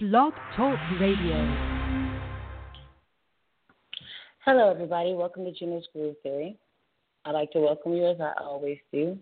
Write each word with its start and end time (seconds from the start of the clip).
Blog 0.00 0.32
Talk 0.56 0.76
Radio. 0.98 1.36
Hello, 4.44 4.68
everybody. 4.68 5.12
Welcome 5.12 5.44
to 5.44 5.52
Juno's 5.52 5.86
Groove 5.92 6.16
Theory. 6.24 6.58
I'd 7.24 7.30
like 7.30 7.52
to 7.52 7.60
welcome 7.60 7.92
you 7.92 8.08
as 8.08 8.20
I 8.20 8.32
always 8.42 8.78
do. 8.92 9.16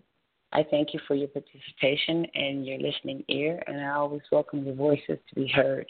I 0.51 0.65
thank 0.67 0.95
you 0.95 0.99
for 1.07 1.13
your 1.13 1.27
participation 1.27 2.25
and 2.33 2.65
your 2.65 2.79
listening 2.79 3.23
ear, 3.27 3.61
and 3.67 3.85
I 3.85 3.89
always 3.89 4.23
welcome 4.31 4.65
your 4.65 4.73
voices 4.73 5.19
to 5.29 5.35
be 5.35 5.47
heard. 5.47 5.85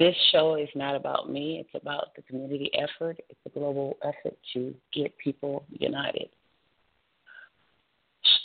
This 0.00 0.16
show 0.32 0.56
is 0.56 0.68
not 0.74 0.96
about 0.96 1.30
me, 1.30 1.64
it's 1.64 1.80
about 1.80 2.16
the 2.16 2.22
community 2.22 2.72
effort. 2.74 3.20
It's 3.28 3.40
a 3.46 3.50
global 3.50 3.96
effort 4.02 4.36
to 4.54 4.74
get 4.92 5.16
people 5.18 5.64
united. 5.70 6.30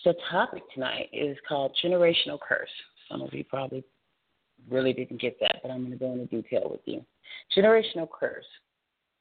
The 0.05 0.13
topic 0.29 0.61
tonight 0.75 1.09
is 1.11 1.35
called 1.49 1.75
Generational 1.83 2.37
Curse. 2.39 2.69
Some 3.09 3.23
of 3.23 3.33
you 3.33 3.43
probably 3.43 3.83
really 4.69 4.93
didn't 4.93 5.21
get 5.21 5.37
that, 5.39 5.57
but 5.61 5.71
I'm 5.71 5.79
going 5.79 5.91
to 5.91 5.97
go 5.97 6.11
into 6.11 6.25
detail 6.25 6.67
with 6.69 6.81
you. 6.85 7.03
Generational 7.55 8.07
curse. 8.09 8.45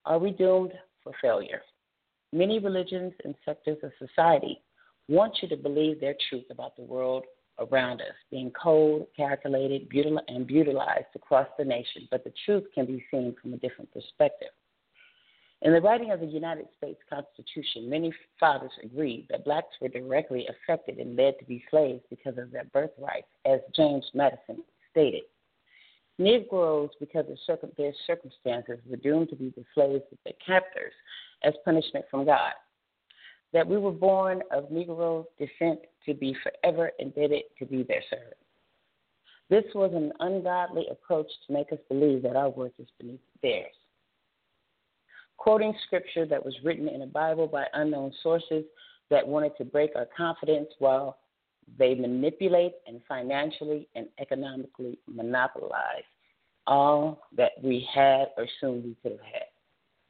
Are 0.05 0.19
we 0.19 0.31
doomed 0.31 0.73
for 1.03 1.13
failure? 1.21 1.63
Many 2.33 2.59
religions 2.59 3.13
and 3.25 3.35
sectors 3.45 3.79
of 3.83 3.93
society 3.99 4.63
want 5.09 5.39
you 5.43 5.49
to 5.49 5.57
believe 5.57 6.01
their 6.01 6.17
truth 6.29 6.45
about 6.51 6.77
the 6.77 6.83
world 6.83 7.25
around 7.59 8.01
us, 8.01 8.15
being 8.31 8.51
cold, 8.51 9.07
calculated, 9.17 9.89
and 10.29 10.47
brutalized 10.47 11.07
across 11.15 11.49
the 11.59 11.65
nation, 11.65 12.09
but 12.11 12.25
the 12.25 12.33
truth 12.45 12.65
can 12.75 12.87
be 12.87 13.05
seen 13.11 13.35
from 13.41 13.53
a 13.53 13.59
different 13.59 13.93
perspective. 13.93 14.49
In 15.61 15.73
the 15.73 15.81
writing 15.81 16.11
of 16.11 16.19
the 16.19 16.27
United 16.27 16.67
States 16.77 16.99
Constitution, 17.09 17.89
many 17.89 18.13
fathers 18.41 18.73
agreed 18.83 19.27
that 19.31 19.45
blacks 19.45 19.77
were 19.81 19.89
directly 19.89 20.49
affected 20.49 20.99
and 20.99 21.15
led 21.15 21.39
to 21.39 21.45
be 21.45 21.63
slaves 21.71 22.03
because 22.11 22.37
of 22.37 22.51
their 22.51 22.65
birthrights, 22.65 23.29
as 23.47 23.61
James 23.77 24.05
Madison 24.13 24.65
stated. 24.91 25.23
Negroes, 26.19 26.91
because 27.01 27.27
of 27.29 27.71
their 27.77 27.93
circumstances, 28.07 28.79
were 28.89 28.97
doomed 28.97 29.31
to 29.31 29.37
be 29.37 29.53
the 29.57 29.65
slaves 29.75 30.05
of 30.13 30.19
their 30.25 30.35
captors 30.45 30.93
as 31.43 31.55
punishment 31.65 32.05
from 32.11 32.25
God. 32.25 32.53
That 33.53 33.67
we 33.67 33.79
were 33.79 33.93
born 33.93 34.43
of 34.51 34.71
Negro 34.71 35.25
descent 35.39 35.81
to 36.07 36.15
be 36.15 36.37
forever 36.43 36.93
indebted 36.99 37.43
to 37.59 37.67
be 37.67 37.83
their 37.83 38.03
servants. 38.09 38.37
This 39.51 39.65
was 39.75 39.93
an 39.95 40.13
ungodly 40.21 40.87
approach 40.91 41.31
to 41.47 41.53
make 41.53 41.73
us 41.73 41.79
believe 41.89 42.23
that 42.23 42.37
our 42.37 42.49
worth 42.49 42.73
is 42.79 42.89
beneath 42.99 43.21
theirs. 43.43 43.75
Quoting 45.37 45.75
scripture 45.87 46.25
that 46.25 46.45
was 46.45 46.55
written 46.65 46.89
in 46.89 47.03
a 47.03 47.07
Bible 47.07 47.47
by 47.47 47.67
unknown 47.75 48.13
sources 48.23 48.65
that 49.11 49.27
wanted 49.27 49.57
to 49.59 49.65
break 49.65 49.91
our 49.97 50.09
confidence 50.17 50.69
while 50.79 51.19
they 51.79 51.95
manipulate 51.95 52.75
and 52.87 53.01
financially 53.09 53.89
and 53.95 54.07
economically 54.19 54.99
monopolize 55.07 56.03
all 56.67 57.23
that 57.37 57.53
we 57.63 57.89
had 57.93 58.27
or 58.37 58.47
soon 58.61 58.83
we 58.83 58.97
could 59.03 59.13
have 59.13 59.21
had, 59.21 59.47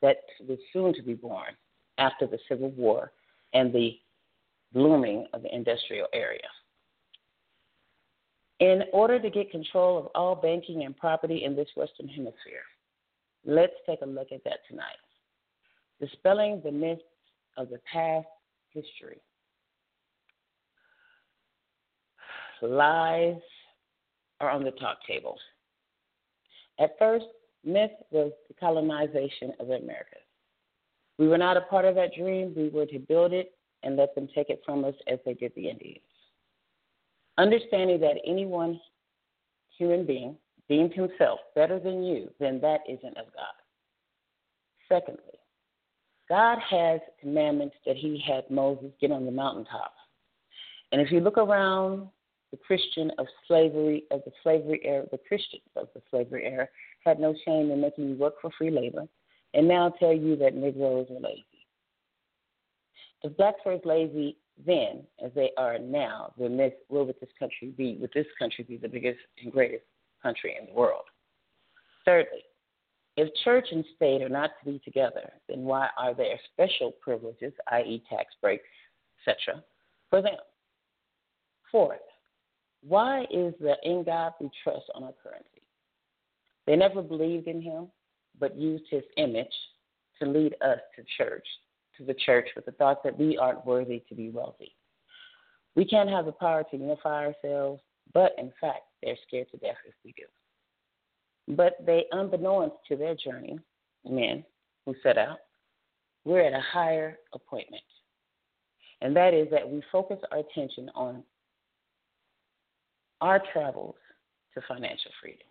that 0.00 0.16
was 0.46 0.58
soon 0.72 0.92
to 0.94 1.02
be 1.02 1.14
born 1.14 1.52
after 1.98 2.26
the 2.26 2.38
Civil 2.48 2.70
War 2.70 3.12
and 3.54 3.72
the 3.72 3.98
blooming 4.72 5.26
of 5.32 5.42
the 5.42 5.54
industrial 5.54 6.08
area. 6.12 6.40
In 8.60 8.84
order 8.92 9.20
to 9.20 9.30
get 9.30 9.50
control 9.50 9.98
of 9.98 10.06
all 10.14 10.34
banking 10.34 10.84
and 10.84 10.96
property 10.96 11.44
in 11.44 11.56
this 11.56 11.68
Western 11.76 12.08
Hemisphere, 12.08 12.64
let's 13.44 13.72
take 13.86 14.02
a 14.02 14.06
look 14.06 14.28
at 14.32 14.44
that 14.44 14.60
tonight. 14.68 14.96
Dispelling 16.00 16.60
the 16.64 16.70
myths 16.70 17.02
of 17.56 17.70
the 17.70 17.80
past 17.92 18.26
history 18.70 19.20
lies 22.68 23.40
are 24.40 24.50
on 24.50 24.64
the 24.64 24.70
top 24.72 24.98
table. 25.06 25.38
At 26.78 26.98
first, 26.98 27.26
myth 27.64 27.90
was 28.10 28.32
the 28.48 28.54
colonization 28.54 29.52
of 29.60 29.68
the 29.68 29.74
Americas. 29.74 30.18
We 31.18 31.28
were 31.28 31.38
not 31.38 31.56
a 31.56 31.62
part 31.62 31.84
of 31.84 31.94
that 31.96 32.14
dream. 32.16 32.52
We 32.56 32.68
were 32.68 32.86
to 32.86 32.98
build 32.98 33.32
it 33.32 33.54
and 33.82 33.96
let 33.96 34.14
them 34.14 34.28
take 34.34 34.50
it 34.50 34.62
from 34.64 34.84
us 34.84 34.94
as 35.06 35.18
they 35.24 35.34
did 35.34 35.52
the 35.54 35.68
Indians. 35.68 35.98
Understanding 37.38 38.00
that 38.00 38.16
any 38.26 38.46
one 38.46 38.80
human 39.76 40.04
being 40.04 40.36
deemed 40.68 40.92
himself 40.92 41.40
better 41.54 41.78
than 41.78 42.02
you, 42.02 42.30
then 42.38 42.60
that 42.60 42.80
isn't 42.88 43.16
of 43.16 43.26
God. 43.34 43.54
Secondly, 44.88 45.38
God 46.28 46.58
has 46.68 47.00
commandments 47.20 47.76
that 47.86 47.96
he 47.96 48.22
had 48.26 48.50
Moses 48.50 48.90
get 49.00 49.12
on 49.12 49.24
the 49.24 49.30
mountaintop. 49.30 49.94
And 50.92 51.00
if 51.00 51.10
you 51.10 51.20
look 51.20 51.38
around 51.38 52.08
the 52.52 52.58
Christian 52.58 53.10
of 53.18 53.26
slavery, 53.48 54.04
of 54.12 54.20
the 54.24 54.30
slavery 54.42 54.80
era, 54.84 55.04
the 55.10 55.18
Christians 55.26 55.62
of 55.74 55.88
the 55.94 56.02
slavery 56.10 56.44
era 56.44 56.68
had 57.04 57.18
no 57.18 57.34
shame 57.44 57.70
in 57.70 57.80
making 57.80 58.10
you 58.10 58.14
work 58.14 58.34
for 58.40 58.50
free 58.56 58.70
labor, 58.70 59.08
and 59.54 59.66
now 59.66 59.88
tell 59.98 60.12
you 60.12 60.36
that 60.36 60.54
Negroes 60.54 61.08
are 61.10 61.20
lazy. 61.20 61.44
If 63.22 63.36
blacks 63.36 63.60
were 63.64 63.72
as 63.72 63.80
lazy 63.84 64.36
then 64.66 65.02
as 65.24 65.32
they 65.34 65.50
are 65.56 65.78
now, 65.78 66.32
then 66.38 66.56
this, 66.56 66.72
where 66.88 67.04
would 67.04 67.18
this 67.20 67.30
country 67.38 67.72
be? 67.76 67.96
Would 68.00 68.12
this 68.14 68.26
country 68.38 68.64
be 68.64 68.76
the 68.76 68.88
biggest 68.88 69.18
and 69.42 69.50
greatest 69.50 69.84
country 70.22 70.56
in 70.60 70.66
the 70.66 70.72
world? 70.72 71.04
Thirdly, 72.04 72.42
if 73.16 73.32
church 73.44 73.66
and 73.72 73.84
state 73.96 74.22
are 74.22 74.28
not 74.28 74.50
to 74.60 74.72
be 74.72 74.78
together, 74.84 75.32
then 75.48 75.62
why 75.62 75.88
are 75.98 76.14
there 76.14 76.38
special 76.52 76.92
privileges, 77.00 77.52
i.e., 77.72 78.02
tax 78.08 78.34
breaks, 78.40 78.64
etc., 79.26 79.62
for 80.10 80.20
them? 80.20 80.36
Fourth, 81.70 82.00
why 82.86 83.22
is 83.30 83.54
the 83.60 83.76
in 83.84 84.04
God 84.04 84.32
we 84.40 84.50
trust 84.62 84.84
on 84.94 85.04
our 85.04 85.14
currency? 85.22 85.62
They 86.66 86.76
never 86.76 87.02
believed 87.02 87.46
in 87.48 87.60
him, 87.60 87.88
but 88.38 88.56
used 88.56 88.84
his 88.90 89.02
image 89.16 89.52
to 90.20 90.28
lead 90.28 90.54
us 90.62 90.78
to 90.96 91.04
church, 91.16 91.46
to 91.96 92.04
the 92.04 92.14
church 92.14 92.48
with 92.54 92.66
the 92.66 92.72
thought 92.72 93.02
that 93.04 93.18
we 93.18 93.38
aren't 93.38 93.66
worthy 93.66 94.02
to 94.08 94.14
be 94.14 94.30
wealthy. 94.30 94.74
We 95.74 95.84
can't 95.84 96.10
have 96.10 96.26
the 96.26 96.32
power 96.32 96.64
to 96.70 96.76
unify 96.76 97.26
ourselves, 97.26 97.80
but 98.12 98.32
in 98.38 98.52
fact, 98.60 98.82
they're 99.02 99.16
scared 99.26 99.50
to 99.52 99.56
death 99.58 99.76
if 99.86 99.94
we 100.04 100.12
do. 100.12 101.54
But 101.56 101.76
they, 101.84 102.04
unbeknownst 102.12 102.76
to 102.88 102.96
their 102.96 103.14
journey, 103.14 103.58
men 104.08 104.44
who 104.84 104.94
set 105.02 105.18
out, 105.18 105.38
we're 106.24 106.42
at 106.42 106.52
a 106.52 106.62
higher 106.72 107.18
appointment. 107.34 107.82
And 109.00 109.16
that 109.16 109.34
is 109.34 109.48
that 109.50 109.68
we 109.68 109.82
focus 109.90 110.18
our 110.30 110.38
attention 110.38 110.90
on 110.94 111.24
our 113.22 113.40
travels 113.52 113.94
to 114.52 114.60
financial 114.66 115.12
freedom. 115.22 115.46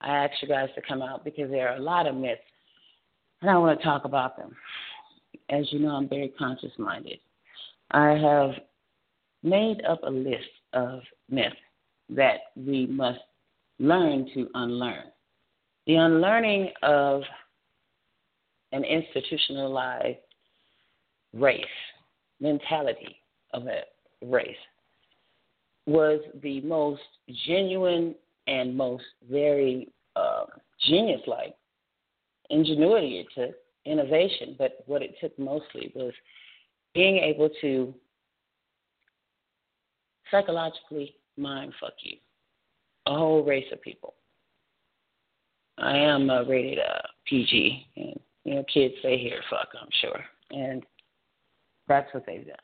I 0.00 0.24
asked 0.24 0.40
you 0.40 0.48
guys 0.48 0.70
to 0.74 0.82
come 0.82 1.02
out 1.02 1.22
because 1.24 1.50
there 1.50 1.68
are 1.68 1.76
a 1.76 1.80
lot 1.80 2.06
of 2.06 2.14
myths, 2.14 2.40
and 3.42 3.50
I 3.50 3.58
want 3.58 3.78
to 3.78 3.84
talk 3.84 4.04
about 4.04 4.36
them. 4.36 4.56
As 5.50 5.70
you 5.70 5.78
know, 5.78 5.90
I'm 5.90 6.08
very 6.08 6.32
conscious 6.38 6.72
minded. 6.78 7.18
I 7.90 8.12
have 8.12 8.50
made 9.42 9.82
up 9.88 10.00
a 10.02 10.10
list 10.10 10.48
of 10.72 11.00
myths 11.28 11.54
that 12.10 12.38
we 12.56 12.86
must 12.86 13.20
learn 13.78 14.26
to 14.34 14.48
unlearn. 14.54 15.04
The 15.86 15.96
unlearning 15.96 16.70
of 16.82 17.22
an 18.72 18.84
institutionalized 18.84 20.18
race, 21.34 21.64
mentality 22.40 23.16
of 23.52 23.66
a 23.66 23.82
race, 24.24 24.56
was 25.88 26.20
the 26.42 26.60
most 26.60 27.00
genuine 27.46 28.14
and 28.46 28.76
most 28.76 29.04
very 29.30 29.88
uh, 30.16 30.44
genius 30.86 31.22
like 31.26 31.54
ingenuity 32.50 33.20
it 33.20 33.26
took, 33.34 33.54
innovation, 33.84 34.54
but 34.58 34.84
what 34.86 35.02
it 35.02 35.14
took 35.20 35.36
mostly 35.38 35.90
was 35.94 36.12
being 36.94 37.16
able 37.18 37.48
to 37.62 37.94
psychologically 40.30 41.14
mind 41.38 41.72
fuck 41.80 41.94
you, 42.02 42.16
a 43.06 43.14
whole 43.14 43.42
race 43.42 43.66
of 43.72 43.80
people. 43.80 44.14
I 45.78 45.96
am 45.96 46.28
uh, 46.28 46.42
rated 46.42 46.80
uh, 46.80 47.00
PG, 47.26 47.86
and 47.96 48.20
you 48.44 48.54
know, 48.56 48.64
kids 48.72 48.94
say 49.02 49.16
here 49.16 49.40
fuck, 49.48 49.68
I'm 49.80 49.88
sure, 50.02 50.22
and 50.50 50.82
that's 51.86 52.12
what 52.12 52.26
they've 52.26 52.46
done. 52.46 52.56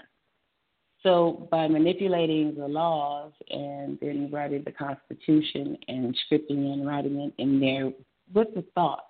So 1.04 1.46
by 1.50 1.68
manipulating 1.68 2.54
the 2.56 2.66
laws 2.66 3.32
and 3.50 3.98
then 4.00 4.30
writing 4.32 4.62
the 4.64 4.72
Constitution 4.72 5.76
and 5.86 6.16
scripting 6.26 6.72
and 6.72 6.86
writing 6.86 7.20
it 7.20 7.34
in 7.40 7.60
there 7.60 7.92
with 8.32 8.54
the 8.54 8.64
thought 8.74 9.04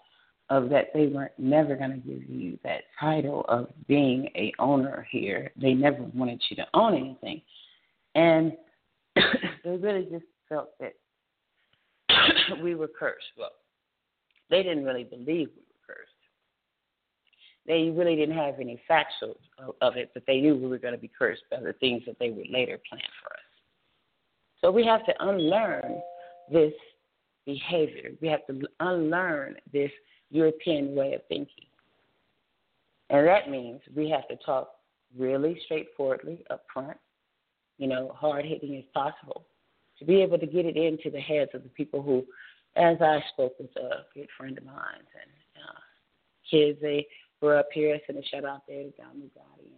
of 0.50 0.68
that 0.70 0.88
they 0.92 1.06
weren't 1.06 1.38
never 1.38 1.76
going 1.76 1.92
to 1.92 1.96
give 1.96 2.28
you 2.28 2.58
that 2.64 2.82
title 2.98 3.44
of 3.48 3.68
being 3.86 4.28
a 4.34 4.52
owner 4.58 5.06
here. 5.10 5.52
They 5.56 5.72
never 5.72 6.02
wanted 6.14 6.42
you 6.50 6.56
to 6.56 6.66
own 6.74 6.94
anything, 6.94 7.40
and 8.14 8.52
they 9.64 9.76
really 9.76 10.06
just 10.10 10.26
felt 10.48 10.70
that 10.80 10.94
we 12.62 12.74
were 12.74 12.88
cursed. 12.88 13.24
Well, 13.38 13.52
they 14.50 14.62
didn't 14.62 14.84
really 14.84 15.04
believe 15.04 15.48
we 15.56 15.62
they 17.66 17.90
really 17.90 18.16
didn't 18.16 18.36
have 18.36 18.60
any 18.60 18.80
facts 18.86 19.14
of, 19.80 19.96
it, 19.96 20.10
but 20.12 20.24
they 20.26 20.40
knew 20.40 20.54
we 20.54 20.68
were 20.68 20.78
going 20.78 20.94
to 20.94 21.00
be 21.00 21.10
cursed 21.18 21.42
by 21.50 21.60
the 21.60 21.72
things 21.74 22.02
that 22.06 22.18
they 22.18 22.30
would 22.30 22.50
later 22.50 22.78
plan 22.88 23.00
for 23.22 23.32
us. 23.32 23.40
So 24.60 24.70
we 24.70 24.84
have 24.84 25.04
to 25.06 25.14
unlearn 25.20 26.00
this 26.52 26.72
behavior. 27.46 28.10
We 28.20 28.28
have 28.28 28.46
to 28.46 28.60
unlearn 28.80 29.56
this 29.72 29.90
European 30.30 30.94
way 30.94 31.14
of 31.14 31.22
thinking. 31.28 31.66
And 33.10 33.26
that 33.26 33.50
means 33.50 33.80
we 33.94 34.10
have 34.10 34.26
to 34.28 34.36
talk 34.44 34.70
really 35.16 35.60
straightforwardly 35.64 36.44
up 36.50 36.64
front, 36.72 36.98
you 37.78 37.86
know, 37.86 38.12
hard 38.14 38.44
hitting 38.44 38.76
as 38.76 38.84
possible, 38.92 39.44
to 39.98 40.04
be 40.04 40.22
able 40.22 40.38
to 40.38 40.46
get 40.46 40.66
it 40.66 40.76
into 40.76 41.10
the 41.10 41.20
heads 41.20 41.50
of 41.54 41.62
the 41.62 41.68
people 41.70 42.02
who, 42.02 42.24
as 42.76 42.96
I 43.00 43.22
spoke 43.32 43.58
with 43.58 43.74
a 43.76 44.04
good 44.14 44.28
friend 44.36 44.58
of 44.58 44.64
mine 44.64 44.76
and 44.98 45.62
uh, 45.62 45.80
kids, 46.50 46.78
they 46.80 47.06
were 47.44 47.58
up 47.58 47.68
here, 47.72 47.98
sent 48.06 48.18
a 48.18 48.22
shout 48.26 48.44
out 48.44 48.62
there 48.66 48.82
to 48.82 48.90
Don 48.90 49.16
Mugatti 49.16 49.68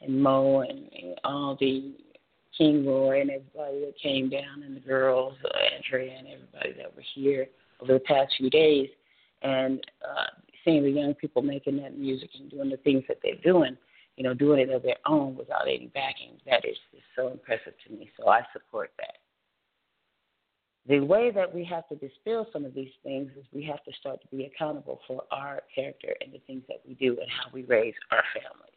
and, 0.00 0.08
and 0.08 0.22
Mo 0.22 0.60
and, 0.60 0.90
and 0.92 1.18
all 1.24 1.56
the 1.58 1.94
King 2.56 2.86
Roy 2.86 3.22
and 3.22 3.30
everybody 3.30 3.80
that 3.80 3.94
came 4.02 4.28
down 4.28 4.62
and 4.64 4.76
the 4.76 4.80
girls, 4.80 5.34
uh, 5.44 5.48
Andrea 5.76 6.14
and 6.18 6.28
everybody 6.28 6.72
that 6.76 6.94
were 6.94 7.02
here 7.14 7.46
over 7.80 7.94
the 7.94 8.00
past 8.00 8.34
few 8.36 8.50
days 8.50 8.88
and 9.42 9.80
uh, 10.04 10.26
seeing 10.64 10.82
the 10.82 10.90
young 10.90 11.14
people 11.14 11.42
making 11.42 11.78
that 11.78 11.96
music 11.96 12.30
and 12.38 12.50
doing 12.50 12.68
the 12.68 12.76
things 12.78 13.02
that 13.08 13.18
they're 13.22 13.40
doing, 13.42 13.76
you 14.16 14.24
know, 14.24 14.34
doing 14.34 14.60
it 14.60 14.70
of 14.70 14.82
their 14.82 14.98
own 15.06 15.36
without 15.36 15.62
any 15.62 15.90
backing, 15.94 16.36
that 16.44 16.64
is, 16.66 16.76
is 16.92 17.02
so 17.16 17.28
impressive 17.28 17.72
to 17.86 17.92
me. 17.94 18.10
So 18.18 18.28
I 18.28 18.42
support 18.52 18.92
that. 18.98 19.19
The 20.88 21.00
way 21.00 21.30
that 21.30 21.54
we 21.54 21.64
have 21.64 21.86
to 21.88 21.96
dispel 21.96 22.46
some 22.52 22.64
of 22.64 22.74
these 22.74 22.92
things 23.02 23.30
is 23.38 23.44
we 23.52 23.64
have 23.64 23.84
to 23.84 23.92
start 24.00 24.20
to 24.22 24.36
be 24.36 24.44
accountable 24.44 25.00
for 25.06 25.22
our 25.30 25.60
character 25.74 26.14
and 26.20 26.32
the 26.32 26.40
things 26.46 26.62
that 26.68 26.80
we 26.86 26.94
do 26.94 27.18
and 27.20 27.30
how 27.30 27.50
we 27.52 27.64
raise 27.64 27.94
our 28.10 28.22
families. 28.34 28.70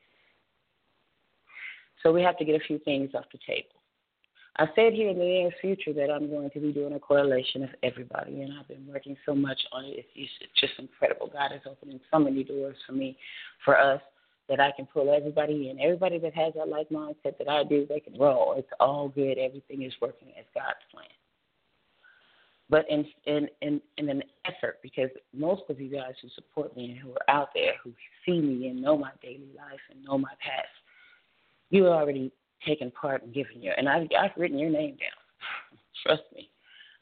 So 2.04 2.12
we 2.12 2.22
have 2.22 2.38
to 2.38 2.46
get 2.46 2.56
a 2.62 2.64
few 2.66 2.80
things 2.80 3.12
off 3.16 3.26
the 3.32 3.40
table. 3.48 3.70
I 4.58 4.68
said 4.76 4.94
here 4.94 5.10
in 5.10 5.18
the 5.18 5.24
near 5.24 5.50
future 5.62 5.94
that 5.94 6.12
I'm 6.12 6.30
going 6.30 6.52
to 6.52 6.60
be 6.60 6.72
doing 6.72 6.94
a 6.94 7.00
correlation 7.00 7.64
of 7.64 7.70
everybody, 7.82 8.42
and 8.44 8.54
I've 8.54 8.68
been 8.68 8.86
working 8.86 9.18
so 9.26 9.34
much 9.34 9.60
on 9.72 9.86
it. 9.86 10.06
It's, 10.14 10.32
just 10.60 10.74
incredible. 10.78 11.32
God 11.34 11.52
is 11.56 11.62
opening 11.66 12.00
so 12.12 12.20
many 12.20 12.44
doors 12.44 12.76
for 12.86 12.94
me, 12.94 13.18
for 13.66 13.80
us, 13.80 14.02
that 14.50 14.60
I 14.60 14.72
can 14.76 14.86
pull 14.86 15.12
everybody 15.12 15.70
in. 15.70 15.80
Everybody 15.80 16.20
that 16.20 16.36
has 16.36 16.54
that 16.54 16.68
like 16.68 16.90
mindset 16.90 17.38
that 17.40 17.50
I 17.50 17.64
do, 17.64 17.88
they 17.88 18.00
can 18.00 18.16
roll. 18.20 18.54
It's 18.58 18.70
all 18.80 19.10
good. 19.10 19.40
Everything 19.40 19.84
is 19.84 19.94
working 20.02 20.28
as 20.38 20.46
God's 20.54 20.78
plan. 20.92 21.06
But 22.70 22.86
in 22.90 23.06
in 23.26 23.48
in, 23.62 23.82
in 23.98 24.10
an 24.10 24.24
effort, 24.46 24.80
because 24.82 25.10
most 25.34 25.64
of 25.70 25.80
you 25.80 25.90
guys 25.90 26.14
who 26.22 26.30
support 26.30 26.76
me 26.76 26.92
and 26.92 27.00
who 27.00 27.12
are 27.12 27.30
out 27.30 27.50
there, 27.54 27.74
who 27.84 27.92
see 28.26 28.40
me 28.40 28.68
and 28.68 28.82
know 28.82 28.98
my 28.98 29.12
daily 29.22 29.52
life 29.56 29.82
and 29.92 30.04
know 30.04 30.18
my 30.18 30.34
past, 30.40 30.68
you 31.70 31.88
already 31.88 32.32
taken 32.66 32.92
part 32.92 33.24
and 33.24 33.34
given 33.34 33.62
your, 33.62 33.74
and 33.74 33.90
I've, 33.90 34.08
I've 34.18 34.32
written 34.38 34.58
your 34.58 34.70
name 34.70 34.92
down. 34.92 35.80
Trust 36.06 36.24
me. 36.34 36.50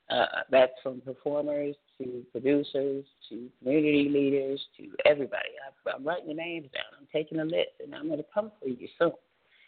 Uh, 0.09 0.25
that's 0.49 0.73
from 0.83 0.99
performers 1.01 1.75
to 1.97 2.25
producers 2.31 3.05
to 3.29 3.47
community 3.59 4.09
leaders 4.09 4.59
to 4.77 4.89
everybody. 5.05 5.49
I, 5.65 5.91
I'm 5.91 6.03
writing 6.03 6.25
your 6.25 6.35
names 6.35 6.67
down. 6.73 6.83
I'm 6.99 7.07
taking 7.13 7.39
a 7.39 7.45
list, 7.45 7.79
and 7.81 7.95
I'm 7.95 8.07
going 8.07 8.19
to 8.19 8.25
come 8.33 8.51
for 8.61 8.67
you 8.67 8.87
soon. 8.99 9.13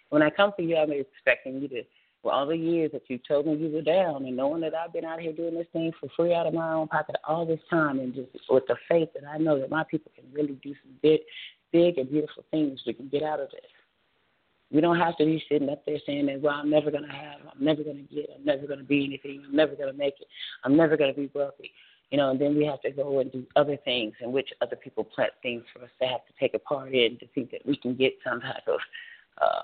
When 0.10 0.22
I 0.22 0.30
come 0.30 0.52
for 0.56 0.64
you, 0.64 0.76
I'm 0.76 0.92
expecting 0.92 1.62
you 1.62 1.68
to, 1.70 1.84
for 2.24 2.32
all 2.32 2.48
the 2.48 2.56
years 2.56 2.92
that 2.94 3.04
you 3.10 3.20
told 3.28 3.46
me 3.46 3.56
you 3.58 3.70
were 3.70 3.82
down, 3.82 4.26
and 4.26 4.38
knowing 4.38 4.62
that 4.62 4.74
I've 4.74 4.94
been 4.94 5.04
out 5.04 5.20
here 5.20 5.34
doing 5.34 5.56
this 5.56 5.68
thing 5.74 5.92
for 6.00 6.08
free 6.16 6.34
out 6.34 6.48
of 6.48 6.54
my 6.54 6.72
own 6.72 6.88
pocket 6.88 7.18
all 7.28 7.46
this 7.46 7.60
time, 7.70 8.00
and 8.00 8.16
just 8.16 8.30
with 8.50 8.66
the 8.68 8.78
faith 8.90 9.10
that 9.14 9.28
I 9.30 9.38
know 9.38 9.60
that 9.60 9.70
my 9.70 9.84
people 9.84 10.12
can 10.16 10.24
really 10.32 10.58
do 10.64 10.74
some 10.82 10.94
big, 11.02 11.20
big 11.74 11.98
and 11.98 12.10
beautiful 12.10 12.46
things 12.50 12.80
we 12.88 12.94
can 12.94 13.10
get 13.10 13.24
out 13.24 13.42
of 13.42 13.52
this. 13.52 13.70
We 14.72 14.80
don't 14.80 14.98
have 14.98 15.18
to 15.18 15.26
be 15.26 15.44
sitting 15.50 15.70
up 15.70 15.86
there 15.86 16.00
saying 16.08 16.28
that, 16.28 16.42
well, 16.42 16.56
I'm 16.56 16.70
never 16.70 16.90
going 16.90 17.04
to 17.04 17.12
have, 17.12 17.42
I'm 17.54 17.64
never 17.64 17.84
going 17.84 18.08
to 18.08 18.16
get, 18.16 18.30
I'm 18.36 18.46
never 18.46 18.66
going 18.66 18.80
to 18.80 18.86
be 18.86 19.06
anything, 19.06 19.44
I'm 19.46 19.56
never 19.56 19.76
going 19.76 19.92
to 19.92 19.98
make 19.98 20.16
it, 20.22 20.28
I'm 20.64 20.78
never 20.78 20.96
going 20.96 21.14
to 21.14 21.20
be 21.20 21.30
wealthy. 21.36 21.72
You 22.10 22.18
know, 22.18 22.30
and 22.30 22.40
then 22.40 22.56
we 22.56 22.66
have 22.66 22.82
to 22.82 22.92
go 22.92 23.20
and 23.20 23.32
do 23.32 23.46
other 23.56 23.76
things 23.84 24.14
in 24.22 24.32
which 24.32 24.50
other 24.62 24.76
people 24.76 25.04
plant 25.04 25.32
things 25.42 25.64
for 25.74 25.84
us 25.84 25.90
to 26.00 26.08
have 26.08 26.26
to 26.28 26.34
take 26.40 26.54
a 26.54 26.60
part 26.60 26.94
in 26.94 27.18
to 27.20 27.28
think 27.34 27.52
that 27.52 27.66
we 27.66 27.76
can 27.76 27.96
get 27.96 28.14
some 28.24 28.40
type 28.40 28.68
of 28.68 28.80
uh, 29.42 29.62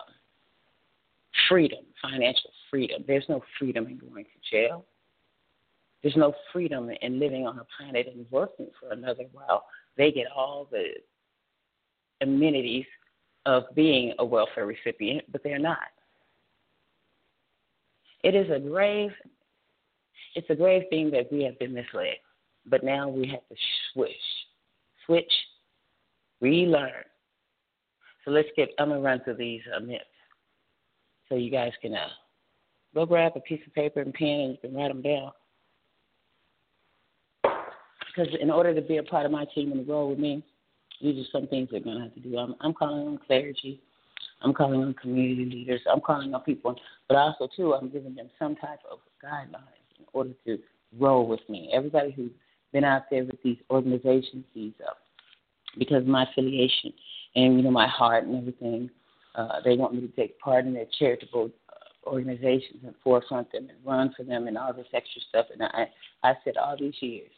freedom, 1.47 1.79
financial 2.01 2.49
freedom. 2.69 3.03
There's 3.07 3.25
no 3.29 3.41
freedom 3.57 3.87
in 3.87 3.97
going 3.97 4.25
to 4.25 4.51
jail. 4.51 4.85
There's 6.01 6.15
no 6.15 6.33
freedom 6.53 6.89
in 7.01 7.19
living 7.19 7.45
on 7.45 7.59
a 7.59 7.65
planet 7.77 8.07
and 8.13 8.25
working 8.31 8.69
for 8.79 8.91
another 8.91 9.25
while 9.31 9.65
they 9.97 10.11
get 10.11 10.27
all 10.35 10.67
the 10.71 10.85
amenities 12.21 12.85
of 13.45 13.63
being 13.75 14.13
a 14.19 14.25
welfare 14.25 14.65
recipient, 14.65 15.23
but 15.31 15.43
they're 15.43 15.59
not. 15.59 15.77
It 18.23 18.35
is 18.35 18.49
a 18.51 18.59
grave 18.59 19.11
it's 20.35 20.49
a 20.49 20.55
grave 20.55 20.83
thing 20.89 21.11
that 21.11 21.31
we 21.31 21.43
have 21.43 21.57
been 21.59 21.73
misled. 21.73 22.17
But 22.65 22.83
now 22.83 23.09
we 23.09 23.27
have 23.27 23.47
to 23.49 23.55
switch. 23.91 24.11
Switch, 25.05 25.31
relearn. 26.39 27.03
So 28.23 28.31
let's 28.31 28.49
get 28.55 28.69
I'm 28.77 28.89
gonna 28.89 29.01
run 29.01 29.21
through 29.23 29.35
these 29.35 29.61
uh, 29.75 29.79
myths. 29.79 30.03
So 31.29 31.35
you 31.35 31.51
guys 31.51 31.71
can 31.81 31.93
uh, 31.93 32.07
go 32.93 33.05
grab 33.05 33.33
a 33.35 33.39
piece 33.39 33.61
of 33.65 33.73
paper 33.73 34.01
and 34.01 34.13
pen 34.13 34.27
and 34.27 34.51
you 34.51 34.57
can 34.61 34.75
write 34.75 34.89
them 34.89 35.01
down. 35.01 35.31
Because 37.43 38.33
in 38.41 38.49
order 38.49 38.73
to 38.73 38.81
be 38.81 38.97
a 38.97 39.03
part 39.03 39.25
of 39.25 39.31
my 39.31 39.45
team 39.53 39.71
and 39.71 39.85
grow 39.85 40.07
with 40.07 40.19
me, 40.19 40.43
these 41.01 41.17
are 41.23 41.29
some 41.31 41.47
things 41.47 41.69
they're 41.71 41.79
going 41.79 41.97
to 41.97 42.03
have 42.03 42.13
to 42.15 42.19
do. 42.19 42.37
I'm, 42.37 42.55
I'm 42.61 42.73
calling 42.73 43.07
on 43.07 43.19
clergy. 43.25 43.81
I'm 44.41 44.53
calling 44.53 44.81
on 44.81 44.93
community 44.95 45.45
leaders. 45.45 45.81
I'm 45.91 46.01
calling 46.01 46.33
on 46.33 46.41
people. 46.41 46.75
But 47.07 47.17
also, 47.17 47.47
too, 47.55 47.73
I'm 47.73 47.89
giving 47.89 48.15
them 48.15 48.29
some 48.39 48.55
type 48.55 48.79
of 48.89 48.99
guidelines 49.23 49.85
in 49.97 50.05
order 50.13 50.31
to 50.45 50.57
roll 50.97 51.27
with 51.27 51.41
me. 51.47 51.69
Everybody 51.73 52.11
who's 52.11 52.31
been 52.73 52.83
out 52.83 53.03
there 53.09 53.23
with 53.23 53.41
these 53.43 53.57
organizations, 53.69 54.45
these 54.55 54.73
uh, 54.85 54.93
because 55.77 56.01
of 56.01 56.07
my 56.07 56.23
affiliation 56.23 56.93
and 57.35 57.57
you 57.57 57.61
know 57.61 57.71
my 57.71 57.87
heart 57.87 58.25
and 58.25 58.37
everything, 58.37 58.89
uh, 59.39 59.61
they 59.63 59.75
want 59.75 59.93
me 59.93 60.01
to 60.01 60.07
take 60.09 60.37
part 60.39 60.65
in 60.65 60.73
their 60.73 60.87
charitable 60.97 61.49
uh, 61.69 62.09
organizations 62.09 62.83
and 62.83 62.93
forefront 63.01 63.49
them 63.51 63.69
and 63.69 63.77
run 63.85 64.13
for 64.15 64.23
them 64.23 64.47
and 64.47 64.57
all 64.57 64.73
this 64.73 64.87
extra 64.93 65.21
stuff. 65.29 65.45
And 65.53 65.63
I, 65.63 65.87
I 66.23 66.33
said 66.43 66.57
all 66.57 66.75
these 66.77 66.95
years, 66.99 67.31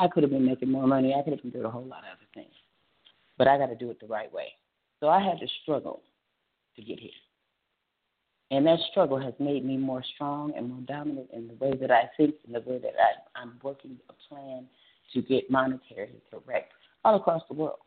I 0.00 0.08
could 0.08 0.22
have 0.22 0.32
been 0.32 0.46
making 0.46 0.70
more 0.70 0.86
money. 0.86 1.14
I 1.14 1.22
could 1.22 1.34
have 1.34 1.42
been 1.42 1.50
doing 1.50 1.66
a 1.66 1.70
whole 1.70 1.84
lot 1.84 2.00
of 2.00 2.16
other 2.16 2.28
things. 2.32 2.54
But 3.36 3.48
I 3.48 3.58
got 3.58 3.66
to 3.66 3.76
do 3.76 3.90
it 3.90 4.00
the 4.00 4.06
right 4.06 4.32
way. 4.32 4.48
So 5.00 5.08
I 5.08 5.22
had 5.22 5.38
to 5.40 5.46
struggle 5.62 6.00
to 6.76 6.82
get 6.82 6.98
here. 6.98 7.10
And 8.50 8.66
that 8.66 8.78
struggle 8.90 9.20
has 9.20 9.34
made 9.38 9.64
me 9.64 9.76
more 9.76 10.02
strong 10.14 10.52
and 10.56 10.70
more 10.70 10.82
dominant 10.86 11.28
in 11.34 11.48
the 11.48 11.54
way 11.54 11.76
that 11.76 11.90
I 11.90 12.08
think 12.16 12.36
and 12.46 12.54
the 12.54 12.60
way 12.60 12.78
that 12.78 12.94
I, 12.98 13.40
I'm 13.40 13.58
working 13.62 13.98
a 14.08 14.12
plan 14.28 14.66
to 15.12 15.22
get 15.22 15.50
monetary 15.50 16.10
correct 16.30 16.72
all 17.04 17.16
across 17.16 17.42
the 17.48 17.54
world. 17.54 17.78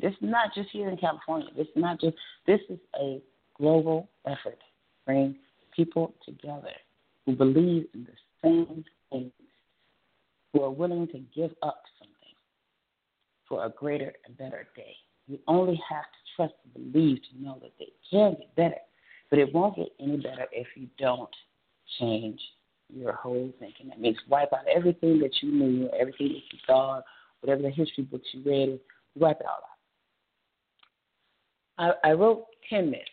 This 0.00 0.12
is 0.12 0.18
not 0.20 0.54
just 0.54 0.68
here 0.70 0.88
in 0.88 0.96
California. 0.96 1.48
This 1.56 1.66
is 1.66 1.76
not 1.76 2.00
just, 2.00 2.16
this 2.46 2.60
is 2.68 2.78
a 3.00 3.20
global 3.56 4.08
effort. 4.26 4.58
Bring 5.06 5.36
people 5.74 6.14
together 6.24 6.72
who 7.24 7.34
believe 7.34 7.86
in 7.94 8.04
the 8.04 8.12
same 8.42 8.84
things 9.10 9.32
who 10.52 10.62
are 10.62 10.70
willing 10.70 11.06
to 11.08 11.18
give 11.34 11.50
up 11.62 11.82
something 11.98 12.14
for 13.48 13.64
a 13.64 13.70
greater 13.70 14.12
and 14.26 14.36
better 14.36 14.66
day. 14.76 14.94
You 15.26 15.38
only 15.46 15.80
have 15.88 16.04
to 16.04 16.18
trust 16.36 16.54
and 16.74 16.92
believe 16.92 17.18
to 17.30 17.42
know 17.42 17.58
that 17.62 17.72
they 17.78 17.88
can 18.10 18.36
get 18.38 18.56
better, 18.56 18.80
but 19.30 19.38
it 19.38 19.52
won't 19.52 19.76
get 19.76 19.88
any 20.00 20.16
better 20.16 20.46
if 20.52 20.66
you 20.74 20.88
don't 20.98 21.28
change 21.98 22.40
your 22.94 23.12
whole 23.12 23.52
thinking. 23.58 23.88
That 23.88 24.00
means 24.00 24.16
wipe 24.28 24.52
out 24.52 24.66
everything 24.74 25.18
that 25.20 25.42
you 25.42 25.52
knew, 25.52 25.90
everything 25.98 26.28
that 26.28 26.42
you 26.52 26.58
saw, 26.66 27.02
whatever 27.40 27.62
the 27.62 27.70
history 27.70 28.04
books 28.04 28.28
you 28.32 28.42
read, 28.44 28.80
wipe 29.18 29.40
it 29.40 29.46
all 29.46 29.62
out. 31.80 31.94
I, 32.04 32.10
I 32.10 32.12
wrote 32.12 32.46
10 32.70 32.90
myths, 32.90 33.04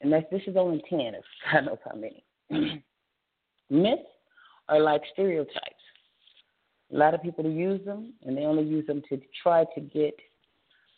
and 0.00 0.12
that's, 0.12 0.26
this 0.30 0.42
is 0.46 0.56
only 0.56 0.82
10 0.88 1.14
of 1.14 1.24
God 1.52 1.66
knows 1.66 1.78
how 1.84 1.96
many. 1.96 2.24
myths 3.70 4.02
are 4.68 4.80
like 4.80 5.02
stereotypes 5.12 5.74
a 6.92 6.96
lot 6.96 7.14
of 7.14 7.22
people 7.22 7.48
use 7.50 7.84
them, 7.84 8.12
and 8.24 8.36
they 8.36 8.42
only 8.42 8.64
use 8.64 8.86
them 8.86 9.02
to 9.08 9.20
try 9.42 9.64
to 9.74 9.80
get 9.80 10.14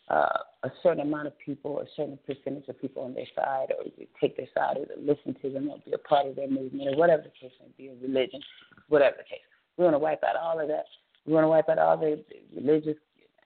uh, 0.09 0.39
a 0.63 0.69
certain 0.83 1.01
amount 1.01 1.27
of 1.27 1.33
people, 1.39 1.79
a 1.79 1.85
certain 1.95 2.19
percentage 2.25 2.67
of 2.67 2.79
people 2.79 3.03
on 3.03 3.13
their 3.13 3.25
side, 3.35 3.67
or 3.71 3.83
take 4.21 4.37
their 4.37 4.47
side, 4.55 4.77
or 4.77 4.85
listen 4.99 5.35
to 5.41 5.49
them, 5.49 5.69
or 5.69 5.77
be 5.85 5.93
a 5.93 5.97
part 5.97 6.27
of 6.27 6.35
their 6.35 6.49
movement, 6.49 6.89
or 6.89 6.97
whatever 6.97 7.23
the 7.23 7.29
case 7.29 7.51
may 7.59 7.71
be, 7.77 7.89
a 7.89 7.95
religion, 7.95 8.41
whatever 8.89 9.15
the 9.17 9.23
case. 9.23 9.41
We 9.77 9.83
want 9.83 9.95
to 9.95 9.99
wipe 9.99 10.23
out 10.23 10.35
all 10.35 10.59
of 10.59 10.67
that. 10.67 10.85
We 11.25 11.33
want 11.33 11.43
to 11.43 11.49
wipe 11.49 11.69
out 11.69 11.79
all 11.79 11.97
the 11.97 12.23
religious 12.55 12.97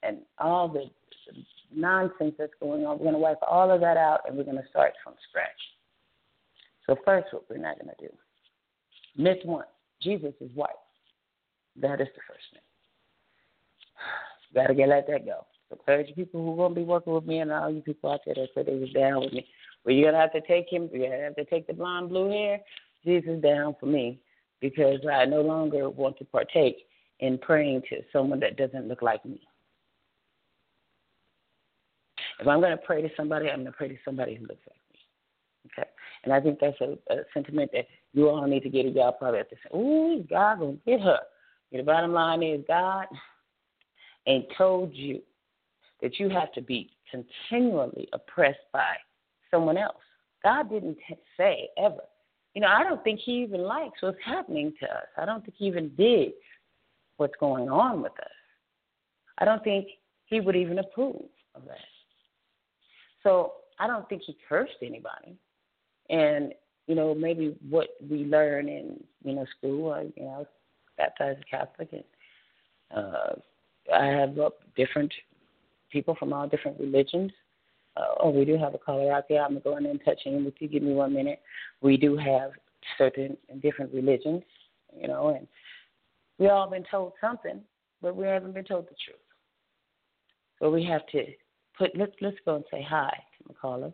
and 0.03 0.20
all 0.39 0.67
the 0.67 0.86
nonsense 1.74 2.36
that's 2.38 2.53
going 2.60 2.86
on. 2.86 2.98
We're 2.98 3.05
going 3.05 3.13
to 3.13 3.20
wipe 3.20 3.39
all 3.48 3.72
of 3.72 3.81
that 3.81 3.98
out, 3.98 4.22
and 4.27 4.38
we're 4.38 4.43
going 4.43 4.58
to 4.58 4.70
start 4.70 4.93
from 5.03 5.13
scratch. 5.29 5.50
So 6.86 6.96
first, 7.05 7.27
what 7.31 7.50
we're 7.50 7.58
not 7.58 7.79
going 7.79 7.93
to 7.98 8.08
do. 8.08 8.13
Myth 9.17 9.39
one: 9.43 9.65
Jesus 10.01 10.34
is 10.39 10.50
white. 10.55 10.70
That 11.79 12.01
is 12.01 12.08
the 12.15 12.22
first 12.27 12.46
thing. 12.51 12.62
Gotta 14.53 14.74
get 14.74 14.89
let 14.89 15.08
that 15.08 15.25
go. 15.25 15.46
So 15.70 15.77
clergy 15.77 16.13
people 16.13 16.43
who 16.43 16.53
are 16.53 16.67
gonna 16.67 16.75
be 16.75 16.84
working 16.84 17.13
with 17.13 17.25
me 17.25 17.39
and 17.39 17.51
all 17.51 17.72
you 17.72 17.81
people 17.81 18.12
out 18.12 18.22
there 18.25 18.36
that 18.36 18.50
said 18.53 18.65
they 18.65 18.75
was 18.75 18.91
down 18.91 19.22
with 19.22 19.34
me. 19.34 19.48
Well 19.86 19.96
you're 19.96 20.12
gonna 20.12 20.22
have 20.22 20.34
to 20.34 20.41
take 20.41 20.70
him 20.70 20.89
you're 20.91 21.10
gonna 21.10 21.24
have 21.24 21.36
to 21.36 21.46
take 21.46 21.67
the 21.67 21.74
blonde 21.74 22.10
blue 22.10 22.29
hair. 22.29 22.60
Jesus 23.05 23.41
down 23.41 23.75
for 23.79 23.86
me. 23.86 24.20
because 24.60 25.00
I 25.12 25.25
no 25.25 25.41
longer 25.41 25.89
want 25.89 26.17
to 26.20 26.25
partake 26.25 26.86
in 27.20 27.38
praying 27.38 27.81
to 27.89 28.01
someone 28.13 28.39
that 28.41 28.58
doesn't 28.58 28.88
look 28.88 29.01
like 29.01 29.25
me. 29.25 29.41
If 32.41 32.48
I'm 32.48 32.60
going 32.60 32.71
to 32.71 32.77
pray 32.77 33.01
to 33.03 33.10
somebody, 33.15 33.50
I'm 33.50 33.62
going 33.62 33.67
to 33.67 33.71
pray 33.71 33.88
to 33.88 33.98
somebody 34.03 34.36
who 34.36 34.41
looks 34.48 34.63
like 34.67 34.79
me. 34.91 35.00
Okay? 35.67 35.89
And 36.24 36.33
I 36.33 36.41
think 36.41 36.60
that's 36.60 36.79
a, 36.81 36.98
a 37.13 37.17
sentiment 37.33 37.69
that 37.74 37.86
you 38.13 38.27
all 38.27 38.45
need 38.48 38.63
to 38.63 38.69
get 38.69 38.88
it. 38.88 38.95
Y'all 38.95 39.12
probably 39.12 39.38
have 39.38 39.50
to 39.50 39.55
say, 39.55 39.77
ooh, 39.77 40.25
God 40.29 40.60
going 40.60 40.77
to 40.77 40.83
get 40.86 41.01
her. 41.01 41.19
The 41.71 41.83
bottom 41.83 42.12
line 42.12 42.43
is 42.43 42.62
God 42.67 43.05
ain't 44.27 44.48
told 44.57 44.93
you 44.93 45.21
that 46.01 46.19
you 46.19 46.29
have 46.29 46.51
to 46.53 46.62
be 46.62 46.89
continually 47.10 48.10
oppressed 48.12 48.60
by 48.74 48.95
someone 49.51 49.77
else. 49.77 49.95
God 50.43 50.69
didn't 50.69 50.98
say 51.38 51.69
ever. 51.77 52.01
You 52.55 52.62
know, 52.62 52.67
I 52.67 52.83
don't 52.83 53.03
think 53.03 53.19
He 53.24 53.43
even 53.43 53.62
likes 53.62 54.01
what's 54.01 54.17
happening 54.25 54.74
to 54.81 54.86
us. 54.88 55.05
I 55.17 55.25
don't 55.25 55.45
think 55.45 55.55
He 55.57 55.65
even 55.65 55.89
digs 55.95 56.33
what's 57.17 57.36
going 57.39 57.69
on 57.69 58.01
with 58.01 58.13
us. 58.13 58.27
I 59.38 59.45
don't 59.45 59.63
think 59.63 59.88
He 60.25 60.39
would 60.41 60.55
even 60.55 60.79
approve 60.79 61.29
of 61.55 61.65
that. 61.65 61.77
So 63.23 63.53
I 63.79 63.87
don't 63.87 64.07
think 64.09 64.23
He 64.25 64.37
cursed 64.47 64.73
anybody. 64.81 65.35
And 66.09 66.53
you 66.87 66.95
know, 66.95 67.13
maybe 67.13 67.55
what 67.69 67.89
we 68.09 68.25
learn 68.25 68.67
in 68.67 69.01
you 69.23 69.35
know 69.35 69.45
school. 69.57 69.93
I, 69.93 70.01
you 70.15 70.23
know, 70.23 70.29
I 70.29 70.37
was 70.39 70.47
baptized 70.97 71.43
Catholic, 71.49 71.89
and 71.91 72.03
uh, 72.95 73.33
I 73.93 74.05
have 74.05 74.37
uh, 74.37 74.49
different 74.75 75.13
people 75.91 76.15
from 76.19 76.33
all 76.33 76.47
different 76.47 76.79
religions. 76.79 77.31
Uh, 77.97 78.15
oh, 78.21 78.29
we 78.29 78.45
do 78.45 78.57
have 78.57 78.73
a 78.73 78.77
caller 78.77 79.11
out 79.11 79.25
there. 79.27 79.43
I'm 79.43 79.59
going 79.59 79.85
in 79.85 79.99
touching 79.99 80.45
with 80.45 80.53
you. 80.59 80.67
Give 80.67 80.83
me 80.83 80.93
one 80.93 81.13
minute. 81.13 81.41
We 81.81 81.97
do 81.97 82.15
have 82.17 82.51
certain 82.97 83.37
different 83.61 83.93
religions, 83.93 84.43
you 84.99 85.07
know, 85.07 85.29
and 85.29 85.47
we 86.37 86.47
all 86.49 86.69
been 86.69 86.85
told 86.89 87.13
something, 87.21 87.61
but 88.01 88.15
we 88.15 88.25
haven't 88.25 88.53
been 88.53 88.63
told 88.63 88.85
the 88.85 88.95
truth. 89.05 89.19
So 90.59 90.69
we 90.69 90.83
have 90.85 91.05
to 91.07 91.25
put. 91.81 91.97
Let's 91.97 92.11
let's 92.21 92.38
go 92.45 92.55
and 92.55 92.65
say 92.71 92.85
hi 92.88 93.11
to 93.47 93.53
caller. 93.53 93.91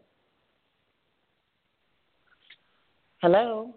Hello. 3.22 3.74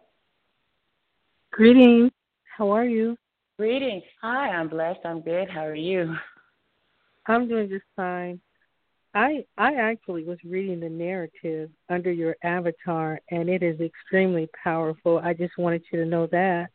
Greetings. 1.52 2.10
How 2.56 2.70
are 2.70 2.84
you? 2.84 3.16
Greetings. 3.58 4.02
Hi, 4.20 4.50
I'm 4.50 4.68
blessed. 4.68 5.00
I'm 5.04 5.20
good. 5.20 5.48
How 5.48 5.64
are 5.66 5.74
you? 5.74 6.14
I'm 7.26 7.48
doing 7.48 7.68
just 7.68 7.84
fine. 7.96 8.40
I 9.14 9.44
I 9.58 9.74
actually 9.74 10.24
was 10.24 10.38
reading 10.44 10.80
the 10.80 10.88
narrative 10.88 11.70
under 11.88 12.12
your 12.12 12.36
avatar 12.42 13.20
and 13.30 13.48
it 13.48 13.62
is 13.62 13.80
extremely 13.80 14.48
powerful. 14.62 15.20
I 15.22 15.34
just 15.34 15.56
wanted 15.58 15.82
you 15.92 16.00
to 16.00 16.06
know 16.06 16.26
that. 16.28 16.68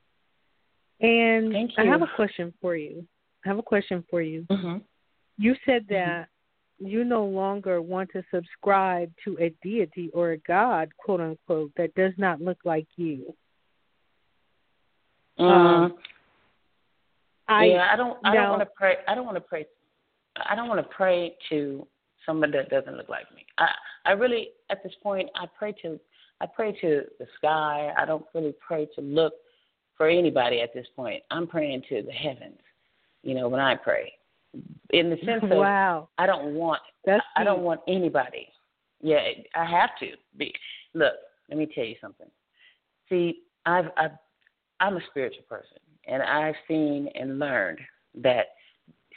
And 1.02 1.52
Thank 1.52 1.72
you. 1.78 1.84
I 1.84 1.88
have 1.88 2.02
a 2.02 2.10
question 2.16 2.54
for 2.62 2.76
you. 2.76 3.06
I 3.46 3.50
have 3.50 3.58
a 3.58 3.64
question 3.64 4.04
for 4.10 4.22
you. 4.22 4.46
Mm-hmm. 4.50 4.78
You 5.38 5.56
said 5.66 5.84
Mm-hmm. 5.84 5.94
that. 5.94 6.28
You 6.80 7.04
no 7.04 7.26
longer 7.26 7.82
want 7.82 8.10
to 8.12 8.24
subscribe 8.34 9.12
to 9.24 9.38
a 9.40 9.54
deity 9.64 10.10
or 10.14 10.32
a 10.32 10.38
god, 10.40 10.90
quote 10.98 11.22
unquote, 11.22 11.72
that 11.78 11.94
does 11.96 12.14
not 12.18 12.42
look 12.42 12.58
like 12.66 12.88
you. 12.96 13.34
Um, 15.38 15.48
Um, 15.48 15.98
I 17.48 17.66
yeah, 17.66 17.90
I 17.92 17.96
don't. 17.96 18.18
I 18.24 18.34
don't 18.34 18.50
want 18.50 18.62
to 18.62 18.70
pray. 18.76 18.96
I 19.08 19.16
don't 19.16 19.26
want 19.26 19.38
to 19.38 19.42
pray. 19.42 19.66
I 20.50 20.56
don't 20.56 20.68
want 20.68 20.80
to 20.80 20.96
pray 20.96 21.36
to 21.50 21.88
someone 22.26 22.52
that 22.52 22.70
doesn't 22.70 22.98
look 22.98 23.10
like 23.10 23.32
me. 23.36 23.46
I 23.58 23.68
I 24.06 24.12
really 24.12 24.50
at 24.70 24.84
this 24.84 24.94
point 25.04 25.30
I 25.36 25.46
pray 25.58 25.74
to 25.84 26.00
I 26.42 26.48
pray 26.48 26.72
to 26.82 27.04
the 27.20 27.28
sky. 27.38 27.92
I 27.98 28.06
don't 28.06 28.26
really 28.34 28.56
pray 28.66 28.88
to 28.96 29.02
look 29.02 29.34
for 29.98 30.10
anybody 30.10 30.62
at 30.62 30.74
this 30.74 30.88
point. 30.96 31.24
I'm 31.32 31.48
praying 31.48 31.84
to 31.90 32.02
the 32.02 32.12
heavens. 32.12 32.60
You 33.24 33.36
know 33.36 33.48
when 33.48 33.62
I 33.62 33.76
pray, 33.76 34.14
in 34.92 35.10
the 35.10 35.18
sense 35.26 35.44
of 35.44 35.50
wow. 35.50 36.10
I 36.18 36.26
don't 36.26 36.54
want 36.54 36.82
That's 37.06 37.24
I 37.36 37.44
don't 37.44 37.62
want 37.62 37.82
anybody. 37.88 38.48
Yeah, 39.02 39.20
I 39.56 39.66
have 39.66 39.92
to 40.00 40.08
be. 40.38 40.54
Look, 40.94 41.14
let 41.50 41.58
me 41.58 41.68
tell 41.74 41.84
you 41.84 41.96
something. 42.02 42.28
See, 43.10 43.42
I've, 43.66 43.86
I've 43.98 44.12
I'm 44.80 44.98
a 44.98 45.02
spiritual 45.10 45.44
person, 45.48 45.78
and 46.08 46.24
I've 46.24 46.56
seen 46.68 47.10
and 47.16 47.40
learned 47.40 47.80
that. 48.22 48.48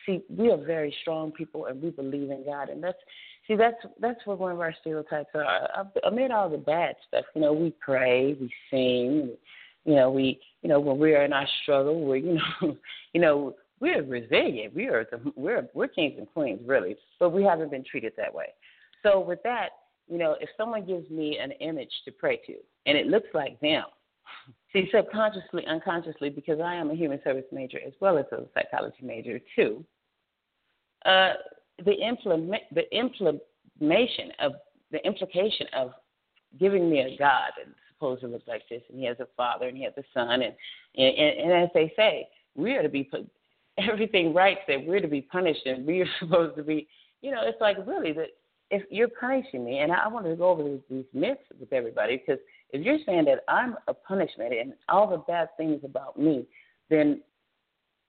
See, 0.07 0.23
we 0.31 0.51
are 0.51 0.57
very 0.57 0.95
strong 1.03 1.33
people, 1.33 1.67
and 1.67 1.83
we 1.83 1.91
believe 1.91 2.31
in 2.31 2.45
God, 2.45 2.71
and 2.71 2.83
that's 2.83 2.99
see 3.47 3.57
that's 3.57 3.77
that's 4.01 4.21
what 4.25 4.39
one 4.39 4.53
of 4.53 4.61
our 4.61 4.75
stereotypes 4.81 5.31
are. 5.35 5.91
Amid 6.05 6.31
all 6.31 6.49
the 6.49 6.59
bad 6.59 6.97
stuff, 7.07 7.25
you 7.35 7.41
know, 7.41 7.53
we 7.53 7.75
pray, 7.81 8.37
we 8.41 8.51
sing, 8.71 9.37
you 9.85 9.95
know, 9.95 10.11
we 10.11 10.41
you 10.63 10.69
know 10.69 10.81
when 10.81 10.99
we're 10.99 11.25
in 11.25 11.33
our 11.33 11.49
struggle, 11.63 12.01
we're 12.01 12.17
you 12.17 12.35
know, 12.35 12.77
you 13.13 13.21
know 13.21 13.55
we're 13.81 14.03
resilient. 14.03 14.75
We 14.75 14.89
are 14.89 15.07
the, 15.11 15.33
we're 15.37 15.69
we're 15.75 15.89
kings 15.89 16.15
and 16.19 16.29
queens 16.33 16.61
really, 16.65 16.97
but 17.21 17.31
we 17.31 17.45
haven't 17.45 17.71
been 17.71 17.85
treated 17.85 18.13
that 18.17 18.33
way. 18.33 18.47
So 19.03 19.21
with 19.21 19.41
that, 19.45 19.69
you 20.09 20.19
know, 20.19 20.37
if 20.41 20.49
someone 20.57 20.87
gives 20.87 21.09
me 21.11 21.39
an 21.39 21.53
image 21.53 21.93
to 22.05 22.13
pray 22.13 22.39
to, 22.47 22.55
and 22.87 22.97
it 22.97 23.07
looks 23.07 23.29
like 23.35 23.61
them, 23.61 23.85
see 24.73 24.89
subconsciously, 24.93 25.67
unconsciously, 25.67 26.31
because 26.31 26.61
I 26.61 26.75
am 26.75 26.91
a 26.91 26.95
human 26.95 27.21
service 27.23 27.45
major 27.53 27.79
as 27.87 27.93
well 28.01 28.19
as 28.19 28.27
a 28.33 28.45
psychology 28.55 29.03
major 29.03 29.41
too. 29.55 29.85
Uh, 31.05 31.35
the 31.85 31.93
implement 31.93 32.63
the 32.73 32.93
implementation 32.97 34.33
of 34.41 34.53
the 34.91 35.05
implication 35.07 35.67
of 35.77 35.93
giving 36.59 36.91
me 36.91 37.01
a 37.01 37.17
God 37.19 37.51
that 37.57 37.73
supposed 37.95 38.23
to 38.23 38.29
look 38.29 38.43
like 38.47 38.63
this, 38.69 38.83
and 38.89 38.99
He 38.99 39.07
has 39.07 39.19
a 39.21 39.29
Father 39.37 39.69
and 39.69 39.77
He 39.77 39.85
has 39.85 39.93
a 39.97 40.03
Son, 40.15 40.43
and 40.43 40.55
and, 40.97 41.17
and 41.17 41.53
as 41.53 41.69
they 41.75 41.93
say, 41.97 42.29
we 42.57 42.75
are 42.75 42.83
to 42.83 42.89
be 42.89 43.05
put 43.05 43.29
everything 43.79 44.35
right 44.35 44.59
that 44.67 44.85
we're 44.85 45.01
to 45.01 45.09
be 45.09 45.23
punished 45.23 45.67
and 45.67 45.87
we 45.87 46.01
are 46.01 46.09
supposed 46.21 46.57
to 46.57 46.63
be, 46.63 46.89
you 47.23 47.31
know, 47.31 47.41
it's 47.45 47.61
like 47.61 47.77
really 47.87 48.13
that 48.13 48.29
if 48.71 48.83
you're 48.91 49.09
punishing 49.09 49.65
me, 49.65 49.79
and 49.79 49.91
I 49.91 50.07
want 50.09 50.27
to 50.27 50.37
go 50.37 50.51
over 50.51 50.63
these, 50.63 50.81
these 50.91 51.05
myths 51.15 51.41
with 51.59 51.73
everybody 51.73 52.19
because 52.19 52.41
if 52.71 52.85
you're 52.85 52.99
saying 53.07 53.25
that 53.25 53.41
I'm 53.49 53.77
a 53.87 53.95
punishment 53.95 54.53
and 54.53 54.75
all 54.89 55.09
the 55.09 55.19
bad 55.19 55.49
things 55.57 55.81
about 55.85 56.19
me, 56.19 56.47
then 56.91 57.23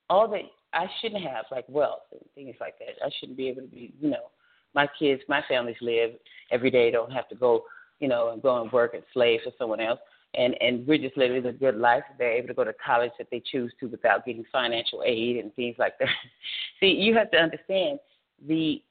all 0.09 0.27
that 0.29 0.41
I 0.73 0.88
shouldn't 0.99 1.23
have, 1.23 1.45
like 1.49 1.65
wealth 1.69 2.01
and 2.11 2.21
things 2.35 2.55
like 2.59 2.77
that, 2.79 3.03
I 3.05 3.09
shouldn't 3.19 3.38
be 3.38 3.47
able 3.47 3.61
to 3.61 3.67
be, 3.67 3.93
you 4.01 4.09
know, 4.09 4.31
my 4.75 4.88
kids, 4.99 5.21
my 5.27 5.41
families 5.47 5.77
live 5.81 6.11
every 6.51 6.69
day, 6.69 6.91
don't 6.91 7.11
have 7.11 7.29
to 7.29 7.35
go, 7.35 7.63
you 7.99 8.07
know, 8.07 8.31
and 8.31 8.41
go 8.41 8.61
and 8.61 8.71
work 8.71 8.93
and 8.93 9.03
slave 9.13 9.39
for 9.43 9.51
someone 9.57 9.79
else. 9.79 9.99
And 10.36 10.55
and 10.62 10.86
we're 10.86 11.00
just 11.00 11.17
living 11.17 11.45
a 11.45 11.51
good 11.51 11.75
life. 11.75 12.03
They're 12.17 12.33
able 12.33 12.50
to 12.50 12.53
go 12.53 12.63
to 12.63 12.74
college 12.74 13.12
that 13.17 13.27
they 13.31 13.41
choose 13.51 13.74
to 13.79 13.88
without 13.88 14.25
getting 14.25 14.45
financial 14.51 15.03
aid 15.05 15.38
and 15.38 15.53
things 15.55 15.75
like 15.79 15.98
that. 16.00 16.07
See, 16.79 16.88
you 16.88 17.15
have 17.15 17.31
to 17.31 17.38
understand 17.38 18.00
the 18.48 18.81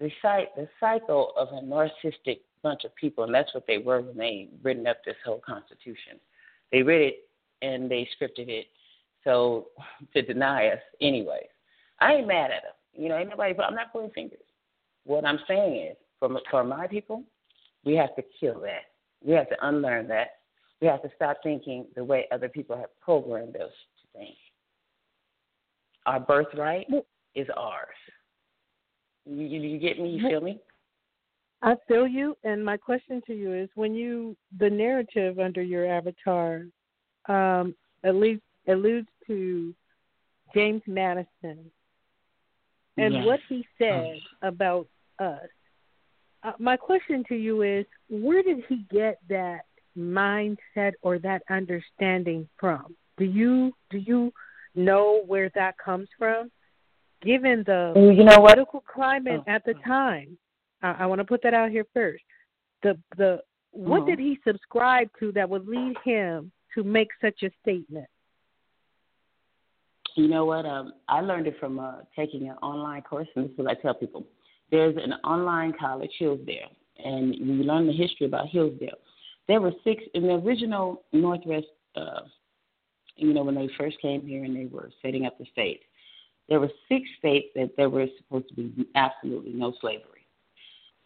the 0.00 0.10
the 0.56 0.68
cycle 0.80 1.32
of 1.36 1.48
a 1.48 1.60
narcissistic 1.60 2.40
bunch 2.62 2.84
of 2.84 2.94
people, 2.96 3.24
and 3.24 3.34
that's 3.34 3.52
what 3.54 3.66
they 3.66 3.78
were 3.78 4.00
when 4.00 4.16
they 4.16 4.48
written 4.62 4.86
up 4.86 4.98
this 5.04 5.16
whole 5.24 5.42
constitution. 5.44 6.18
They 6.70 6.82
read 6.82 7.02
it 7.02 7.28
and 7.60 7.90
they 7.90 8.08
scripted 8.18 8.48
it 8.48 8.66
so 9.24 9.68
to 10.14 10.22
deny 10.22 10.68
us 10.68 10.80
anyways. 11.00 11.46
I 12.00 12.14
ain't 12.14 12.26
mad 12.26 12.50
at 12.50 12.62
them. 12.62 12.72
You 12.94 13.08
know, 13.08 13.18
ain't 13.18 13.30
nobody 13.30 13.52
but 13.52 13.66
I'm 13.66 13.74
not 13.74 13.92
pointing 13.92 14.12
fingers. 14.12 14.38
What 15.04 15.24
I'm 15.24 15.38
saying 15.46 15.88
is 15.90 15.96
for 16.18 16.28
for 16.50 16.64
my 16.64 16.86
people, 16.86 17.24
we 17.84 17.94
have 17.96 18.14
to 18.16 18.22
kill 18.38 18.60
that. 18.60 18.84
We 19.24 19.34
have 19.34 19.48
to 19.48 19.66
unlearn 19.66 20.08
that. 20.08 20.38
We 20.82 20.88
have 20.88 21.02
to 21.02 21.10
stop 21.14 21.36
thinking 21.44 21.86
the 21.94 22.02
way 22.02 22.26
other 22.32 22.48
people 22.48 22.76
have 22.76 22.88
programmed 23.00 23.54
us 23.54 23.70
to 23.70 24.18
think. 24.18 24.34
Our 26.06 26.18
birthright 26.18 26.88
is 27.36 27.46
ours. 27.56 27.86
You, 29.24 29.44
you, 29.44 29.78
get 29.78 30.00
me? 30.00 30.10
You 30.10 30.28
feel 30.28 30.40
me? 30.40 30.58
I 31.62 31.76
feel 31.86 32.08
you, 32.08 32.36
and 32.42 32.64
my 32.64 32.76
question 32.76 33.22
to 33.28 33.32
you 33.32 33.54
is: 33.54 33.68
when 33.76 33.94
you 33.94 34.36
the 34.58 34.68
narrative 34.68 35.38
under 35.38 35.62
your 35.62 35.86
avatar, 35.86 36.64
um, 37.28 37.76
at 38.02 38.16
least 38.16 38.42
alludes 38.66 39.06
to 39.28 39.72
James 40.52 40.82
Madison 40.88 41.70
and 42.98 43.14
Yes. 43.14 43.24
what 43.24 43.40
he 43.48 43.64
said 43.78 44.18
about 44.42 44.88
us. 45.20 45.48
Uh, 46.42 46.52
my 46.58 46.76
question 46.76 47.22
to 47.28 47.36
you 47.36 47.62
is: 47.62 47.86
where 48.10 48.42
did 48.42 48.64
he 48.68 48.84
get 48.90 49.20
that 49.28 49.66
mindset 49.96 50.92
or 51.02 51.18
that 51.20 51.42
understanding 51.50 52.48
from? 52.58 52.94
Do 53.18 53.24
you 53.24 53.72
do 53.90 53.98
you 53.98 54.32
know 54.74 55.22
where 55.26 55.50
that 55.54 55.76
comes 55.78 56.08
from? 56.18 56.50
Given 57.22 57.62
the 57.66 57.92
You 57.96 58.24
know 58.24 58.40
what? 58.40 58.54
political 58.54 58.80
climate 58.80 59.42
Oh, 59.46 59.50
at 59.50 59.64
the 59.64 59.74
oh. 59.76 59.86
time. 59.86 60.36
I, 60.82 60.92
I 61.00 61.06
want 61.06 61.20
to 61.20 61.24
put 61.24 61.42
that 61.42 61.54
out 61.54 61.70
here 61.70 61.86
first. 61.94 62.24
The 62.82 62.98
the 63.16 63.42
what 63.70 64.02
Mhm. 64.02 64.06
did 64.06 64.18
he 64.18 64.38
subscribe 64.46 65.08
to 65.20 65.32
that 65.32 65.48
would 65.48 65.66
lead 65.66 65.96
him 66.04 66.52
to 66.74 66.82
make 66.84 67.08
such 67.20 67.42
a 67.42 67.50
statement? 67.62 68.06
You 70.14 70.28
know 70.28 70.44
what? 70.44 70.66
Um, 70.66 70.92
I 71.08 71.20
learned 71.20 71.46
it 71.46 71.58
from 71.58 71.78
uh, 71.78 72.00
taking 72.14 72.48
an 72.50 72.56
online 72.62 73.00
course, 73.02 73.28
and 73.34 73.46
this 73.46 73.52
is 73.52 73.58
what 73.58 73.68
I 73.68 73.74
tell 73.80 73.94
people. 73.94 74.26
There's 74.70 74.96
an 74.96 75.14
online 75.24 75.72
college, 75.78 76.10
Hillsdale, 76.18 76.70
and 77.02 77.30
when 77.30 77.58
you 77.58 77.64
learn 77.64 77.86
the 77.86 77.92
history 77.94 78.26
about 78.26 78.48
Hillsdale, 78.48 78.98
there 79.48 79.60
were 79.60 79.72
six 79.84 80.02
in 80.14 80.26
the 80.26 80.34
original 80.34 81.02
Northwest 81.12 81.66
uh, 81.96 82.22
you 83.16 83.32
know, 83.32 83.42
when 83.42 83.54
they 83.54 83.68
first 83.78 84.00
came 84.00 84.26
here 84.26 84.44
and 84.44 84.56
they 84.56 84.66
were 84.66 84.90
setting 85.02 85.26
up 85.26 85.38
the 85.38 85.46
state, 85.52 85.82
there 86.48 86.60
were 86.60 86.70
six 86.88 87.04
states 87.18 87.48
that 87.54 87.70
there 87.76 87.88
were 87.88 88.06
supposed 88.18 88.48
to 88.48 88.54
be 88.54 88.86
absolutely 88.94 89.52
no 89.52 89.72
slavery, 89.80 90.26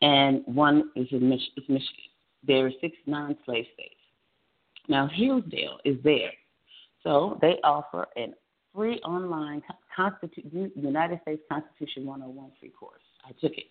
and 0.02 0.42
one 0.46 0.90
is 0.96 1.06
in 1.10 1.28
Mich- 1.28 1.52
is 1.56 1.68
Michigan. 1.68 2.04
There 2.46 2.66
are 2.66 2.70
six 2.80 2.96
non-slave 3.06 3.66
states. 3.74 3.94
Now 4.88 5.08
Hillsdale 5.12 5.78
is 5.84 5.96
there, 6.02 6.32
so 7.02 7.38
they 7.40 7.58
offer 7.64 8.06
a 8.16 8.28
free 8.74 8.98
online 9.00 9.62
Constitu- 9.96 10.70
United 10.74 11.20
States 11.22 11.42
Constitution 11.50 12.06
101 12.06 12.52
free 12.60 12.70
course. 12.70 13.02
I 13.24 13.32
took 13.40 13.52
it. 13.58 13.66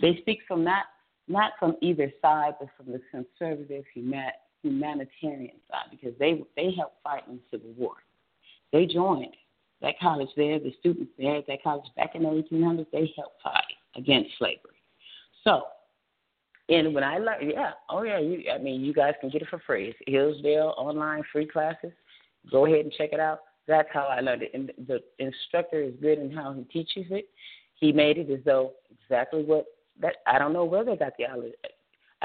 They 0.00 0.18
speak 0.20 0.40
from 0.46 0.64
not 0.64 0.84
not 1.28 1.52
from 1.58 1.76
either 1.80 2.12
side, 2.22 2.54
but 2.58 2.68
from 2.76 2.92
the 2.92 3.00
conservative 3.10 3.84
human, 3.92 4.30
humanitarian 4.62 5.56
side, 5.70 5.90
because 5.90 6.12
they 6.18 6.42
they 6.56 6.72
helped 6.76 7.02
fight 7.02 7.22
in 7.28 7.36
the 7.36 7.42
Civil 7.50 7.72
War. 7.76 7.94
They 8.72 8.86
joined 8.86 9.36
that 9.82 9.98
college 10.00 10.28
there, 10.36 10.58
the 10.58 10.74
students 10.80 11.12
there 11.18 11.36
at 11.36 11.46
that 11.46 11.62
college 11.62 11.86
back 11.96 12.14
in 12.14 12.22
the 12.22 12.28
1800s. 12.28 12.86
They 12.92 13.12
helped 13.16 13.42
fight 13.42 13.64
against 13.94 14.30
slavery. 14.38 14.80
So, 15.44 15.64
and 16.68 16.94
when 16.94 17.04
I 17.04 17.18
learned, 17.18 17.52
yeah, 17.52 17.72
oh 17.90 18.02
yeah, 18.02 18.18
you, 18.18 18.44
I 18.52 18.58
mean, 18.58 18.80
you 18.80 18.92
guys 18.92 19.14
can 19.20 19.30
get 19.30 19.42
it 19.42 19.48
for 19.48 19.60
free. 19.66 19.88
It's 19.88 19.98
Hillsdale 20.06 20.74
online 20.76 21.22
free 21.32 21.46
classes. 21.46 21.92
Go 22.50 22.66
ahead 22.66 22.80
and 22.80 22.92
check 22.92 23.10
it 23.12 23.20
out. 23.20 23.40
That's 23.68 23.88
how 23.92 24.04
I 24.04 24.20
learned 24.20 24.42
it. 24.42 24.52
And 24.54 24.72
the 24.86 25.00
instructor 25.18 25.82
is 25.82 25.94
good 26.00 26.18
in 26.18 26.30
how 26.30 26.52
he 26.52 26.62
teaches 26.64 27.06
it. 27.10 27.28
He 27.74 27.92
made 27.92 28.18
it 28.18 28.30
as 28.30 28.40
though 28.44 28.72
exactly 29.02 29.42
what 29.42 29.66
that 30.00 30.16
I 30.26 30.38
don't 30.38 30.52
know 30.52 30.64
where 30.64 30.84
they 30.84 30.96
got 30.96 31.12
the 31.18 31.26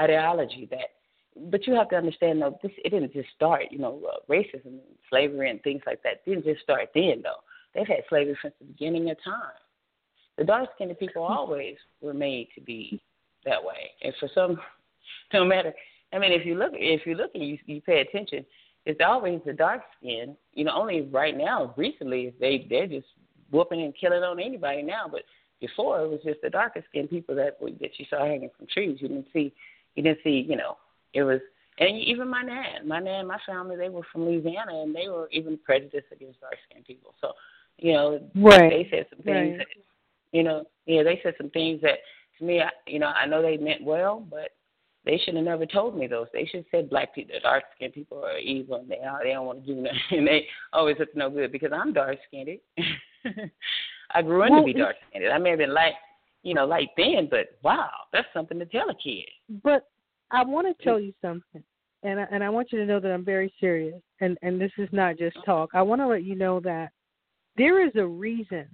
ideology 0.00 0.68
that, 0.70 1.50
but 1.50 1.66
you 1.66 1.74
have 1.74 1.88
to 1.90 1.96
understand 1.96 2.42
though 2.42 2.58
this 2.62 2.72
it 2.84 2.90
didn't 2.90 3.12
just 3.12 3.28
start. 3.34 3.64
You 3.70 3.78
know, 3.78 4.00
uh, 4.10 4.32
racism 4.32 4.66
and 4.66 4.80
slavery 5.08 5.50
and 5.50 5.62
things 5.62 5.82
like 5.86 6.02
that 6.02 6.24
didn't 6.24 6.44
just 6.44 6.62
start 6.62 6.90
then 6.94 7.22
though. 7.22 7.40
They've 7.74 7.86
had 7.86 8.04
slavery 8.08 8.36
since 8.42 8.54
the 8.60 8.66
beginning 8.66 9.10
of 9.10 9.16
time. 9.24 9.54
The 10.38 10.44
dark 10.44 10.70
skinned 10.74 10.98
people 10.98 11.22
always 11.22 11.76
were 12.00 12.14
made 12.14 12.48
to 12.54 12.60
be 12.60 13.00
that 13.44 13.62
way, 13.62 13.90
and 14.02 14.14
for 14.18 14.28
some, 14.34 14.58
no 15.32 15.44
matter. 15.44 15.72
I 16.14 16.18
mean, 16.18 16.32
if 16.32 16.44
you 16.44 16.56
look, 16.56 16.72
if 16.74 17.06
you 17.06 17.14
look 17.14 17.30
and 17.34 17.46
you 17.46 17.58
you 17.66 17.80
pay 17.80 18.00
attention, 18.00 18.44
it's 18.84 19.00
always 19.04 19.40
the 19.46 19.52
dark 19.52 19.80
skin. 19.98 20.36
You 20.52 20.64
know, 20.64 20.72
only 20.74 21.02
right 21.02 21.36
now, 21.36 21.74
recently, 21.76 22.34
they 22.38 22.66
they're 22.68 22.86
just 22.86 23.06
whooping 23.50 23.82
and 23.82 23.94
killing 23.98 24.22
on 24.22 24.40
anybody 24.40 24.82
now. 24.82 25.06
But 25.10 25.22
before, 25.62 26.02
it 26.02 26.10
was 26.10 26.20
just 26.22 26.42
the 26.42 26.50
darker 26.50 26.84
skinned 26.90 27.08
people 27.08 27.34
that 27.36 27.58
that 27.60 27.98
you 27.98 28.04
saw 28.10 28.26
hanging 28.26 28.50
from 28.56 28.66
trees. 28.66 28.98
You 29.00 29.08
didn't 29.08 29.28
see, 29.32 29.54
you 29.94 30.02
didn't 30.02 30.18
see, 30.22 30.44
you 30.46 30.56
know, 30.56 30.76
it 31.14 31.22
was. 31.22 31.40
And 31.78 31.98
even 31.98 32.28
my 32.28 32.42
nan, 32.42 32.86
my 32.86 32.98
nan, 32.98 33.26
my 33.26 33.38
family, 33.46 33.76
they 33.76 33.88
were 33.88 34.02
from 34.12 34.26
Louisiana, 34.26 34.82
and 34.82 34.94
they 34.94 35.08
were 35.08 35.28
even 35.32 35.56
prejudiced 35.56 36.12
against 36.12 36.40
dark 36.40 36.56
skinned 36.68 36.84
people. 36.84 37.14
So, 37.20 37.32
you 37.78 37.94
know, 37.94 38.20
right. 38.36 38.68
they 38.68 38.88
said 38.90 39.06
some 39.08 39.22
things. 39.22 39.56
Right. 39.56 39.58
That, 39.58 39.66
you 40.32 40.42
know, 40.42 40.64
yeah, 40.84 41.02
they 41.02 41.20
said 41.22 41.34
some 41.38 41.50
things 41.50 41.80
that 41.80 41.98
to 42.38 42.44
me, 42.44 42.60
I, 42.60 42.70
you 42.86 42.98
know, 42.98 43.06
I 43.06 43.26
know 43.26 43.40
they 43.40 43.56
meant 43.56 43.84
well, 43.84 44.20
but 44.28 44.50
they 45.04 45.18
should 45.18 45.34
have 45.34 45.44
never 45.44 45.66
told 45.66 45.96
me 45.96 46.06
those. 46.06 46.26
They 46.32 46.44
should 46.44 46.58
have 46.58 46.66
said 46.70 46.90
black 46.90 47.14
people, 47.14 47.34
dark 47.42 47.64
skinned 47.74 47.94
people 47.94 48.24
are 48.24 48.38
evil 48.38 48.76
and 48.76 48.90
they 48.90 48.98
are, 48.98 49.20
they 49.22 49.32
don't 49.32 49.46
want 49.46 49.64
to 49.64 49.74
do 49.74 49.80
nothing. 49.80 49.98
And 50.18 50.26
they 50.26 50.46
always 50.72 50.96
look 50.98 51.14
no 51.14 51.30
good 51.30 51.52
because 51.52 51.72
I'm 51.72 51.92
dark 51.92 52.18
skinned. 52.28 52.58
I 54.14 54.22
grew 54.22 54.42
into 54.42 54.56
Well, 54.56 54.64
be 54.64 54.72
dark 54.72 54.96
skinned. 55.08 55.26
I 55.26 55.38
may 55.38 55.50
have 55.50 55.58
been 55.58 55.74
light, 55.74 55.94
you 56.42 56.54
know, 56.54 56.66
light 56.66 56.88
then, 56.96 57.28
but 57.30 57.58
wow, 57.62 57.90
that's 58.12 58.28
something 58.34 58.58
to 58.58 58.66
tell 58.66 58.90
a 58.90 58.94
kid. 58.94 59.26
But 59.62 59.86
I 60.30 60.44
want 60.44 60.66
to 60.66 60.84
tell 60.84 60.98
you 60.98 61.12
something, 61.22 61.62
and 62.02 62.20
I, 62.20 62.26
and 62.30 62.42
I 62.42 62.48
want 62.50 62.72
you 62.72 62.78
to 62.78 62.86
know 62.86 63.00
that 63.00 63.12
I'm 63.12 63.24
very 63.24 63.52
serious, 63.60 64.00
and 64.20 64.38
and 64.42 64.60
this 64.60 64.72
is 64.78 64.88
not 64.92 65.18
just 65.18 65.36
talk. 65.44 65.70
I 65.74 65.82
want 65.82 66.00
to 66.00 66.06
let 66.06 66.24
you 66.24 66.34
know 66.34 66.60
that 66.60 66.90
there 67.56 67.86
is 67.86 67.92
a 67.96 68.06
reason 68.06 68.66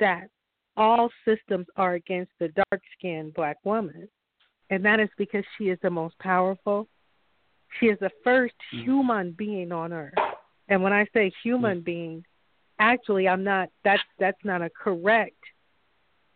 that 0.00 0.28
all 0.76 1.10
systems 1.24 1.66
are 1.76 1.94
against 1.94 2.32
the 2.38 2.48
dark-skinned 2.48 3.34
black 3.34 3.56
woman, 3.64 4.08
and 4.70 4.84
that 4.84 5.00
is 5.00 5.08
because 5.16 5.44
she 5.56 5.64
is 5.64 5.78
the 5.82 5.90
most 5.90 6.18
powerful. 6.18 6.86
She 7.78 7.86
is 7.86 7.98
the 8.00 8.10
first 8.24 8.54
mm. 8.74 8.84
human 8.84 9.32
being 9.32 9.72
on 9.72 9.92
earth, 9.92 10.14
and 10.68 10.82
when 10.82 10.92
I 10.92 11.06
say 11.12 11.32
human 11.42 11.80
mm. 11.80 11.84
being, 11.84 12.24
actually, 12.78 13.28
I'm 13.28 13.44
not. 13.44 13.68
That's 13.84 14.02
that's 14.18 14.44
not 14.44 14.62
a 14.62 14.70
correct 14.70 15.36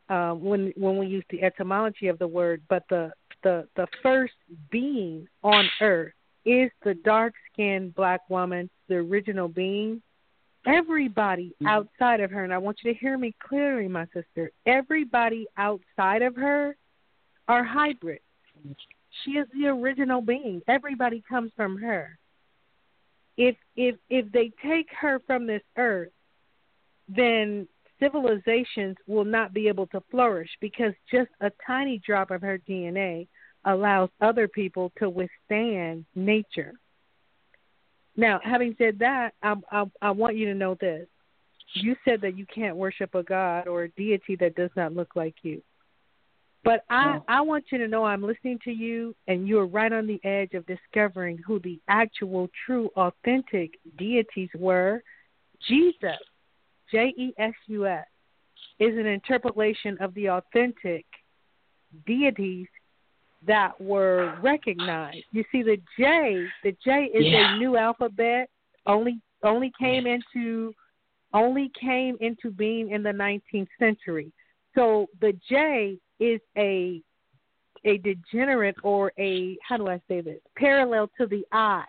uh, 0.09 0.33
when 0.33 0.73
when 0.77 0.99
we 0.99 1.07
use 1.07 1.25
the 1.31 1.43
etymology 1.43 2.09
of 2.09 2.19
the 2.19 2.27
word, 2.27 2.63
but 2.69 2.85
the 2.91 3.13
the 3.43 3.67
the 3.77 3.87
first 4.03 4.35
being 4.71 5.27
on 5.43 5.69
earth 5.81 6.13
is 6.45 6.71
the 6.85 6.95
dark 6.95 7.35
skinned 7.53 7.95
black 7.95 8.21
woman, 8.29 8.69
the 8.89 8.97
original 8.97 9.49
being. 9.49 10.03
Everybody 10.65 11.55
Mhm. 11.61 11.67
outside 11.67 12.21
of 12.21 12.31
her, 12.31 12.45
and 12.45 12.53
I 12.53 12.59
want 12.59 12.83
you 12.83 12.93
to 12.93 12.99
hear 12.99 13.19
me 13.19 13.35
clearly, 13.41 13.89
my 13.89 14.07
sister. 14.07 14.53
Everybody 14.67 15.47
outside 15.57 16.23
of 16.23 16.37
her 16.37 16.77
are 17.49 17.65
hybrids. 17.65 18.23
She 19.23 19.33
is 19.39 19.49
the 19.51 19.69
original 19.69 20.21
being. 20.21 20.63
Everybody 20.69 21.23
comes 21.23 21.53
from 21.55 21.79
her. 21.79 22.19
If 23.37 23.57
if 23.77 23.97
if 24.09 24.31
they 24.31 24.51
take 24.63 24.91
her 24.93 25.19
from 25.21 25.47
this 25.47 25.63
earth, 25.77 26.13
then 27.09 27.67
civilizations 28.01 28.97
will 29.07 29.25
not 29.25 29.53
be 29.53 29.69
able 29.69 29.87
to 29.89 30.03
flourish 30.11 30.51
because 30.61 30.93
just 31.11 31.31
a 31.41 31.51
tiny 31.67 32.01
drop 32.05 32.31
of 32.31 32.43
her 32.43 32.59
DNA 32.69 33.29
allows 33.65 34.11
other 34.21 34.49
people 34.49 34.93
to 34.99 35.09
withstand 35.09 36.05
nature. 36.15 36.75
Now, 38.17 38.41
having 38.43 38.75
said 38.77 38.99
that, 38.99 39.33
I, 39.43 39.55
I, 39.71 39.85
I 40.03 40.11
want 40.11 40.37
you 40.37 40.47
to 40.47 40.55
know 40.55 40.77
this. 40.81 41.07
You 41.75 41.97
said 42.05 42.21
that 42.23 42.37
you 42.37 42.45
can't 42.53 42.77
worship 42.77 43.15
a 43.15 43.23
god 43.23 43.67
or 43.67 43.85
a 43.85 43.89
deity 43.91 44.37
that 44.41 44.57
does 44.57 44.71
not 44.77 44.95
look 44.95 45.17
like 45.17 45.37
you. 45.43 45.63
But 46.65 46.85
I, 46.91 47.15
No. 47.15 47.25
I 47.29 47.41
want 47.41 47.65
you 47.73 47.79
to 47.79 47.89
know 47.89 48.05
I'm 48.05 48.23
listening 48.23 48.59
to 48.65 48.71
you, 48.71 49.15
and 49.27 49.49
you're 49.49 49.67
right 49.67 49.93
on 49.93 50.07
the 50.07 50.21
edge 50.25 50.55
of 50.55 50.67
discovering 50.67 51.39
who 51.39 51.59
the 51.61 51.81
actual, 51.89 52.49
true, 52.67 52.91
authentic 52.97 53.79
deities 53.97 54.51
were. 54.55 55.03
Jesus, 55.69 56.19
J 56.93 57.15
E 57.17 57.33
S 57.39 57.55
U 57.69 57.87
S, 57.87 58.07
is 58.79 58.97
an 58.97 59.07
interpolation 59.07 59.97
of 60.01 60.13
the 60.15 60.29
authentic 60.29 61.05
deities 62.07 62.67
that 63.45 63.79
were 63.81 64.31
recognized. 64.41 65.25
You 65.33 65.45
see, 65.51 65.63
the 65.63 65.81
J, 65.99 66.53
the 66.63 66.73
J 66.85 67.07
is 67.07 67.27
Yeah. 67.27 67.47
a 67.47 67.49
new 67.49 67.77
alphabet. 67.77 68.51
Only 68.87 69.21
only 69.43 69.73
came 69.79 70.07
into 70.07 70.75
only 71.35 71.71
came 71.71 72.17
into 72.21 72.51
being 72.51 72.91
in 72.91 73.03
the 73.03 73.13
19th 73.13 73.69
century. 73.79 74.33
So 74.75 75.09
the 75.21 75.33
J 75.49 75.99
is 76.21 76.41
a 76.57 77.03
a 77.85 77.99
degenerate 77.99 78.77
or 78.83 79.13
a 79.19 79.59
how 79.67 79.77
do 79.77 79.89
I 79.89 80.01
say 80.09 80.21
this? 80.21 80.41
Parallel 80.57 81.11
to 81.19 81.27
the 81.27 81.45
I. 81.51 81.85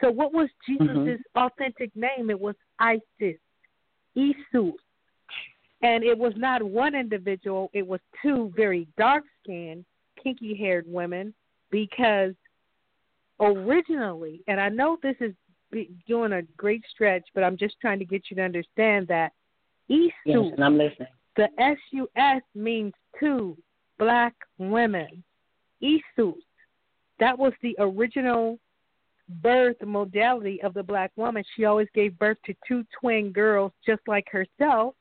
So 0.00 0.10
what 0.10 0.32
was 0.32 0.48
Jesus' 0.66 0.88
Mhm. 0.88 1.22
authentic 1.36 1.94
name? 1.94 2.30
It 2.30 2.40
was 2.40 2.56
Isis, 2.78 3.38
Isus. 4.16 4.74
And 5.82 6.04
it 6.04 6.16
was 6.16 6.34
not 6.36 6.62
one 6.62 6.94
individual, 6.94 7.70
it 7.72 7.86
was 7.86 8.00
two 8.22 8.52
very 8.54 8.86
dark 8.98 9.24
skinned, 9.42 9.84
kinky 10.22 10.54
haired 10.54 10.84
women 10.86 11.32
because 11.70 12.34
originally, 13.40 14.42
and 14.46 14.60
I 14.60 14.68
know 14.68 14.98
this 15.02 15.16
is 15.20 15.32
doing 16.06 16.32
a 16.32 16.42
great 16.56 16.84
stretch, 16.90 17.26
but 17.34 17.44
I'm 17.44 17.56
just 17.56 17.76
trying 17.80 17.98
to 18.00 18.04
get 18.04 18.24
you 18.28 18.36
to 18.36 18.42
understand 18.42 19.08
that 19.08 19.32
Isus, 19.88 20.12
Yes, 20.26 20.52
and 20.54 20.64
I'm 20.64 20.76
listening. 20.76 21.08
the 21.36 21.48
S 21.58 21.78
U 21.92 22.08
S 22.16 22.42
means 22.54 22.92
two 23.18 23.56
black 23.98 24.34
women. 24.58 25.22
Isus, 25.82 26.34
that 27.20 27.38
was 27.38 27.52
the 27.62 27.74
original 27.78 28.58
birth 29.42 29.76
modality 29.84 30.60
of 30.62 30.74
the 30.74 30.82
black 30.82 31.12
woman. 31.16 31.44
She 31.56 31.64
always 31.64 31.88
gave 31.94 32.18
birth 32.18 32.38
to 32.46 32.54
two 32.66 32.84
twin 33.00 33.32
girls 33.32 33.72
just 33.86 34.02
like 34.06 34.26
herself. 34.30 34.94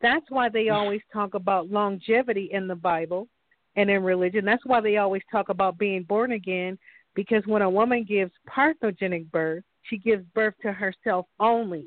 That's 0.00 0.26
why 0.28 0.48
they 0.48 0.66
mm. 0.66 0.74
always 0.74 1.00
talk 1.12 1.34
about 1.34 1.70
longevity 1.70 2.50
in 2.52 2.68
the 2.68 2.74
Bible 2.74 3.28
and 3.76 3.90
in 3.90 4.02
religion. 4.02 4.44
That's 4.44 4.64
why 4.64 4.80
they 4.80 4.96
always 4.96 5.22
talk 5.30 5.48
about 5.48 5.78
being 5.78 6.02
born 6.04 6.32
again 6.32 6.78
because 7.14 7.42
when 7.46 7.62
a 7.62 7.70
woman 7.70 8.04
gives 8.04 8.32
parthenogenic 8.48 9.30
birth, 9.30 9.64
she 9.82 9.98
gives 9.98 10.24
birth 10.34 10.54
to 10.62 10.72
herself 10.72 11.26
only 11.40 11.86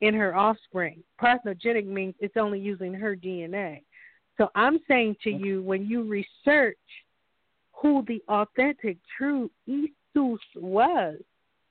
in 0.00 0.14
her 0.14 0.36
offspring. 0.36 1.02
Parthenogenic 1.20 1.86
means 1.86 2.14
it's 2.20 2.36
only 2.36 2.60
using 2.60 2.92
her 2.94 3.16
DNA. 3.16 3.82
So 4.36 4.48
I'm 4.54 4.78
saying 4.86 5.16
to 5.24 5.30
you, 5.30 5.62
when 5.62 5.86
you 5.86 6.02
research 6.02 6.76
who 7.72 8.04
the 8.06 8.22
authentic, 8.28 8.98
true 9.16 9.50
Isus 10.14 10.40
was, 10.56 11.16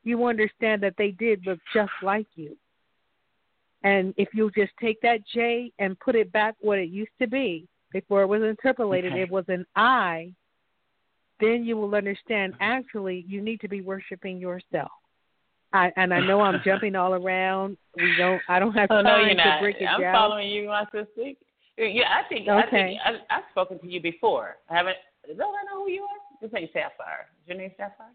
you 0.04 0.26
understand 0.26 0.82
that 0.84 0.96
they 0.98 1.12
did 1.12 1.46
look 1.46 1.60
just 1.74 1.92
like 2.02 2.28
you. 2.36 2.56
And 3.84 4.14
if 4.18 4.30
you 4.34 4.50
just 4.56 4.72
take 4.80 5.00
that 5.02 5.26
J 5.34 5.72
and 5.80 6.00
put 6.00 6.16
it 6.16 6.32
back 6.32 6.56
what 6.62 6.80
it 6.80 6.90
used 6.90 7.12
to 7.22 7.28
be 7.28 7.68
before 7.92 8.22
it 8.22 8.28
was 8.28 8.42
interpolated, 8.42 9.12
Okay. 9.12 9.22
it 9.22 9.30
was 9.30 9.46
an 9.50 9.66
I, 9.76 10.34
then 11.40 11.66
you 11.66 11.76
will 11.76 11.94
understand 11.94 12.54
actually 12.62 13.26
you 13.28 13.42
need 13.42 13.60
to 13.62 13.68
be 13.68 13.82
worshiping 13.82 14.38
yourself. 14.38 14.92
I 15.74 15.92
and 15.98 16.14
I 16.14 16.20
know 16.20 16.42
I'm 16.42 16.62
jumping 16.66 16.96
all 16.96 17.14
around. 17.14 17.78
We 17.98 18.16
don't. 18.18 18.42
I 18.48 18.60
don't 18.60 18.74
have 18.74 18.90
oh, 18.92 19.02
time 19.02 19.06
no, 19.06 19.18
you're 19.20 19.30
to 19.30 19.36
not. 19.36 19.60
break 19.62 19.82
it 19.82 19.86
I'm 19.86 20.00
down. 20.00 20.14
following 20.14 20.50
you, 20.50 20.68
my 20.68 20.86
sister. 20.86 21.34
Yeah, 21.78 22.04
I 22.14 22.28
think. 22.30 22.48
I 22.48 22.64
Okay. 22.68 22.70
think 22.70 23.00
I, 23.04 23.36
I've 23.36 23.44
spoken 23.52 23.80
to 23.80 23.88
you 23.88 24.00
before. 24.00 24.58
I 24.70 24.76
haven't. 24.78 24.98
Don't 25.28 25.42
I 25.56 25.64
know 25.66 25.84
who 25.84 25.90
you 25.90 26.04
are? 26.04 26.40
Just 26.42 26.54
say 26.54 26.70
Sapphire. 26.74 27.28
Is 27.42 27.48
your 27.48 27.58
name 27.58 27.72
Sapphire? 27.76 28.12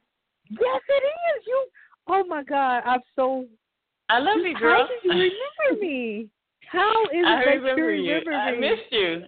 Yes, 0.51 0.83
it 0.89 1.03
is. 1.39 1.45
You. 1.47 1.67
Oh 2.09 2.25
my 2.27 2.43
God, 2.43 2.83
I'm 2.85 3.01
so. 3.17 3.47
I 4.09 4.19
love 4.19 4.39
you, 4.39 4.59
girl. 4.59 4.87
How 4.87 4.89
did 4.89 5.05
you 5.05 5.11
remember 5.11 5.85
me? 5.85 6.29
How 6.71 7.03
is 7.05 7.09
it 7.13 7.27
I 7.27 7.45
that 7.45 7.51
remember 7.51 7.95
you 7.95 8.03
you. 8.03 8.15
remember 8.15 8.33
I 8.33 8.59
missed 8.59 8.91
you. 8.91 9.23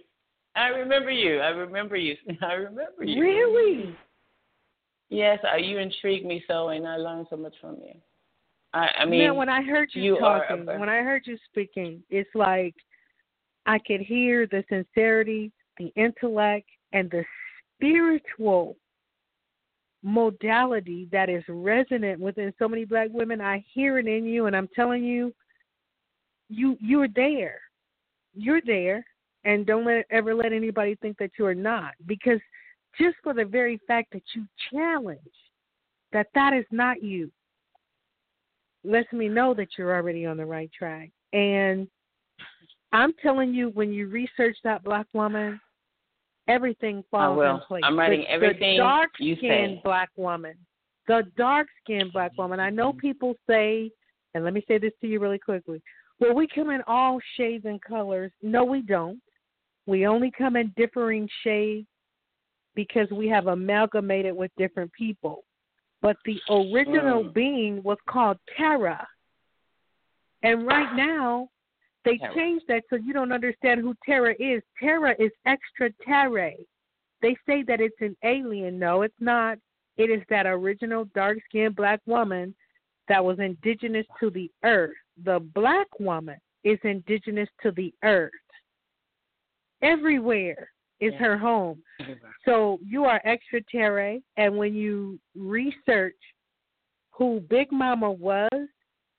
I 0.55 0.67
remember 0.67 1.11
you. 1.11 1.39
I 1.39 1.49
remember 1.49 1.95
you. 1.95 2.15
I 2.41 2.53
remember 2.53 3.03
you. 3.03 3.21
Really? 3.21 3.95
Yes, 5.09 5.39
uh, 5.51 5.57
you 5.57 5.77
intrigue 5.77 6.25
me 6.25 6.43
so, 6.47 6.69
and 6.69 6.87
I 6.87 6.95
learned 6.95 7.27
so 7.29 7.35
much 7.35 7.53
from 7.59 7.75
you. 7.85 7.93
I, 8.73 8.87
I 8.99 9.05
mean, 9.05 9.27
now, 9.27 9.33
when 9.33 9.49
I 9.49 9.61
heard 9.61 9.89
you, 9.93 10.01
you 10.01 10.19
talking, 10.19 10.65
when 10.65 10.87
I 10.87 10.99
heard 11.01 11.23
you 11.25 11.37
speaking, 11.51 12.01
it's 12.09 12.29
like 12.33 12.73
I 13.65 13.79
could 13.79 13.99
hear 13.99 14.47
the 14.47 14.63
sincerity, 14.69 15.51
the 15.77 15.91
intellect, 15.95 16.69
and 16.93 17.11
the 17.11 17.25
spiritual 17.75 18.77
modality 20.03 21.07
that 21.11 21.29
is 21.29 21.43
resonant 21.47 22.19
within 22.19 22.53
so 22.57 22.67
many 22.67 22.85
black 22.85 23.09
women. 23.11 23.41
I 23.41 23.63
hear 23.73 23.99
it 23.99 24.07
in 24.07 24.25
you, 24.25 24.47
and 24.47 24.55
I'm 24.55 24.69
telling 24.75 25.03
you, 25.03 25.33
you 26.49 26.77
you're 26.79 27.07
there. 27.07 27.59
You're 28.33 28.61
there, 28.65 29.05
and 29.43 29.65
don't 29.65 29.85
let 29.85 30.05
ever 30.09 30.33
let 30.33 30.53
anybody 30.53 30.95
think 31.01 31.17
that 31.17 31.31
you 31.37 31.45
are 31.45 31.55
not, 31.55 31.93
because 32.05 32.39
just 32.99 33.15
for 33.23 33.33
the 33.33 33.45
very 33.45 33.79
fact 33.87 34.11
that 34.13 34.23
you 34.33 34.45
challenge 34.71 35.19
that 36.11 36.27
that 36.35 36.53
is 36.53 36.65
not 36.71 37.01
you 37.01 37.31
lets 38.83 39.11
me 39.13 39.29
know 39.29 39.53
that 39.53 39.69
you're 39.77 39.95
already 39.95 40.25
on 40.25 40.37
the 40.37 40.45
right 40.45 40.71
track. 40.77 41.09
And 41.33 41.87
I'm 42.91 43.13
telling 43.21 43.53
you, 43.53 43.69
when 43.69 43.93
you 43.93 44.07
research 44.07 44.57
that 44.63 44.83
black 44.83 45.07
woman, 45.13 45.61
everything 46.47 47.03
falls 47.11 47.39
in 47.39 47.59
place. 47.67 47.83
I'm 47.85 47.97
writing 47.97 48.21
the, 48.21 48.31
everything 48.31 48.77
the 48.77 48.83
dark 48.83 49.09
skinned 49.15 49.83
black 49.83 50.09
woman, 50.15 50.55
the 51.07 51.23
dark 51.37 51.67
skinned 51.83 52.13
black 52.13 52.31
woman. 52.37 52.59
I 52.59 52.69
know 52.69 52.93
people 52.93 53.35
say, 53.49 53.91
and 54.33 54.43
let 54.43 54.53
me 54.53 54.63
say 54.67 54.77
this 54.77 54.93
to 55.01 55.07
you 55.07 55.19
really 55.19 55.39
quickly. 55.39 55.81
Well, 56.19 56.33
we 56.35 56.47
come 56.47 56.69
in 56.69 56.81
all 56.87 57.19
shades 57.35 57.65
and 57.65 57.81
colors. 57.81 58.31
No, 58.41 58.63
we 58.63 58.81
don't. 58.81 59.19
We 59.87 60.05
only 60.05 60.31
come 60.31 60.55
in 60.55 60.71
differing 60.77 61.27
shades 61.43 61.87
because 62.75 63.09
we 63.11 63.27
have 63.27 63.47
amalgamated 63.47 64.35
with 64.35 64.51
different 64.57 64.91
people. 64.93 65.43
But 66.01 66.17
the 66.25 66.39
original 66.49 67.23
Mm. 67.25 67.33
being 67.33 67.83
was 67.83 67.97
called 68.07 68.37
Terra. 68.55 69.07
And 70.43 70.65
right 70.65 70.95
now, 70.95 71.49
they 72.05 72.17
Terra. 72.17 72.33
changed 72.33 72.65
that 72.67 72.83
so 72.89 72.95
you 72.95 73.13
don't 73.13 73.31
understand 73.31 73.81
who 73.81 73.95
Terra 74.05 74.33
is. 74.39 74.61
Terra 74.79 75.15
is 75.19 75.31
extra 75.45 75.91
terre. 76.05 76.53
They 77.21 77.35
say 77.45 77.63
that 77.63 77.79
it's 77.79 77.99
an 78.01 78.15
alien. 78.23 78.79
No, 78.79 79.03
it's 79.03 79.13
not. 79.19 79.57
It 79.97 80.09
is 80.09 80.23
that 80.29 80.47
original 80.47 81.05
dark 81.13 81.37
skinned 81.45 81.75
black 81.75 81.99
woman 82.05 82.55
that 83.07 83.23
was 83.23 83.37
indigenous 83.39 84.07
to 84.19 84.29
the 84.31 84.49
earth. 84.63 84.95
The 85.23 85.39
black 85.53 85.87
woman 85.99 86.37
is 86.63 86.79
indigenous 86.83 87.49
to 87.61 87.71
the 87.71 87.93
earth. 88.03 88.31
Everywhere 89.81 90.71
is 90.99 91.13
Yeah. 91.13 91.19
her 91.19 91.37
home. 91.37 91.83
So 92.45 92.79
you 92.83 93.05
are 93.05 93.21
extra 93.23 93.61
terre, 93.63 94.19
and 94.37 94.57
when 94.57 94.73
you 94.73 95.19
research 95.35 96.17
who 97.11 97.39
Big 97.41 97.71
Mama 97.71 98.11
was, 98.11 98.69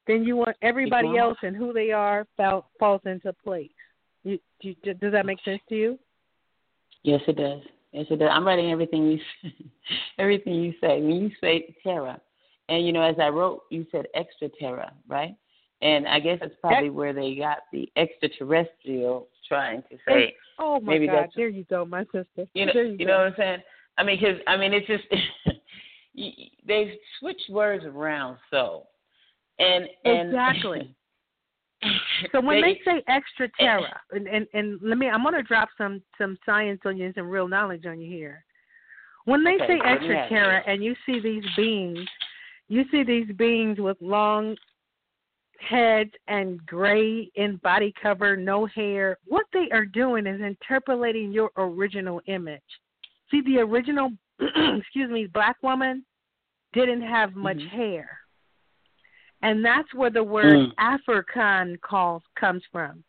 then 0.06 0.24
you 0.24 0.36
want 0.36 0.56
everybody 0.62 1.16
else 1.16 1.38
and 1.42 1.56
who 1.56 1.72
they 1.72 1.92
are 1.92 2.26
fall, 2.36 2.70
falls 2.78 3.02
into 3.06 3.32
place. 3.32 3.70
You, 4.24 4.38
you, 4.60 4.74
does 4.84 5.12
that 5.12 5.26
make 5.26 5.38
sense 5.44 5.60
to 5.68 5.74
you? 5.74 5.98
Yes, 7.02 7.20
it 7.26 7.36
does. 7.36 7.60
Yes, 7.92 8.06
it 8.10 8.18
does. 8.18 8.30
I'm 8.32 8.46
writing 8.46 8.70
everything 8.70 9.06
you 9.06 9.18
say, 9.42 9.54
everything 10.18 10.54
you 10.54 10.72
say. 10.80 11.00
When 11.00 11.16
you 11.16 11.30
say 11.40 11.74
terra, 11.82 12.20
and 12.68 12.86
you 12.86 12.92
know, 12.92 13.02
as 13.02 13.16
I 13.20 13.28
wrote, 13.28 13.62
you 13.70 13.86
said 13.92 14.06
extra 14.14 14.48
terra, 14.58 14.92
right? 15.08 15.36
And 15.82 16.06
I 16.06 16.20
guess 16.20 16.38
that's 16.40 16.54
probably 16.60 16.90
where 16.90 17.12
they 17.12 17.34
got 17.34 17.58
the 17.72 17.90
extraterrestrial 17.96 19.26
trying 19.48 19.82
to 19.90 19.98
say. 20.06 20.34
Oh 20.58 20.80
my 20.80 20.92
Maybe 20.92 21.06
God! 21.06 21.14
that's- 21.14 21.32
There 21.36 21.48
you 21.48 21.64
go, 21.64 21.84
my 21.84 22.04
sister. 22.04 22.46
You 22.54 22.66
know, 22.66 22.72
there 22.72 22.84
you, 22.84 22.96
you 23.00 23.06
know 23.06 23.18
what 23.18 23.26
I'm 23.26 23.34
saying? 23.36 23.62
I 23.98 24.04
mean, 24.04 24.18
because 24.20 24.40
I 24.46 24.56
mean, 24.56 24.72
it's 24.72 24.86
just 24.86 25.04
they've 26.66 26.92
switched 27.18 27.50
words 27.50 27.84
around 27.84 28.38
so, 28.50 28.86
and 29.62 29.88
and 30.04 30.28
Exactly. 30.28 30.94
So 32.30 32.40
when 32.40 32.60
they, 32.60 32.80
say 32.84 33.02
extra 33.08 33.48
terra, 33.58 34.00
and, 34.12 34.28
and 34.28 34.46
and 34.54 34.78
let 34.82 34.98
me, 34.98 35.08
I'm 35.08 35.24
gonna 35.24 35.42
drop 35.42 35.68
some 35.76 36.00
some 36.16 36.38
science 36.46 36.80
on 36.84 36.96
you 36.96 37.06
and 37.06 37.14
some 37.14 37.28
real 37.28 37.48
knowledge 37.48 37.86
on 37.86 38.00
you 38.00 38.08
here. 38.08 38.44
When 39.24 39.44
they 39.44 39.54
Okay, 39.54 39.66
say 39.66 39.80
extra 39.84 40.28
terra, 40.28 40.62
and 40.66 40.82
you 40.82 40.94
see 41.06 41.20
these 41.20 41.44
beings, 41.56 42.08
you 42.68 42.84
see 42.90 43.02
these 43.02 43.30
beings 43.36 43.78
with 43.80 43.96
long 44.00 44.56
heads 45.58 46.10
and 46.28 46.64
gray 46.66 47.30
in 47.36 47.56
body 47.56 47.92
cover, 48.00 48.36
no 48.36 48.66
hair. 48.66 49.18
What 49.26 49.46
they 49.52 49.68
are 49.72 49.86
doing 49.86 50.26
is 50.26 50.40
interpolating 50.40 51.32
your 51.32 51.50
original 51.56 52.20
image. 52.26 52.62
See, 53.30 53.42
the 53.42 53.58
original, 53.58 54.10
excuse 54.40 55.10
me, 55.10 55.26
black 55.26 55.56
woman 55.62 56.04
didn't 56.72 57.02
have 57.02 57.34
much 57.34 57.58
Mhm. 57.58 57.68
hair. 57.68 58.21
And 59.42 59.64
that's 59.64 59.92
where 59.94 60.10
the 60.10 60.22
word 60.22 60.54
Mm. 60.54 60.72
African 60.78 61.76
calls 61.78 62.22
comes 62.36 62.64
from. 62.70 63.02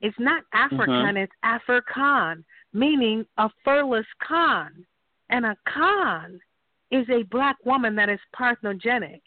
It's 0.00 0.18
not 0.18 0.44
African, 0.52 1.14
Mhm. 1.14 1.22
it's 1.24 1.32
African, 1.42 2.44
meaning 2.72 3.26
a 3.38 3.50
furless 3.64 4.06
Khan. 4.18 4.86
And 5.28 5.44
a 5.44 5.56
Khan 5.66 6.40
is 6.90 7.08
a 7.10 7.24
black 7.24 7.56
woman 7.64 7.94
that 7.96 8.08
is 8.08 8.20
parthenogenic. 8.34 9.22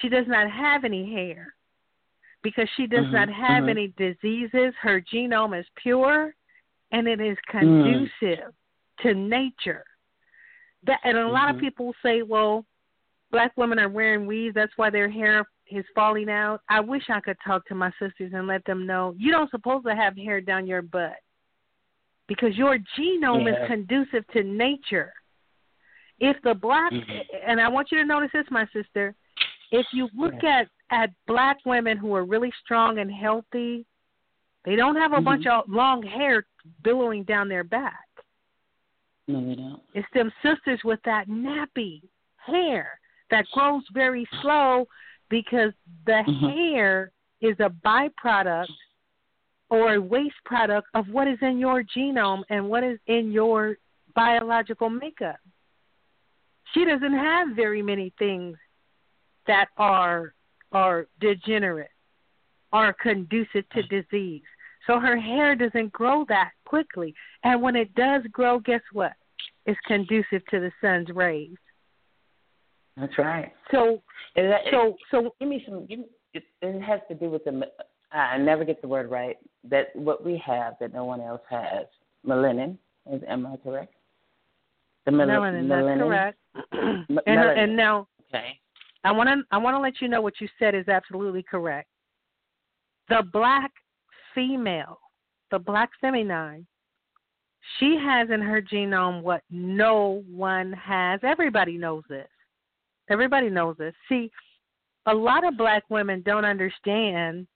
She 0.00 0.08
does 0.08 0.26
not 0.28 0.48
have 0.50 0.84
any 0.84 1.12
hair 1.12 1.54
because 2.42 2.68
she 2.70 2.86
does 2.86 3.06
Mhm, 3.06 3.12
not 3.12 3.28
have 3.28 3.64
mhm. 3.64 3.70
any 3.70 3.88
diseases. 3.88 4.74
Her 4.76 5.00
genome 5.00 5.58
is 5.58 5.68
pure 5.76 6.34
and 6.92 7.08
it 7.08 7.20
is 7.20 7.38
Mm. 7.38 7.60
conducive 7.60 8.54
to 8.98 9.14
nature. 9.14 9.84
That 10.82 11.00
and 11.04 11.16
a 11.16 11.28
lot 11.28 11.50
of 11.50 11.56
Mhm. 11.56 11.60
people 11.60 11.94
say, 12.02 12.22
well, 12.22 12.66
black 13.30 13.56
women 13.56 13.78
are 13.78 13.88
wearing 13.88 14.26
weaves, 14.26 14.54
that's 14.54 14.76
why 14.76 14.90
their 14.90 15.08
hair 15.08 15.44
is 15.70 15.84
falling 15.94 16.28
out. 16.28 16.60
I 16.68 16.80
wish 16.80 17.04
I 17.08 17.20
could 17.20 17.36
talk 17.44 17.66
to 17.66 17.74
my 17.74 17.90
sisters 17.98 18.32
and 18.34 18.46
let 18.46 18.64
them 18.64 18.86
know 18.86 19.14
you 19.18 19.30
don't 19.30 19.50
supposed 19.50 19.86
to 19.86 19.94
have 19.94 20.16
hair 20.16 20.40
down 20.40 20.66
your 20.66 20.82
butt 20.82 21.16
because 22.26 22.56
your 22.56 22.78
genome 22.98 23.46
Yeah. 23.46 23.62
is 23.62 23.66
conducive 23.66 24.26
to 24.28 24.42
nature. 24.42 25.12
If 26.18 26.40
the 26.42 26.54
black 26.54 26.92
Mhm. 26.92 27.24
and 27.44 27.60
I 27.60 27.68
want 27.68 27.90
you 27.90 27.98
to 27.98 28.04
notice 28.04 28.30
this, 28.32 28.50
my 28.50 28.66
sister, 28.66 29.14
if 29.70 29.86
you 29.92 30.08
look 30.14 30.44
at 30.44 30.68
at 30.90 31.10
black 31.26 31.56
women 31.64 31.96
who 31.96 32.14
are 32.16 32.24
really 32.24 32.50
strong 32.64 32.98
and 32.98 33.10
healthy, 33.12 33.86
they 34.64 34.74
don't 34.74 34.96
have 34.96 35.12
a 35.12 35.20
Mhm. 35.20 35.24
bunch 35.24 35.46
of 35.46 35.68
long 35.68 36.02
hair 36.02 36.44
billowing 36.82 37.22
down 37.24 37.48
their 37.48 37.64
back. 37.64 38.06
no, 39.28 39.38
we 39.38 39.54
don't. 39.54 39.80
It's 39.94 40.10
them 40.10 40.32
sisters 40.42 40.82
with 40.82 41.00
that 41.04 41.28
nappy 41.28 42.02
hair 42.38 42.98
that 43.28 43.48
grows 43.52 43.86
very 43.90 44.24
slow 44.40 44.88
because 45.30 45.72
the 46.04 46.22
Mhm. 46.26 46.52
hair 46.52 47.12
is 47.40 47.58
a 47.60 47.70
byproduct 47.70 48.68
or 49.70 49.94
a 49.94 50.00
waste 50.00 50.42
product 50.44 50.88
of 50.94 51.08
what 51.08 51.26
is 51.26 51.40
in 51.40 51.58
your 51.58 51.82
genome 51.82 52.42
and 52.50 52.68
what 52.68 52.84
is 52.84 52.98
in 53.06 53.32
your 53.32 53.78
biological 54.14 54.90
makeup. 54.90 55.38
She 56.72 56.84
doesn't 56.84 57.14
have 57.14 57.50
very 57.50 57.80
many 57.80 58.10
things 58.18 58.58
that 59.46 59.68
are 59.76 60.34
are 60.72 61.08
degenerate 61.18 61.90
are 62.72 62.92
conducive 62.92 63.68
to 63.70 63.82
disease. 63.84 64.44
So 64.86 65.00
her 65.00 65.16
hair 65.16 65.56
doesn't 65.56 65.92
grow 65.92 66.24
that 66.26 66.52
quickly. 66.64 67.14
And 67.42 67.60
when 67.60 67.74
it 67.74 67.92
does 67.94 68.22
grow, 68.28 68.60
guess 68.60 68.82
what? 68.92 69.12
It's 69.66 69.80
conducive 69.80 70.44
to 70.46 70.60
the 70.60 70.72
sun's 70.80 71.10
rays. 71.10 71.56
That's 72.96 73.16
right. 73.18 73.52
So 73.70 74.02
Is 74.36 74.50
that, 74.50 74.60
so 74.70 74.96
so 75.10 75.34
give 75.38 75.48
me 75.48 75.62
some. 75.66 75.86
Give 75.86 76.00
me, 76.00 76.04
it, 76.34 76.42
it 76.62 76.80
has 76.82 77.00
to 77.08 77.14
do 77.14 77.30
with 77.30 77.44
the. 77.44 77.62
I 78.12 78.38
never 78.38 78.64
get 78.64 78.82
the 78.82 78.88
word 78.88 79.10
right. 79.10 79.36
That 79.68 79.94
what 79.94 80.24
we 80.24 80.42
have 80.44 80.74
that 80.80 80.92
no 80.92 81.04
one 81.04 81.20
else 81.20 81.42
has. 81.48 81.86
Melanin. 82.26 82.76
Is, 83.10 83.22
am 83.28 83.46
I 83.46 83.56
correct? 83.56 83.94
The 85.06 85.12
mel- 85.12 85.26
melanin, 85.26 85.66
melanin. 85.66 85.98
that's 85.98 86.00
correct. 86.00 86.38
M- 87.08 87.18
and, 87.26 87.38
melanin. 87.38 87.58
and 87.58 87.76
now 87.76 88.08
Okay. 88.32 88.58
I 89.04 89.12
want 89.12 89.28
to 89.28 89.42
I 89.50 89.58
want 89.58 89.74
to 89.74 89.80
let 89.80 90.00
you 90.00 90.08
know 90.08 90.20
what 90.20 90.40
you 90.40 90.48
said 90.58 90.74
is 90.74 90.88
absolutely 90.88 91.42
correct. 91.42 91.88
The 93.08 93.22
black 93.32 93.72
female, 94.34 94.98
the 95.50 95.58
black 95.58 95.90
feminine, 96.00 96.66
she 97.78 97.98
has 98.00 98.30
in 98.30 98.40
her 98.40 98.62
genome 98.62 99.22
what 99.22 99.42
no 99.50 100.22
one 100.30 100.72
has. 100.72 101.20
Everybody 101.22 101.76
knows 101.76 102.04
this. 102.08 102.28
Everybody 103.10 103.50
knows 103.50 103.76
this. 103.76 103.94
See, 104.08 104.30
a 105.06 105.14
lot 105.14 105.46
of 105.46 105.56
black 105.56 105.82
women 105.90 106.22
don't 106.24 106.44
understand 106.44 107.46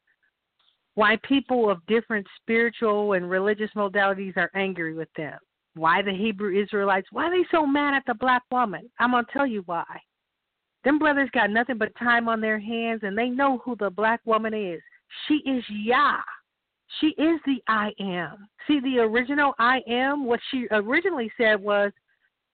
why 0.95 1.17
people 1.23 1.71
of 1.71 1.85
different 1.87 2.27
spiritual 2.40 3.14
and 3.14 3.29
religious 3.31 3.71
modalities 3.77 4.37
are 4.37 4.51
angry 4.55 4.95
with 4.95 5.09
them. 5.17 5.38
Why 5.75 6.03
the 6.03 6.12
Hebrew 6.12 6.61
Israelites, 6.61 7.09
why 7.11 7.25
are 7.25 7.31
they 7.31 7.47
so 7.51 7.67
mad 7.67 7.95
at 7.95 8.05
the 8.07 8.14
black 8.14 8.43
woman? 8.51 8.88
I'm 9.01 9.11
going 9.11 9.25
to 9.25 9.33
tell 9.33 9.47
you 9.47 9.62
why. 9.67 9.85
Them 10.85 10.99
brothers 10.99 11.31
got 11.33 11.51
nothing 11.51 11.79
but 11.79 11.97
time 11.99 12.29
on 12.29 12.40
their 12.40 12.61
hands 12.61 13.01
and 13.03 13.17
they 13.17 13.29
know 13.29 13.59
who 13.64 13.75
the 13.77 13.90
black 13.90 14.21
woman 14.25 14.55
is. 14.55 14.81
She 15.27 15.35
is 15.49 15.64
Yah. 15.69 16.19
She 17.01 17.09
is 17.09 17.40
the 17.47 17.61
I 17.67 17.90
am. 17.99 18.47
See, 18.69 18.81
the 18.81 19.01
original 19.01 19.55
I 19.59 19.81
am, 19.88 20.27
what 20.27 20.40
she 20.51 20.67
originally 20.71 21.33
said 21.37 21.61
was, 21.61 21.90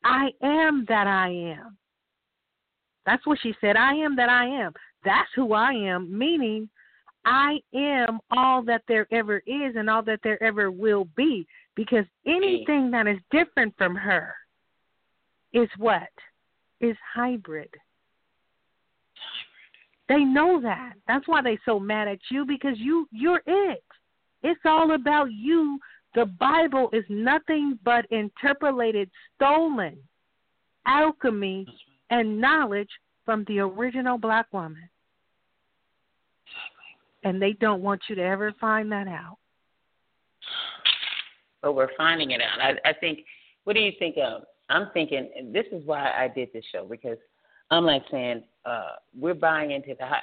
I 0.05 0.31
am 0.43 0.87
that 0.89 1.07
I 1.07 1.29
am. 1.29 1.77
That's 3.07 3.27
what 3.27 3.39
she 3.43 3.55
said. 3.61 3.77
I 3.77 3.95
am 3.95 4.17
that 4.17 4.29
I 4.29 4.47
am. 4.47 4.73
That's 5.05 5.29
who 5.35 5.53
I 5.53 5.73
am, 5.73 6.17
meaning 6.17 6.69
I 7.25 7.61
am 7.75 8.21
all 8.31 8.63
that 8.63 8.83
there 8.89 9.07
ever 9.11 9.39
is 9.47 9.77
and 9.77 9.89
all 9.89 10.03
that 10.03 10.21
there 10.23 10.43
ever 10.43 10.71
will 10.71 11.07
be. 11.17 11.47
Because 11.75 12.05
anything 12.27 12.91
that 12.91 13.07
is 13.07 13.19
different 13.31 13.75
from 13.79 13.95
her 13.95 14.35
is 15.53 15.69
what? 15.79 16.09
Is 16.81 16.97
hybrid. 17.15 17.71
They 20.09 20.25
know 20.25 20.61
that. 20.61 20.95
That's 21.07 21.29
why 21.29 21.41
they're 21.43 21.61
so 21.65 21.79
mad 21.79 22.09
at 22.09 22.19
you 22.31 22.45
because 22.45 22.77
you 22.79 23.07
you're 23.13 23.43
it. 23.47 23.85
It's 24.43 24.61
all 24.65 24.95
about 24.95 25.31
you. 25.31 25.79
The 26.15 26.27
Bible 26.27 26.91
is 26.93 27.05
nothing 27.09 27.79
but 27.85 28.07
interpolated, 28.11 29.11
stolen 29.37 29.97
alchemy 30.87 31.67
and 32.11 32.41
knowledge 32.41 32.91
from 33.25 33.45
the 33.49 33.61
original 33.61 34.19
black 34.19 34.47
woman. 34.53 34.89
And 37.23 37.41
they 37.41 37.53
don't 37.53 37.83
want 37.83 38.01
you 38.09 38.15
to 38.17 38.23
ever 38.23 38.53
find 38.61 38.91
that 38.93 39.07
out. 39.07 39.37
But 41.63 41.75
we're 41.75 41.95
finding 41.97 42.31
it 42.31 42.41
out. 42.41 42.61
I, 42.61 42.89
I 42.89 42.93
think, 42.95 43.21
what 43.65 43.75
do 43.75 43.81
you 43.81 43.93
think 43.99 44.17
of? 44.17 44.43
I'm 44.71 44.89
thinking, 44.95 45.29
this 45.53 45.67
is 45.73 45.85
why 45.85 46.11
I 46.11 46.29
did 46.29 46.49
this 46.53 46.65
show, 46.73 46.87
because 46.87 47.19
I'm 47.71 47.85
like 47.85 48.03
saying, 48.11 48.43
uh, 48.65 48.93
we're 49.19 49.35
buying 49.35 49.71
into 49.71 49.95
the. 49.99 50.05
I, 50.05 50.21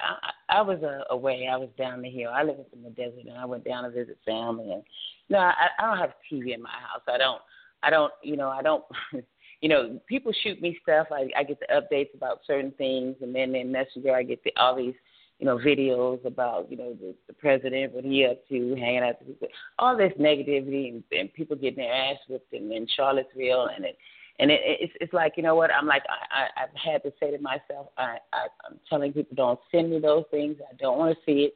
I, 0.48 0.58
I 0.58 0.62
was 0.62 0.82
uh, 0.82 1.12
away. 1.12 1.48
I 1.50 1.56
was 1.56 1.68
down 1.78 2.02
the 2.02 2.10
hill. 2.10 2.30
I 2.32 2.42
live 2.42 2.56
in 2.72 2.82
the 2.82 2.90
desert, 2.90 3.24
and 3.26 3.36
I 3.36 3.44
went 3.44 3.64
down 3.64 3.84
to 3.84 3.90
visit 3.90 4.18
family. 4.24 4.70
And 4.72 4.82
no, 5.28 5.38
I, 5.38 5.54
I 5.78 5.86
don't 5.86 5.98
have 5.98 6.12
TV 6.30 6.54
in 6.54 6.62
my 6.62 6.70
house. 6.70 7.02
I 7.08 7.18
don't. 7.18 7.40
I 7.82 7.90
don't. 7.90 8.12
You 8.22 8.36
know, 8.36 8.48
I 8.48 8.62
don't. 8.62 8.84
you 9.60 9.68
know, 9.68 10.00
people 10.06 10.32
shoot 10.42 10.60
me 10.60 10.78
stuff. 10.82 11.08
I, 11.12 11.28
I 11.36 11.42
get 11.42 11.60
the 11.60 11.66
updates 11.74 12.14
about 12.14 12.40
certain 12.46 12.72
things, 12.72 13.16
and 13.20 13.34
then 13.34 13.54
in 13.54 13.72
Messenger 13.72 14.14
I 14.14 14.22
get 14.22 14.42
the, 14.44 14.52
all 14.56 14.76
these, 14.76 14.94
you 15.38 15.46
know, 15.46 15.58
videos 15.58 16.24
about, 16.24 16.70
you 16.70 16.76
know, 16.76 16.94
the, 16.94 17.14
the 17.26 17.32
president, 17.32 17.92
what 17.92 18.04
he 18.04 18.24
up 18.24 18.46
to, 18.48 18.74
hanging 18.76 19.02
out, 19.02 19.18
to, 19.20 19.48
all 19.78 19.96
this 19.96 20.12
negativity, 20.18 20.88
and, 20.90 21.02
and 21.12 21.32
people 21.32 21.56
getting 21.56 21.84
their 21.84 21.92
ass 21.92 22.18
whipped 22.28 22.52
in, 22.52 22.72
in 22.72 22.86
Charlottesville, 22.94 23.68
and 23.74 23.84
it, 23.84 23.98
and 24.40 24.52
it, 24.52 24.60
it's 24.64 24.92
it's 25.00 25.12
like 25.12 25.32
you 25.36 25.42
know 25.42 25.56
what? 25.56 25.70
I'm 25.72 25.86
like 25.86 26.04
I, 26.08 26.42
I 26.42 26.62
I've 26.62 26.92
had 26.92 27.02
to 27.02 27.12
say 27.18 27.32
to 27.32 27.42
myself 27.42 27.88
I, 27.96 28.18
I 28.32 28.46
I'm 28.64 28.78
telling 28.88 29.12
people 29.12 29.34
don't 29.34 29.58
send 29.72 29.90
me 29.90 29.98
those 29.98 30.24
things. 30.30 30.56
I 30.60 30.76
don't 30.76 30.96
want 30.96 31.16
to 31.16 31.24
see 31.26 31.42
it 31.42 31.54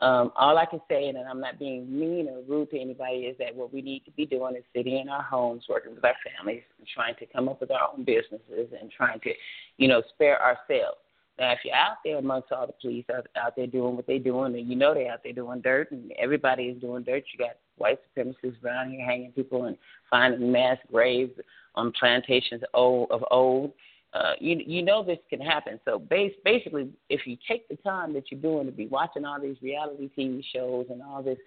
um, 0.00 0.32
all 0.36 0.56
I 0.56 0.64
can 0.64 0.80
say, 0.88 1.08
and 1.08 1.18
I'm 1.18 1.40
not 1.40 1.58
being 1.58 1.98
mean 1.98 2.28
or 2.28 2.42
rude 2.48 2.70
to 2.70 2.80
anybody, 2.80 3.20
is 3.20 3.36
that 3.38 3.54
what 3.54 3.72
we 3.72 3.82
need 3.82 4.04
to 4.04 4.12
be 4.12 4.26
doing 4.26 4.54
is 4.54 4.62
sitting 4.74 4.98
in 4.98 5.08
our 5.08 5.22
homes, 5.22 5.64
working 5.68 5.94
with 5.94 6.04
our 6.04 6.14
families, 6.36 6.62
and 6.78 6.86
trying 6.86 7.16
to 7.16 7.26
come 7.26 7.48
up 7.48 7.60
with 7.60 7.72
our 7.72 7.90
own 7.92 8.04
businesses 8.04 8.72
and 8.80 8.90
trying 8.90 9.18
to, 9.20 9.30
you 9.76 9.88
know, 9.88 10.02
spare 10.14 10.40
ourselves. 10.40 10.98
Now, 11.38 11.52
if 11.52 11.58
you're 11.64 11.74
out 11.74 11.98
there 12.04 12.18
amongst 12.18 12.52
all 12.52 12.66
the 12.66 12.72
police 12.80 13.04
out, 13.14 13.26
out 13.36 13.54
there 13.56 13.66
doing 13.66 13.96
what 13.96 14.06
they're 14.06 14.18
doing, 14.18 14.54
and 14.54 14.68
you 14.68 14.76
know 14.76 14.94
they're 14.94 15.12
out 15.12 15.20
there 15.24 15.32
doing 15.32 15.60
dirt, 15.60 15.90
and 15.90 16.12
everybody 16.18 16.64
is 16.64 16.80
doing 16.80 17.02
dirt, 17.02 17.24
you 17.32 17.44
got 17.44 17.56
white 17.76 17.98
supremacists 18.16 18.62
around 18.64 18.90
here 18.90 19.04
hanging 19.04 19.32
people 19.32 19.64
and 19.64 19.76
finding 20.10 20.50
mass 20.50 20.78
graves 20.90 21.32
on 21.74 21.92
plantations 21.92 22.62
of 22.62 22.68
old, 22.74 23.10
of 23.10 23.24
old 23.30 23.72
uh, 24.14 24.32
you 24.40 24.60
you 24.64 24.82
know 24.82 25.04
this 25.04 25.18
can 25.28 25.40
happen. 25.40 25.78
So 25.84 25.98
base, 25.98 26.32
basically, 26.44 26.90
if 27.10 27.26
you 27.26 27.36
take 27.46 27.68
the 27.68 27.76
time 27.76 28.14
that 28.14 28.30
you're 28.30 28.40
doing 28.40 28.66
to 28.66 28.72
be 28.72 28.86
watching 28.86 29.24
all 29.24 29.40
these 29.40 29.56
reality 29.60 30.10
TV 30.16 30.42
shows 30.52 30.86
and 30.90 31.02
all 31.02 31.22
this 31.22 31.38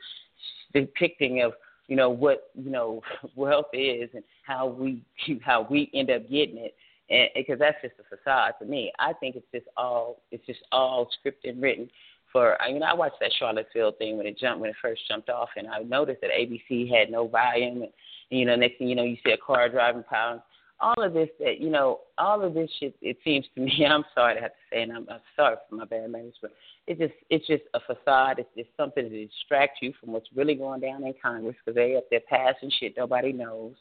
depicting 0.73 1.41
of 1.41 1.53
you 1.87 1.95
know 1.95 2.09
what 2.09 2.51
you 2.53 2.69
know 2.69 3.01
wealth 3.35 3.73
is 3.73 4.09
and 4.13 4.23
how 4.43 4.67
we 4.67 5.01
how 5.43 5.67
we 5.69 5.89
end 5.93 6.11
up 6.11 6.29
getting 6.29 6.57
it, 6.57 6.75
and 7.09 7.29
because 7.35 7.57
that's 7.57 7.81
just 7.81 7.95
a 7.99 8.15
facade 8.15 8.53
to 8.59 8.65
me. 8.65 8.91
I 8.99 9.13
think 9.13 9.35
it's 9.35 9.47
just 9.53 9.67
all 9.75 10.21
it's 10.31 10.45
just 10.45 10.61
all 10.71 11.09
scripted 11.25 11.49
and 11.49 11.61
written 11.61 11.89
for 12.31 12.57
you 12.69 12.79
know 12.79 12.85
I 12.85 12.93
watched 12.93 13.19
that 13.21 13.33
Charlottesville 13.39 13.93
thing 13.93 14.17
when 14.17 14.27
it 14.27 14.37
jumped 14.37 14.61
when 14.61 14.69
it 14.69 14.75
first 14.81 15.01
jumped 15.07 15.29
off, 15.29 15.49
and 15.57 15.67
I 15.67 15.79
noticed 15.79 16.21
that 16.21 16.29
ABC 16.29 16.89
had 16.95 17.09
no 17.09 17.27
volume, 17.27 17.81
and 17.81 17.91
you 18.29 18.45
know 18.45 18.55
next 18.55 18.77
thing 18.77 18.87
you 18.87 18.95
know 18.95 19.03
you 19.03 19.17
see 19.25 19.31
a 19.31 19.37
car 19.37 19.67
driving 19.67 20.03
past 20.07 20.41
all 20.81 21.03
of 21.03 21.13
this 21.13 21.29
that 21.39 21.59
you 21.59 21.69
know, 21.69 21.99
all 22.17 22.43
of 22.43 22.53
this 22.53 22.69
shit. 22.79 22.95
It 23.01 23.17
seems 23.23 23.45
to 23.55 23.61
me. 23.61 23.85
I'm 23.89 24.03
sorry 24.15 24.35
to 24.35 24.41
have 24.41 24.51
to 24.51 24.57
say, 24.71 24.81
and 24.81 24.91
I'm, 24.91 25.07
I'm 25.09 25.21
sorry 25.35 25.55
for 25.69 25.75
my 25.75 25.85
bad 25.85 26.11
but 26.41 26.51
it's 26.87 26.99
just 26.99 27.13
it's 27.29 27.47
just 27.47 27.63
a 27.73 27.79
facade. 27.79 28.39
It's 28.39 28.49
just 28.55 28.69
something 28.77 29.07
to 29.07 29.25
distract 29.25 29.79
you 29.81 29.93
from 29.99 30.11
what's 30.11 30.27
really 30.35 30.55
going 30.55 30.81
down 30.81 31.05
in 31.05 31.13
Congress 31.21 31.55
because 31.63 31.75
they 31.75 31.95
up 31.95 32.05
there 32.09 32.21
passing 32.29 32.71
shit 32.79 32.95
nobody 32.97 33.31
knows 33.31 33.75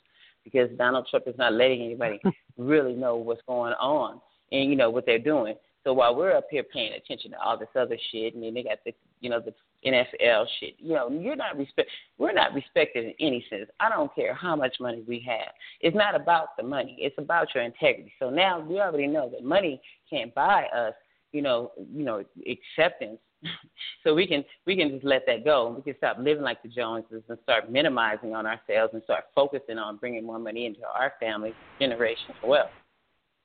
because 0.44 0.70
Donald 0.78 1.06
Trump 1.10 1.26
is 1.26 1.36
not 1.38 1.52
letting 1.52 1.82
anybody 1.82 2.20
really 2.56 2.94
know 2.94 3.16
what's 3.16 3.42
going 3.46 3.74
on 3.74 4.20
and 4.52 4.68
you 4.68 4.76
know 4.76 4.90
what 4.90 5.06
they're 5.06 5.18
doing. 5.18 5.54
So 5.84 5.94
while 5.94 6.14
we're 6.14 6.36
up 6.36 6.46
here 6.50 6.62
paying 6.62 6.92
attention 6.92 7.30
to 7.30 7.40
all 7.40 7.58
this 7.58 7.68
other 7.74 7.96
shit, 8.12 8.34
and 8.34 8.42
then 8.42 8.54
they 8.54 8.62
got 8.62 8.78
the 8.84 8.92
you 9.20 9.30
know 9.30 9.40
the 9.40 9.54
NFL 9.86 10.44
shit. 10.58 10.74
You 10.78 10.94
know, 10.94 11.10
you're 11.10 11.36
not 11.36 11.56
respect. 11.56 11.88
We're 12.18 12.32
not 12.32 12.52
respected 12.52 13.06
in 13.06 13.14
any 13.18 13.44
sense. 13.48 13.70
I 13.80 13.88
don't 13.88 14.14
care 14.14 14.34
how 14.34 14.56
much 14.56 14.76
money 14.78 15.02
we 15.08 15.24
have. 15.26 15.52
It's 15.80 15.96
not 15.96 16.14
about 16.14 16.56
the 16.56 16.62
money. 16.62 16.96
It's 16.98 17.16
about 17.18 17.54
your 17.54 17.64
integrity. 17.64 18.12
So 18.18 18.28
now 18.28 18.60
we 18.60 18.80
already 18.80 19.06
know 19.06 19.30
that 19.30 19.42
money 19.42 19.80
can't 20.08 20.34
buy 20.34 20.66
us. 20.66 20.94
You 21.32 21.42
know, 21.42 21.72
you 21.92 22.04
know, 22.04 22.24
acceptance. 22.46 23.18
so 24.04 24.14
we 24.14 24.26
can 24.26 24.44
we 24.66 24.76
can 24.76 24.90
just 24.90 25.04
let 25.04 25.24
that 25.26 25.44
go. 25.44 25.74
We 25.74 25.82
can 25.82 25.96
stop 25.96 26.18
living 26.18 26.44
like 26.44 26.62
the 26.62 26.68
Joneses 26.68 27.22
and 27.26 27.38
start 27.42 27.72
minimizing 27.72 28.34
on 28.34 28.44
ourselves 28.44 28.92
and 28.92 29.02
start 29.04 29.24
focusing 29.34 29.78
on 29.78 29.96
bringing 29.96 30.26
more 30.26 30.38
money 30.38 30.66
into 30.66 30.80
our 30.94 31.14
family 31.20 31.54
generation 31.78 32.26
as 32.30 32.46
well 32.46 32.68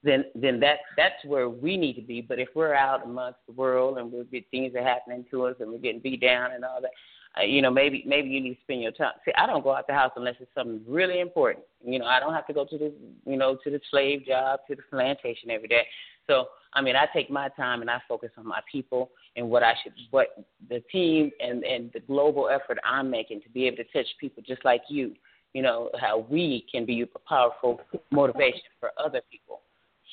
then 0.06 0.26
then 0.36 0.60
that 0.60 0.78
that's 0.96 1.26
where 1.26 1.50
we 1.50 1.76
need 1.76 1.94
to 1.94 2.02
be. 2.02 2.22
But 2.22 2.40
if 2.40 2.50
we're 2.56 2.74
out 2.74 3.04
amongst 3.04 3.40
the 3.48 3.54
world 3.54 3.98
and 3.98 4.12
we're 4.12 4.26
things 4.52 4.76
are 4.76 4.84
happening 4.84 5.26
to 5.32 5.46
us 5.46 5.56
and 5.60 5.72
we're 5.72 5.80
getting 5.80 6.00
beat 6.00 6.22
down 6.22 6.52
and 6.52 6.64
all 6.64 6.80
that, 6.82 6.92
uh, 7.38 7.44
you 7.44 7.62
know, 7.62 7.72
maybe 7.72 8.04
maybe 8.06 8.30
you 8.30 8.40
need 8.40 8.56
to 8.56 8.62
spend 8.62 8.82
your 8.82 8.92
time. 8.92 9.14
See, 9.26 9.32
I 9.38 9.46
don't 9.46 9.64
go 9.64 9.76
out 9.76 9.88
the 9.88 9.94
house 9.94 10.12
unless 10.16 10.36
it's 10.40 10.54
something 10.56 10.82
really 10.88 11.20
important. 11.20 11.66
You 11.84 12.00
know, 12.00 12.06
I 12.06 12.20
don't 12.20 12.34
have 12.34 12.48
to 12.48 12.54
go 12.54 12.66
to 12.66 12.78
the 12.78 12.94
you 13.26 13.38
know 13.38 13.58
to 13.64 13.70
the 13.70 13.82
slave 13.90 14.26
job 14.26 14.60
to 14.70 14.76
the 14.76 14.84
plantation 14.90 15.50
every 15.50 15.68
day. 15.68 15.84
So 16.28 16.46
I 16.74 16.82
mean, 16.82 16.96
I 16.96 17.08
take 17.14 17.30
my 17.30 17.50
time 17.50 17.82
and 17.82 17.90
I 17.90 18.00
focus 18.08 18.30
on 18.38 18.48
my 18.48 18.62
people 18.72 19.12
and 19.36 19.50
what 19.50 19.64
I 19.64 19.74
should, 19.84 19.94
what 20.12 20.46
the 20.70 20.82
team 20.92 21.32
and 21.40 21.64
and 21.64 21.92
the 21.94 22.00
global 22.02 22.50
effort 22.50 22.78
I'm 22.86 23.10
making 23.10 23.42
to 23.42 23.50
be 23.50 23.68
able 23.68 23.78
to 23.78 23.86
touch 23.86 24.08
people 24.20 24.44
just 24.46 24.64
like 24.64 24.84
you. 24.88 25.16
You 25.54 25.62
know 25.62 25.90
how 26.00 26.26
we 26.30 26.66
can 26.72 26.86
be 26.86 27.02
a 27.02 27.08
powerful 27.28 27.82
motivation 28.12 28.62
for 28.80 28.92
other 28.98 29.22
people 29.32 29.62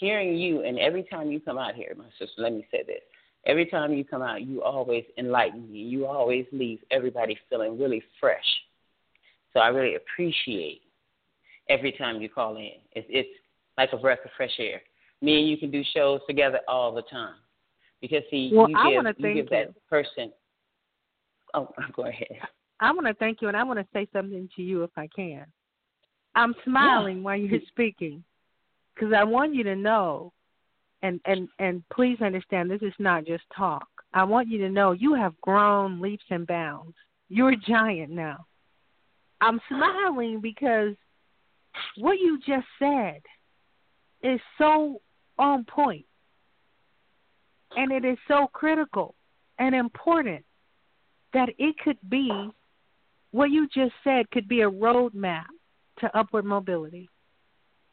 hearing 0.03 0.37
you, 0.37 0.65
and 0.65 0.79
every 0.81 1.05
time 1.05 1.31
you 1.31 1.39
come 1.39 1.59
out 1.59 1.77
here, 1.77 1.95
my 1.97 2.09
sister, 2.19 2.43
let 2.43 2.53
me 2.53 2.67
say 2.73 2.83
this. 2.85 3.01
Every 3.47 3.67
time 3.67 3.93
you 3.93 4.05
come 4.05 4.21
out, 4.21 4.43
you 4.43 4.61
always 4.63 5.05
enlighten 5.17 5.71
me. 5.71 5.79
You 5.79 6.07
always 6.07 6.45
leave 6.53 6.81
everybody 6.91 7.39
feeling 7.49 7.79
really 7.79 8.03
fresh. 8.21 8.45
So 9.53 9.61
I 9.61 9.69
really 9.69 9.95
appreciate 9.95 10.83
every 11.69 11.93
time 11.93 12.21
you 12.21 12.29
call 12.29 12.57
in. 12.57 12.73
It's, 12.93 13.07
it's 13.09 13.29
like 13.79 13.91
a 13.93 13.97
breath 13.97 14.19
of 14.25 14.33
fresh 14.37 14.55
air. 14.59 14.83
Me 15.21 15.39
and 15.39 15.49
you 15.49 15.57
can 15.57 15.71
do 15.71 15.83
shows 15.95 16.21
together 16.29 16.59
all 16.67 16.93
the 16.93 17.03
time. 17.03 17.35
Because 18.01 18.23
see, 18.29 18.51
well, 18.53 18.69
you 18.69 18.77
I 18.77 18.91
give, 18.91 19.25
you 19.25 19.35
give 19.35 19.51
that 19.51 19.75
person. 19.89 20.33
Oh, 21.55 21.69
go 21.95 22.07
ahead. 22.07 22.39
I 22.81 22.91
want 22.93 23.07
to 23.07 23.13
thank 23.13 23.43
you, 23.43 23.49
and 23.49 23.57
I 23.59 23.63
want 23.63 23.79
to 23.79 23.85
say 23.93 24.09
something 24.11 24.49
to 24.57 24.63
you 24.63 24.85
if 24.85 24.91
I 24.97 25.07
can. 25.15 25.45
I'm 26.35 26.55
smiling 26.65 27.19
yeah. 27.19 27.23
while 27.25 27.37
you're 27.37 27.61
speaking 27.69 28.25
because 28.95 29.13
I 29.17 29.25
want 29.25 29.55
you 29.55 29.65
to 29.65 29.77
know, 29.77 30.33
and 31.03 31.21
and 31.25 31.49
and 31.59 31.83
please 31.93 32.21
understand, 32.21 32.71
this 32.71 32.83
is 32.83 32.95
not 32.99 33.25
just 33.25 33.45
talk. 33.57 33.87
I 34.15 34.25
want 34.25 34.49
you 34.49 34.59
to 34.59 34.69
know 34.69 34.93
you 34.93 35.15
have 35.15 35.41
grown 35.41 36.01
leaps 36.01 36.25
and 36.31 36.47
bounds. 36.47 36.95
You're 37.29 37.53
a 37.53 37.57
giant 37.57 38.11
now. 38.11 38.47
I'm 39.41 39.61
smiling 39.69 40.41
because 40.41 40.95
what 41.97 42.19
you 42.19 42.39
just 42.47 42.67
said 42.79 43.23
is 44.23 44.41
so 44.59 45.01
on 45.39 45.65
point, 45.65 46.05
and 47.77 47.91
it 47.91 48.05
is 48.05 48.19
so 48.29 48.49
critical 48.53 49.15
and 49.59 49.75
important 49.75 50.45
that 51.33 51.49
it 51.59 51.77
could 51.79 51.99
be 52.09 52.51
what 53.31 53.51
you 53.51 53.67
just 53.75 53.95
said 54.05 54.31
could 54.31 54.47
be 54.47 54.61
a 54.61 54.71
roadmap 54.71 55.47
to 55.99 56.17
upward 56.17 56.45
mobility. 56.45 57.09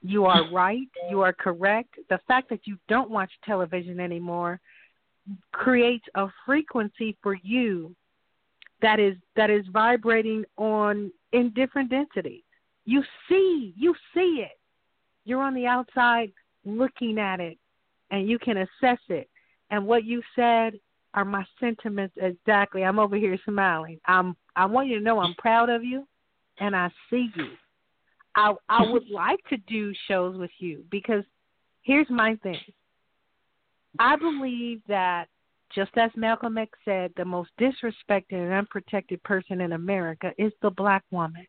You 0.02 0.26
are 0.26 0.50
right. 0.52 0.88
You 1.10 1.22
are 1.22 1.34
correct. 1.34 1.96
The 2.10 2.20
fact 2.28 2.50
that 2.50 2.62
you 2.66 2.78
don't 2.88 3.10
watch 3.10 3.32
television 3.46 4.00
anymore, 4.00 4.60
creates 5.52 6.06
a 6.16 6.28
frequency 6.46 7.18
for 7.22 7.36
you 7.44 7.96
that 8.82 9.00
is 9.00 9.16
that 9.36 9.50
is 9.50 9.66
vibrating 9.72 10.46
on 10.58 11.12
in 11.34 11.52
different 11.52 11.90
densities. 11.90 12.44
You 12.86 13.04
see, 13.28 13.74
you 13.78 13.94
see 14.14 14.44
it. 14.46 14.58
You're 15.26 15.42
on 15.42 15.54
the 15.54 15.68
outside 15.68 16.32
looking 16.66 17.20
at 17.20 17.40
it 17.40 17.58
and 18.12 18.28
you 18.28 18.40
can 18.40 18.58
assess 18.58 19.00
it. 19.10 19.30
And 19.70 19.86
what 19.86 20.06
you 20.06 20.22
said 20.36 20.80
are 21.14 21.26
my 21.26 21.46
sentiments 21.60 22.16
exactly. 22.20 22.84
I'm 22.84 23.00
over 23.00 23.16
here 23.16 23.38
smiling. 23.46 24.00
I'm 24.06 24.36
I 24.56 24.66
want 24.66 24.88
you 24.88 24.98
to 24.98 25.04
know 25.04 25.20
I'm 25.20 25.36
proud 25.36 25.70
of 25.70 25.84
you 25.84 26.08
and 26.60 26.76
I 26.76 26.90
see 27.10 27.30
you. 27.36 27.50
I 28.40 28.54
I 28.70 28.84
would 28.92 29.10
like 29.10 29.40
to 29.50 29.58
do 29.58 29.94
shows 30.08 30.38
with 30.38 30.52
you 30.60 30.84
because 30.90 31.24
here's 31.82 32.10
my 32.10 32.36
thing. 32.42 32.60
I 34.00 34.16
believe 34.16 34.82
that 34.88 35.28
just 35.74 35.92
as 35.98 36.12
Malcolm 36.16 36.58
X 36.58 36.72
said, 36.86 37.12
the 37.16 37.26
most 37.26 37.50
disrespected 37.60 38.32
and 38.32 38.54
unprotected 38.54 39.22
person 39.24 39.62
in 39.62 39.74
America 39.74 40.32
is 40.38 40.52
the 40.62 40.72
black 40.72 41.04
woman. 41.12 41.46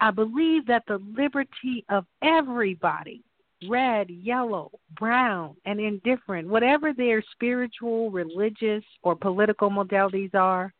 I 0.00 0.10
believe 0.10 0.66
that 0.66 0.82
the 0.86 0.98
liberty 1.16 1.84
of 1.88 2.04
everybody, 2.22 3.22
red, 3.68 4.10
yellow, 4.10 4.70
brown, 4.98 5.56
and 5.64 5.80
indifferent, 5.80 6.48
whatever 6.48 6.92
their 6.92 7.22
spiritual, 7.32 8.10
religious, 8.10 8.84
or 9.02 9.14
political 9.14 9.70
modalities 9.70 10.34
are, 10.34 10.72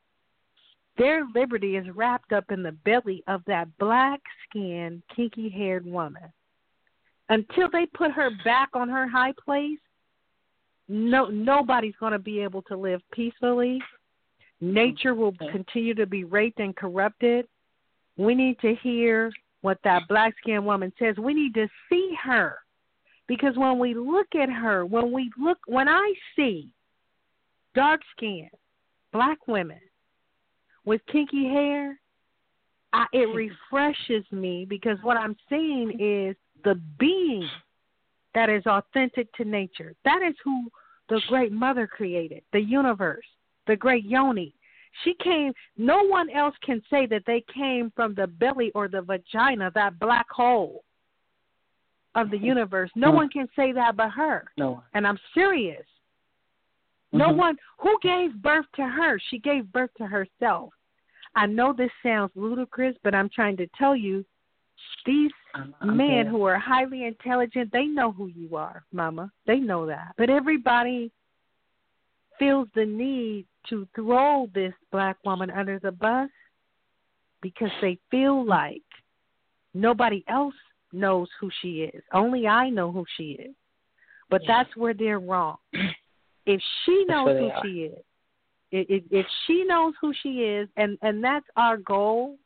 their 0.98 1.26
liberty 1.34 1.76
is 1.76 1.86
wrapped 1.94 2.32
up 2.32 2.44
in 2.50 2.62
the 2.62 2.72
belly 2.72 3.22
of 3.26 3.42
that 3.46 3.68
black 3.78 4.20
skinned, 4.48 5.02
kinky 5.14 5.48
haired 5.48 5.86
woman. 5.86 6.32
Until 7.28 7.68
they 7.72 7.86
put 7.86 8.12
her 8.12 8.30
back 8.44 8.70
on 8.74 8.88
her 8.88 9.08
high 9.08 9.32
place, 9.42 9.78
no 10.88 11.26
nobody's 11.26 11.94
going 11.98 12.12
to 12.12 12.18
be 12.18 12.40
able 12.40 12.62
to 12.62 12.76
live 12.76 13.00
peacefully. 13.12 13.80
Nature 14.60 15.14
will 15.14 15.32
continue 15.50 15.94
to 15.94 16.06
be 16.06 16.24
raped 16.24 16.60
and 16.60 16.76
corrupted. 16.76 17.46
We 18.16 18.34
need 18.34 18.58
to 18.60 18.74
hear 18.82 19.32
what 19.62 19.78
that 19.84 20.02
black 20.08 20.34
skinned 20.42 20.66
woman 20.66 20.92
says. 20.98 21.16
We 21.16 21.34
need 21.34 21.54
to 21.54 21.68
see 21.88 22.14
her. 22.22 22.58
Because 23.28 23.56
when 23.56 23.78
we 23.78 23.94
look 23.94 24.34
at 24.34 24.50
her, 24.50 24.84
when 24.84 25.10
we 25.10 25.30
look 25.40 25.58
when 25.66 25.88
I 25.88 26.12
see 26.36 26.68
dark 27.74 28.02
skinned 28.14 28.50
black 29.12 29.38
women 29.48 29.80
with 30.84 31.00
kinky 31.10 31.44
hair, 31.44 31.98
I, 32.92 33.06
it 33.12 33.28
refreshes 33.34 34.24
me 34.30 34.66
because 34.68 34.98
what 35.02 35.16
I'm 35.16 35.36
seeing 35.48 35.92
is 35.98 36.36
the 36.64 36.80
being 36.98 37.48
that 38.34 38.50
is 38.50 38.64
authentic 38.66 39.32
to 39.34 39.44
nature. 39.44 39.94
That 40.04 40.22
is 40.22 40.34
who 40.44 40.68
the 41.08 41.20
great 41.28 41.52
mother 41.52 41.86
created, 41.86 42.42
the 42.52 42.60
universe, 42.60 43.24
the 43.66 43.76
great 43.76 44.04
yoni. 44.04 44.54
She 45.04 45.14
came, 45.22 45.52
no 45.78 46.02
one 46.02 46.28
else 46.30 46.54
can 46.62 46.82
say 46.90 47.06
that 47.06 47.22
they 47.26 47.44
came 47.52 47.92
from 47.96 48.14
the 48.14 48.26
belly 48.26 48.70
or 48.74 48.88
the 48.88 49.00
vagina, 49.00 49.70
that 49.74 49.98
black 49.98 50.28
hole 50.30 50.84
of 52.14 52.30
the 52.30 52.36
universe. 52.36 52.90
No 52.94 53.10
one 53.10 53.30
can 53.30 53.48
say 53.56 53.72
that 53.72 53.96
but 53.96 54.10
her. 54.10 54.50
No. 54.58 54.82
And 54.92 55.06
I'm 55.06 55.18
serious. 55.32 55.84
No 57.12 57.28
Mhm. 57.28 57.36
one 57.36 57.58
who 57.78 57.98
gave 58.00 58.34
birth 58.40 58.66
to 58.72 58.86
her. 58.86 59.18
She 59.18 59.38
gave 59.38 59.70
birth 59.72 59.92
to 59.94 60.06
herself. 60.06 60.72
I 61.34 61.46
know 61.46 61.72
this 61.72 61.92
sounds 62.02 62.34
ludicrous, 62.34 62.96
but 63.02 63.14
I'm 63.14 63.28
trying 63.28 63.56
to 63.58 63.66
tell 63.68 63.96
you 63.96 64.24
these 65.04 65.32
I'm, 65.54 65.74
I'm 65.80 65.96
men 65.96 66.26
who 66.26 66.42
are 66.44 66.58
highly 66.58 67.04
intelligent, 67.04 67.70
they 67.72 67.84
know 67.84 68.12
who 68.12 68.26
you 68.28 68.56
are, 68.56 68.84
mama. 68.92 69.30
They 69.46 69.58
know 69.58 69.86
that. 69.86 70.14
But 70.16 70.30
everybody 70.30 71.10
feels 72.38 72.68
the 72.74 72.86
need 72.86 73.46
to 73.68 73.86
throw 73.94 74.48
this 74.54 74.74
black 74.90 75.16
woman 75.24 75.50
under 75.50 75.78
the 75.78 75.92
bus 75.92 76.30
because 77.40 77.70
they 77.80 77.98
feel 78.10 78.44
like 78.44 78.82
nobody 79.74 80.24
else 80.28 80.54
knows 80.92 81.28
who 81.40 81.50
she 81.60 81.82
is. 81.82 82.02
Only 82.12 82.46
I 82.46 82.70
know 82.70 82.90
who 82.90 83.04
she 83.16 83.32
is. 83.32 83.54
But 84.30 84.42
Yeah. 84.42 84.64
that's 84.64 84.76
where 84.76 84.94
they're 84.94 85.20
wrong. 85.20 85.58
If 86.46 86.60
she 86.84 87.04
knows 87.08 87.38
who 87.38 87.50
are. 87.50 87.62
she 87.64 87.68
is, 87.82 87.98
if, 88.72 89.02
if 89.10 89.26
she 89.46 89.64
knows 89.64 89.94
who 90.00 90.12
she 90.22 90.40
is, 90.40 90.68
and 90.76 90.98
and 91.02 91.22
that's 91.22 91.46
our 91.56 91.76
goal, 91.76 92.36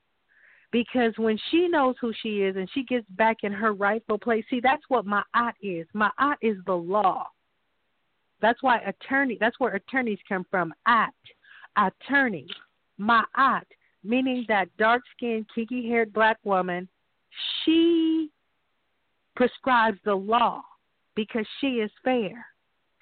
because 0.72 1.12
when 1.16 1.38
she 1.50 1.68
knows 1.68 1.94
who 2.00 2.12
she 2.22 2.42
is 2.42 2.56
and 2.56 2.68
she 2.74 2.82
gets 2.84 3.06
back 3.10 3.38
in 3.42 3.52
her 3.52 3.72
rightful 3.72 4.18
place, 4.18 4.44
see 4.50 4.60
that's 4.60 4.82
what 4.88 5.06
my 5.06 5.22
aunt 5.34 5.56
is. 5.62 5.86
My 5.92 6.10
aunt 6.18 6.38
is 6.42 6.56
the 6.66 6.74
law. 6.74 7.26
That's 8.42 8.62
why 8.62 8.78
attorney. 8.80 9.38
That's 9.40 9.58
where 9.58 9.74
attorneys 9.74 10.18
come 10.28 10.44
from. 10.50 10.74
At 10.86 11.14
attorney, 11.78 12.46
my 12.98 13.24
aunt, 13.34 13.66
meaning 14.04 14.44
that 14.48 14.68
dark-skinned, 14.76 15.46
kinky-haired 15.54 16.12
black 16.12 16.38
woman. 16.44 16.88
She 17.64 18.30
prescribes 19.34 19.98
the 20.04 20.14
law 20.14 20.62
because 21.14 21.46
she 21.60 21.78
is 21.78 21.90
fair. 22.02 22.46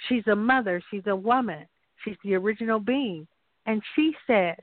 She's 0.08 0.26
a 0.26 0.36
mother. 0.36 0.82
She's 0.90 1.06
a 1.06 1.16
woman. 1.16 1.66
She's 2.04 2.16
the 2.24 2.34
original 2.34 2.78
being. 2.78 3.26
And 3.66 3.82
she 3.94 4.14
says 4.26 4.58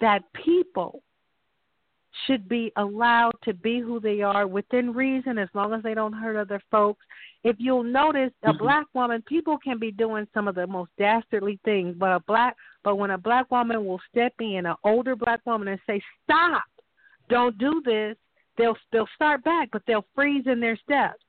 that 0.00 0.22
people 0.32 1.02
should 2.26 2.48
be 2.48 2.72
allowed 2.76 3.34
to 3.42 3.52
be 3.52 3.80
who 3.80 3.98
they 4.00 4.22
are 4.22 4.46
within 4.46 4.92
reason 4.92 5.36
as 5.36 5.48
long 5.52 5.72
as 5.72 5.82
they 5.82 5.94
don't 5.94 6.12
hurt 6.12 6.36
other 6.36 6.62
folks. 6.70 7.04
If 7.42 7.56
you'll 7.58 7.82
notice 7.82 8.32
a 8.44 8.52
Mhm. 8.52 8.58
black 8.58 8.86
woman, 8.94 9.20
people 9.22 9.58
can 9.58 9.78
be 9.78 9.90
doing 9.90 10.26
some 10.32 10.46
of 10.46 10.54
the 10.54 10.66
most 10.66 10.94
dastardly 10.96 11.58
things, 11.64 11.96
but 11.96 12.12
a 12.12 12.20
black 12.20 12.56
but 12.82 12.96
when 12.96 13.10
a 13.10 13.18
black 13.18 13.50
woman 13.50 13.84
will 13.86 14.00
step 14.10 14.34
in, 14.40 14.66
an 14.66 14.76
older 14.84 15.16
black 15.16 15.40
woman 15.46 15.68
and 15.68 15.80
say, 15.86 16.02
Stop, 16.22 16.64
don't 17.28 17.56
do 17.58 17.82
this, 17.82 18.16
they'll 18.56 18.76
they'll 18.92 19.08
start 19.08 19.42
back, 19.42 19.70
but 19.72 19.84
they'll 19.86 20.06
freeze 20.14 20.46
in 20.46 20.60
their 20.60 20.76
steps 20.76 21.23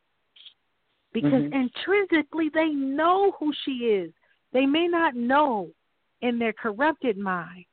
because 1.16 1.44
Mhm. 1.44 1.54
intrinsically 1.54 2.50
they 2.50 2.70
know 2.70 3.32
who 3.40 3.54
she 3.54 3.90
is. 3.90 4.14
They 4.52 4.66
may 4.66 4.86
not 4.86 5.16
know 5.16 5.72
in 6.20 6.38
their 6.38 6.52
corrupted 6.52 7.18
mind, 7.18 7.66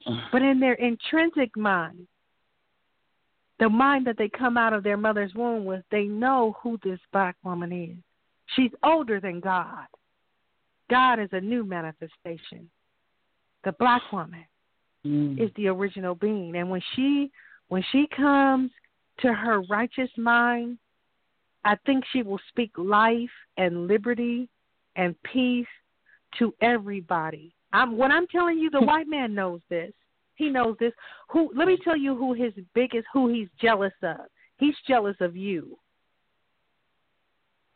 but 0.30 0.40
in 0.40 0.60
their 0.60 0.74
intrinsic 0.74 1.56
mind, 1.56 2.06
the 3.58 3.68
mind 3.68 4.06
that 4.06 4.16
they 4.18 4.28
come 4.28 4.56
out 4.56 4.72
of 4.72 4.84
their 4.84 4.96
mother's 4.96 5.34
womb 5.34 5.64
with, 5.64 5.84
they 5.90 6.04
know 6.04 6.52
who 6.60 6.78
this 6.78 7.00
black 7.10 7.36
woman 7.42 7.72
is. 7.72 7.96
She's 8.54 8.72
older 8.84 9.18
than 9.18 9.40
God. 9.40 9.86
God 10.88 11.18
is 11.18 11.32
a 11.32 11.40
new 11.40 11.64
manifestation. 11.64 12.70
The 13.64 13.72
black 13.72 14.12
woman 14.12 14.46
Mm. 15.04 15.40
is 15.40 15.52
the 15.54 15.66
original 15.66 16.14
being 16.14 16.56
and 16.56 16.70
when 16.70 16.80
she 16.94 17.32
when 17.68 17.82
she 17.90 18.06
comes 18.08 18.70
to 19.18 19.32
her 19.32 19.60
righteous 19.62 20.16
mind 20.16 20.78
i 21.66 21.76
think 21.84 22.04
she 22.12 22.22
will 22.22 22.40
speak 22.48 22.70
life 22.78 23.36
and 23.58 23.86
liberty 23.86 24.48
and 24.96 25.14
peace 25.22 25.66
to 26.38 26.54
everybody. 26.60 27.54
I'm 27.72 27.96
when 27.96 28.12
i'm 28.12 28.26
telling 28.26 28.58
you 28.58 28.70
the 28.70 28.80
white 28.84 29.08
man 29.08 29.34
knows 29.34 29.60
this. 29.70 29.92
He 30.34 30.50
knows 30.50 30.76
this. 30.78 30.92
Who 31.30 31.50
let 31.56 31.68
me 31.68 31.78
tell 31.82 31.96
you 31.96 32.16
who 32.16 32.34
his 32.34 32.52
biggest 32.74 33.06
who 33.12 33.28
he's 33.28 33.48
jealous 33.60 33.92
of. 34.02 34.26
He's 34.58 34.74
jealous 34.88 35.16
of 35.20 35.36
you. 35.36 35.78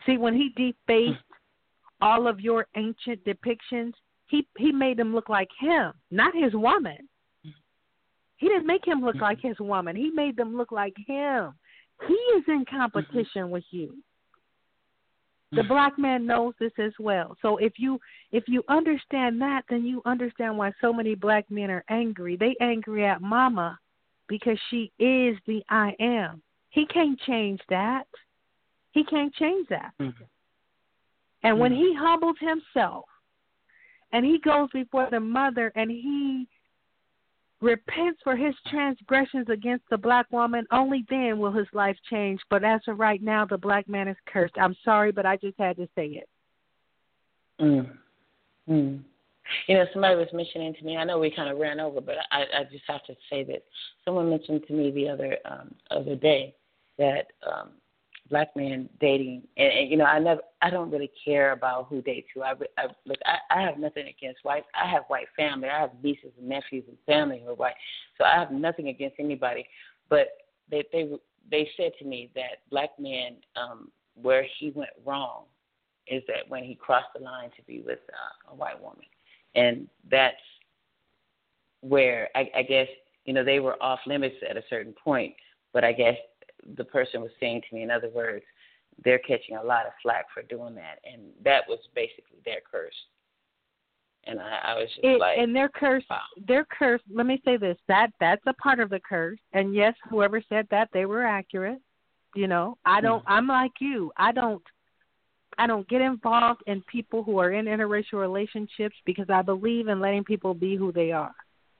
See 0.06 0.16
when 0.16 0.34
he 0.34 0.48
defaced 0.50 1.22
hmm. 1.28 2.04
all 2.04 2.26
of 2.26 2.40
your 2.40 2.66
ancient 2.76 3.24
depictions 3.24 3.92
he 4.26 4.46
he 4.56 4.72
made 4.72 4.96
them 4.96 5.14
look 5.14 5.28
like 5.28 5.50
him 5.58 5.92
not 6.10 6.34
his 6.34 6.54
woman. 6.54 6.98
Hmm. 7.44 7.50
He 8.36 8.48
didn't 8.48 8.66
make 8.66 8.86
him 8.86 9.02
look 9.02 9.16
hmm. 9.16 9.22
like 9.22 9.40
his 9.40 9.58
woman. 9.58 9.96
He 9.96 10.10
made 10.10 10.36
them 10.36 10.56
look 10.56 10.72
like 10.72 10.96
him. 11.06 11.54
He 12.06 12.14
is 12.14 12.44
in 12.48 12.64
competition 12.70 13.50
with 13.50 13.64
you. 13.70 13.94
The 15.52 15.64
black 15.64 15.98
man 15.98 16.26
knows 16.26 16.54
this 16.60 16.72
as 16.78 16.92
well. 17.00 17.36
So 17.42 17.56
if 17.56 17.72
you 17.76 18.00
if 18.30 18.44
you 18.46 18.62
understand 18.68 19.40
that, 19.42 19.64
then 19.68 19.84
you 19.84 20.00
understand 20.06 20.56
why 20.56 20.72
so 20.80 20.92
many 20.92 21.16
black 21.16 21.50
men 21.50 21.70
are 21.70 21.84
angry. 21.88 22.36
They 22.36 22.54
angry 22.60 23.04
at 23.04 23.20
mama 23.20 23.76
because 24.28 24.58
she 24.70 24.92
is 25.00 25.36
the 25.46 25.60
I 25.68 25.96
am. 25.98 26.40
He 26.68 26.86
can't 26.86 27.18
change 27.22 27.60
that. 27.68 28.06
He 28.92 29.02
can't 29.02 29.34
change 29.34 29.66
that. 29.68 29.92
Mhm. 29.98 30.14
And 31.42 31.58
when 31.58 31.72
he 31.72 31.94
humbles 31.94 32.38
himself 32.38 33.06
and 34.12 34.24
he 34.24 34.38
goes 34.38 34.70
before 34.70 35.08
the 35.10 35.20
mother 35.20 35.72
and 35.74 35.90
he 35.90 36.46
repents 37.60 38.20
for 38.24 38.36
his 38.36 38.54
transgressions 38.70 39.48
against 39.50 39.84
the 39.90 39.98
black 39.98 40.26
woman, 40.30 40.66
only 40.72 41.04
then 41.10 41.38
will 41.38 41.52
his 41.52 41.66
life 41.72 41.96
change. 42.08 42.40
But 42.48 42.64
as 42.64 42.80
of 42.88 42.98
right 42.98 43.22
now, 43.22 43.44
the 43.44 43.58
black 43.58 43.88
man 43.88 44.08
is 44.08 44.16
cursed. 44.26 44.54
I'm 44.60 44.76
sorry, 44.84 45.12
but 45.12 45.26
I 45.26 45.36
just 45.36 45.58
had 45.58 45.76
to 45.76 45.88
say 45.94 46.06
it. 46.06 46.28
Mm. 47.60 47.90
Mm. 48.68 49.00
You 49.66 49.74
know, 49.74 49.84
somebody 49.92 50.16
was 50.16 50.28
mentioning 50.32 50.74
to 50.74 50.84
me. 50.84 50.96
I 50.96 51.04
know 51.04 51.18
we 51.18 51.30
kind 51.30 51.50
of 51.50 51.58
ran 51.58 51.80
over, 51.80 52.00
but 52.00 52.16
I, 52.30 52.42
I 52.42 52.64
just 52.70 52.84
have 52.86 53.04
to 53.06 53.16
say 53.28 53.44
this. 53.44 53.60
Someone 54.04 54.30
mentioned 54.30 54.62
to 54.68 54.72
me 54.72 54.90
the 54.90 55.08
other 55.08 55.36
um, 55.44 55.74
other 55.90 56.14
day 56.14 56.54
that 56.98 57.32
um, 57.46 57.70
black 58.30 58.54
men 58.54 58.88
dating, 59.00 59.42
and, 59.56 59.72
and 59.72 59.90
you 59.90 59.96
know, 59.96 60.04
I 60.04 60.18
never, 60.18 60.40
I 60.62 60.70
don't 60.70 60.90
really 60.90 61.10
care 61.24 61.52
about 61.52 61.88
who 61.88 62.00
dates 62.00 62.28
who. 62.32 62.42
I, 62.42 62.52
I 62.78 62.86
look, 63.04 63.18
I, 63.26 63.38
I 63.50 63.62
have 63.62 63.78
nothing 63.78 64.06
against 64.06 64.44
white. 64.44 64.64
I 64.80 64.88
have 64.88 65.02
white 65.08 65.26
family. 65.36 65.68
I 65.68 65.80
have 65.80 65.90
nieces 66.02 66.30
and 66.38 66.48
nephews 66.48 66.84
and 66.88 66.96
family 67.06 67.42
who 67.44 67.50
are 67.50 67.54
white, 67.54 67.74
so 68.16 68.24
I 68.24 68.38
have 68.38 68.52
nothing 68.52 68.88
against 68.88 69.16
anybody. 69.18 69.66
But 70.08 70.28
they, 70.70 70.84
they, 70.92 71.10
they 71.50 71.68
said 71.76 71.92
to 71.98 72.04
me 72.04 72.30
that 72.36 72.62
black 72.70 72.90
men, 72.98 73.36
um, 73.56 73.90
where 74.14 74.46
he 74.58 74.70
went 74.70 74.90
wrong, 75.04 75.44
is 76.06 76.22
that 76.28 76.48
when 76.48 76.64
he 76.64 76.74
crossed 76.74 77.12
the 77.16 77.22
line 77.22 77.50
to 77.56 77.62
be 77.64 77.80
with 77.80 77.98
uh, 78.08 78.52
a 78.52 78.54
white 78.54 78.80
woman, 78.80 79.04
and 79.54 79.88
that's 80.10 80.36
where 81.80 82.28
I, 82.34 82.50
I 82.56 82.62
guess 82.62 82.88
you 83.24 83.34
know 83.34 83.44
they 83.44 83.58
were 83.60 83.82
off 83.82 84.00
limits 84.06 84.36
at 84.48 84.56
a 84.56 84.62
certain 84.70 84.94
point. 85.04 85.34
But 85.72 85.84
I 85.84 85.92
guess 85.92 86.16
the 86.76 86.84
person 86.84 87.20
was 87.20 87.30
saying 87.40 87.62
to 87.68 87.74
me, 87.74 87.82
in 87.82 87.90
other 87.90 88.10
words, 88.10 88.44
they're 89.04 89.18
catching 89.18 89.56
a 89.56 89.62
lot 89.62 89.86
of 89.86 89.92
flack 90.02 90.26
for 90.32 90.42
doing 90.42 90.74
that, 90.74 90.98
and 91.10 91.22
that 91.44 91.62
was 91.68 91.78
basically 91.94 92.38
their 92.44 92.60
curse. 92.70 92.94
And 94.24 94.38
I, 94.38 94.58
I 94.64 94.74
was 94.74 94.88
just 94.88 95.04
it, 95.04 95.18
like, 95.18 95.38
and 95.38 95.56
their 95.56 95.70
curse, 95.70 96.04
wow. 96.10 96.20
their 96.46 96.66
curse. 96.66 97.00
Let 97.10 97.26
me 97.26 97.40
say 97.44 97.56
this: 97.56 97.78
that 97.88 98.08
that's 98.20 98.42
a 98.46 98.52
part 98.54 98.80
of 98.80 98.90
the 98.90 99.00
curse. 99.00 99.38
And 99.52 99.74
yes, 99.74 99.94
whoever 100.10 100.42
said 100.48 100.66
that, 100.70 100.90
they 100.92 101.06
were 101.06 101.24
accurate. 101.24 101.80
You 102.34 102.46
know, 102.46 102.76
I 102.84 103.00
don't. 103.00 103.20
Mm-hmm. 103.20 103.32
I'm 103.32 103.46
like 103.46 103.72
you. 103.80 104.12
I 104.16 104.32
don't. 104.32 104.62
I 105.58 105.66
don't 105.66 105.88
get 105.88 106.00
involved 106.00 106.62
in 106.66 106.82
people 106.82 107.22
who 107.22 107.38
are 107.38 107.52
in 107.52 107.66
interracial 107.66 108.14
relationships 108.14 108.96
because 109.04 109.26
I 109.28 109.42
believe 109.42 109.88
in 109.88 110.00
letting 110.00 110.24
people 110.24 110.54
be 110.54 110.76
who 110.76 110.92
they 110.92 111.12
are. 111.12 111.34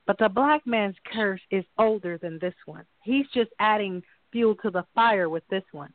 But 0.07 0.17
the 0.17 0.29
black 0.29 0.65
man's 0.65 0.95
curse 1.13 1.41
is 1.51 1.63
older 1.77 2.17
than 2.17 2.37
this 2.39 2.53
one. 2.65 2.85
He's 3.03 3.25
just 3.33 3.51
adding 3.59 4.03
fuel 4.31 4.55
to 4.63 4.69
the 4.69 4.85
fire 4.95 5.29
with 5.29 5.43
this 5.49 5.63
one. 5.71 5.93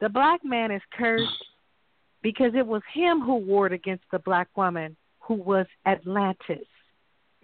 The 0.00 0.08
black 0.08 0.44
man 0.44 0.70
is 0.70 0.82
cursed 0.92 1.44
because 2.22 2.52
it 2.54 2.66
was 2.66 2.82
him 2.92 3.20
who 3.20 3.36
warred 3.36 3.72
against 3.72 4.04
the 4.10 4.18
black 4.18 4.48
woman 4.56 4.96
who 5.20 5.34
was 5.34 5.66
Atlantis. 5.86 6.66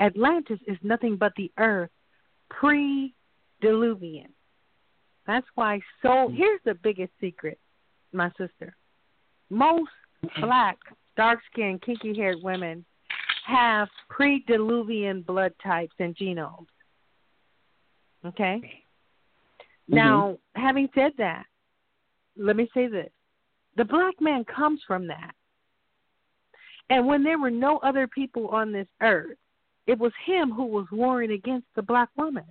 Atlantis 0.01 0.59
is 0.67 0.77
nothing 0.83 1.17
but 1.17 1.33
the 1.37 1.51
earth 1.59 1.91
pre 2.49 3.15
diluvian. 3.63 4.29
That's 5.27 5.47
why 5.55 5.81
so 6.03 6.31
here's 6.35 6.61
the 6.65 6.75
biggest 6.75 7.13
secret, 7.21 7.59
my 8.13 8.31
sister. 8.39 8.75
Most 9.51 9.91
black, 10.41 10.79
dark 11.17 11.41
skinned, 11.53 11.83
kinky 11.83 12.17
haired 12.17 12.39
women 12.43 12.85
have 13.47 13.89
pre 14.09 14.45
diluvian 14.49 15.25
blood 15.25 15.53
types 15.63 15.95
and 15.99 16.17
genomes. 16.17 16.67
Okay? 18.25 18.83
Mm-hmm. 19.89 19.95
Now, 19.95 20.39
having 20.55 20.89
said 20.95 21.13
that, 21.19 21.45
let 22.37 22.57
me 22.57 22.69
say 22.75 22.87
this. 22.87 23.11
The 23.77 23.85
black 23.85 24.21
man 24.21 24.45
comes 24.45 24.81
from 24.87 25.07
that. 25.07 25.35
And 26.91 27.07
when 27.07 27.23
there 27.23 27.39
were 27.39 27.51
no 27.51 27.79
other 27.79 28.07
people 28.07 28.49
on 28.49 28.73
this 28.73 28.89
earth, 29.03 29.37
it 29.87 29.99
was 29.99 30.13
him 30.25 30.51
who 30.51 30.65
was 30.65 30.87
warring 30.91 31.33
against 31.33 31.67
the 31.75 31.83
black 31.83 32.09
woman. 32.17 32.45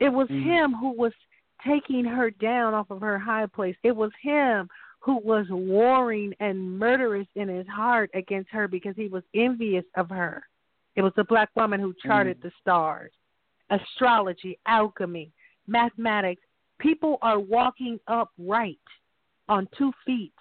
It 0.00 0.10
was 0.10 0.28
Mhm. 0.28 0.42
him 0.42 0.72
who 0.74 0.90
was 0.90 1.12
taking 1.64 2.04
her 2.04 2.30
down 2.30 2.74
off 2.74 2.90
of 2.90 3.00
her 3.00 3.18
high 3.18 3.46
place. 3.46 3.76
It 3.82 3.94
was 3.94 4.12
him 4.20 4.68
who 5.00 5.16
was 5.16 5.48
warring 5.50 6.34
and 6.40 6.78
murderous 6.78 7.28
in 7.34 7.48
his 7.48 7.66
heart 7.68 8.10
against 8.14 8.50
her 8.50 8.68
because 8.68 8.96
he 8.96 9.08
was 9.08 9.24
envious 9.34 9.84
of 9.94 10.08
her. 10.10 10.46
It 10.96 11.02
was 11.02 11.14
the 11.14 11.24
black 11.24 11.50
woman 11.56 11.80
who 11.80 11.94
charted 11.94 12.38
Mm. 12.38 12.42
the 12.42 12.50
stars, 12.60 13.12
astrology, 13.70 14.58
alchemy, 14.66 15.32
mathematics. 15.66 16.42
People 16.78 17.18
are 17.22 17.38
walking 17.38 17.98
upright 18.08 18.78
on 19.48 19.68
two 19.76 19.92
feet 20.04 20.32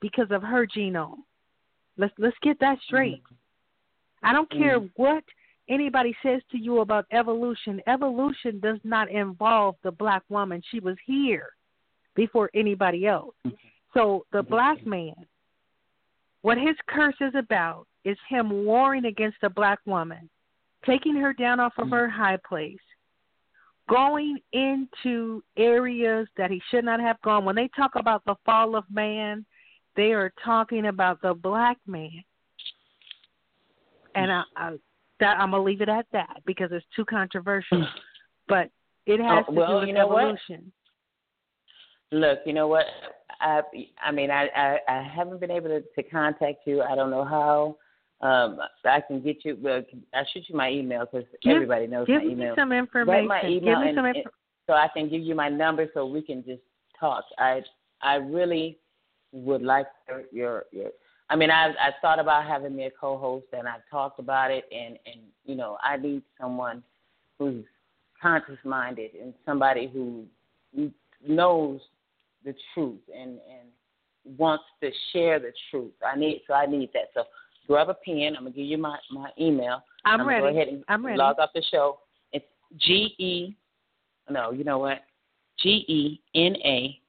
because 0.00 0.30
of 0.30 0.42
her 0.42 0.66
genome. 0.66 1.18
Let's 1.96 2.14
let's 2.18 2.36
get 2.42 2.58
that 2.60 2.78
straight. 2.86 3.22
I 4.22 4.32
don't 4.32 4.50
care 4.50 4.80
Mm. 4.80 4.90
what 4.96 5.24
anybody 5.68 6.16
says 6.22 6.42
to 6.50 6.58
you 6.58 6.80
about 6.80 7.06
evolution. 7.10 7.80
Evolution 7.86 8.60
does 8.60 8.78
not 8.84 9.10
involve 9.10 9.76
the 9.82 9.92
black 9.92 10.22
woman. 10.28 10.62
She 10.70 10.80
was 10.80 10.96
here 11.04 11.50
before 12.14 12.50
anybody 12.54 13.06
else. 13.06 13.34
Mm-hmm. 13.46 13.56
So 13.94 14.26
the 14.32 14.38
mm-hmm. 14.38 14.50
black 14.50 14.86
man, 14.86 15.14
what 16.42 16.58
his 16.58 16.76
curse 16.88 17.16
is 17.20 17.34
about 17.34 17.86
is 18.04 18.16
him 18.28 18.64
warring 18.64 19.04
against 19.04 19.40
the 19.40 19.50
black 19.50 19.80
woman, 19.86 20.28
taking 20.86 21.16
her 21.16 21.32
down 21.32 21.60
off 21.60 21.74
of 21.78 21.90
her 21.90 22.08
high 22.08 22.38
place, 22.48 22.78
going 23.88 24.38
into 24.52 25.42
areas 25.56 26.28
that 26.36 26.50
he 26.50 26.60
should 26.70 26.84
not 26.84 27.00
have 27.00 27.20
gone. 27.22 27.44
When 27.44 27.56
they 27.56 27.68
talk 27.76 27.92
about 27.96 28.24
the 28.24 28.36
fall 28.44 28.76
of 28.76 28.84
man, 28.90 29.44
they 29.96 30.12
are 30.12 30.32
talking 30.44 30.86
about 30.86 31.20
the 31.22 31.34
black 31.34 31.78
man. 31.86 32.22
And 34.14 34.30
I, 34.30 34.42
I 34.56 34.76
that 35.20 35.38
I'm 35.40 35.50
gonna 35.50 35.62
leave 35.62 35.80
it 35.80 35.88
at 35.88 36.06
that 36.12 36.42
because 36.46 36.70
it's 36.72 36.86
too 36.94 37.04
controversial. 37.04 37.86
But 38.46 38.70
it 39.04 39.20
has 39.20 39.44
Oh, 39.46 39.52
to 39.52 39.58
well, 39.58 39.68
do 39.68 39.78
with 39.80 39.88
you 39.88 39.94
know 39.94 40.06
what? 40.06 40.22
evolution. 40.22 40.72
Look, 42.12 42.38
you 42.46 42.54
know 42.54 42.66
what? 42.66 42.86
I 43.42 43.60
I 44.02 44.10
mean 44.10 44.30
I 44.30 44.48
I, 44.56 44.78
I 44.88 45.02
haven't 45.02 45.38
been 45.38 45.50
able 45.50 45.68
to, 45.68 45.82
to 45.82 46.02
contact 46.08 46.60
you. 46.66 46.80
I 46.80 46.94
don't 46.94 47.10
know 47.10 47.24
how. 47.24 47.76
Um, 48.20 48.58
I 48.84 49.00
can 49.00 49.20
get 49.22 49.44
you. 49.44 49.56
Well, 49.62 49.82
I 50.12 50.22
shoot 50.32 50.44
you 50.48 50.56
my 50.56 50.70
email 50.70 51.04
because 51.10 51.26
everybody 51.46 51.86
knows 51.86 52.06
Give 52.08 52.20
my 52.20 52.26
me 52.26 52.32
email. 52.32 52.54
some 52.56 52.70
Write 52.72 52.78
information. 52.78 53.28
my 53.28 53.42
email 53.44 53.60
Give 53.76 53.84
me 53.86 53.92
some 53.94 54.04
and- 54.06 54.16
inf- 54.16 54.26
so 54.66 54.72
I 54.74 54.88
can 54.92 55.08
give 55.08 55.22
you 55.22 55.34
my 55.34 55.48
number 55.48 55.86
so 55.94 56.04
we 56.04 56.20
can 56.20 56.44
just 56.44 56.62
talk. 56.98 57.24
I 57.38 57.62
I 58.02 58.16
really 58.16 58.78
would 59.32 59.62
like 59.62 59.86
your 60.08 60.22
your, 60.32 60.64
your 60.72 60.90
I 61.30 61.36
mean 61.36 61.50
I 61.50 61.68
I 61.68 61.90
thought 62.02 62.18
about 62.18 62.44
having 62.44 62.74
me 62.76 62.84
a 62.86 62.90
co-host 62.90 63.46
and 63.52 63.68
I've 63.68 63.88
talked 63.90 64.18
about 64.18 64.50
it 64.50 64.64
and 64.72 64.98
and 65.06 65.20
you 65.44 65.54
know 65.54 65.78
I 65.82 65.96
need 65.96 66.22
someone 66.40 66.82
who's 67.38 67.64
conscious 68.20 68.58
minded 68.64 69.12
and 69.14 69.32
somebody 69.46 69.86
who 69.92 70.26
knows 71.26 71.80
the 72.44 72.54
truth 72.74 73.00
and 73.14 73.30
and 73.48 74.36
wants 74.38 74.64
to 74.82 74.90
share 75.12 75.38
the 75.38 75.52
truth. 75.70 75.92
I 76.06 76.18
need 76.18 76.42
so 76.46 76.54
I 76.54 76.66
need 76.66 76.90
that. 76.94 77.08
So 77.14 77.22
grab 77.68 77.88
a 77.90 77.94
pen. 77.94 78.34
I'm 78.36 78.44
gonna 78.44 78.50
give 78.50 78.66
you 78.66 78.78
my 78.78 78.98
my 79.10 79.30
email. 79.40 79.82
I'm, 80.04 80.18
gonna 80.18 80.28
ready. 80.28 80.42
Go 80.42 80.48
ahead 80.48 80.68
and 80.68 80.84
I'm 80.88 81.04
ready. 81.04 81.18
log 81.18 81.38
off 81.38 81.50
the 81.54 81.62
show. 81.70 82.00
It's 82.32 82.46
G 82.78 83.14
E. 83.18 83.56
No, 84.30 84.50
you 84.50 84.64
know 84.64 84.78
what? 84.78 85.04
G 85.60 85.84
E 85.88 86.20
N 86.34 86.56
A 86.64 87.00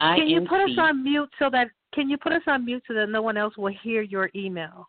I 0.00 0.16
Can 0.16 0.28
you 0.28 0.40
put 0.46 0.60
us 0.60 0.76
on 0.78 1.02
mute 1.02 1.30
so 1.38 1.48
that 1.50 1.68
can 1.94 2.10
you 2.10 2.18
put 2.18 2.32
us 2.32 2.42
on 2.46 2.64
mute 2.64 2.82
so 2.88 2.94
that 2.94 3.08
no 3.08 3.22
one 3.22 3.36
else 3.36 3.56
will 3.56 3.72
hear 3.82 4.02
your 4.02 4.30
email? 4.34 4.88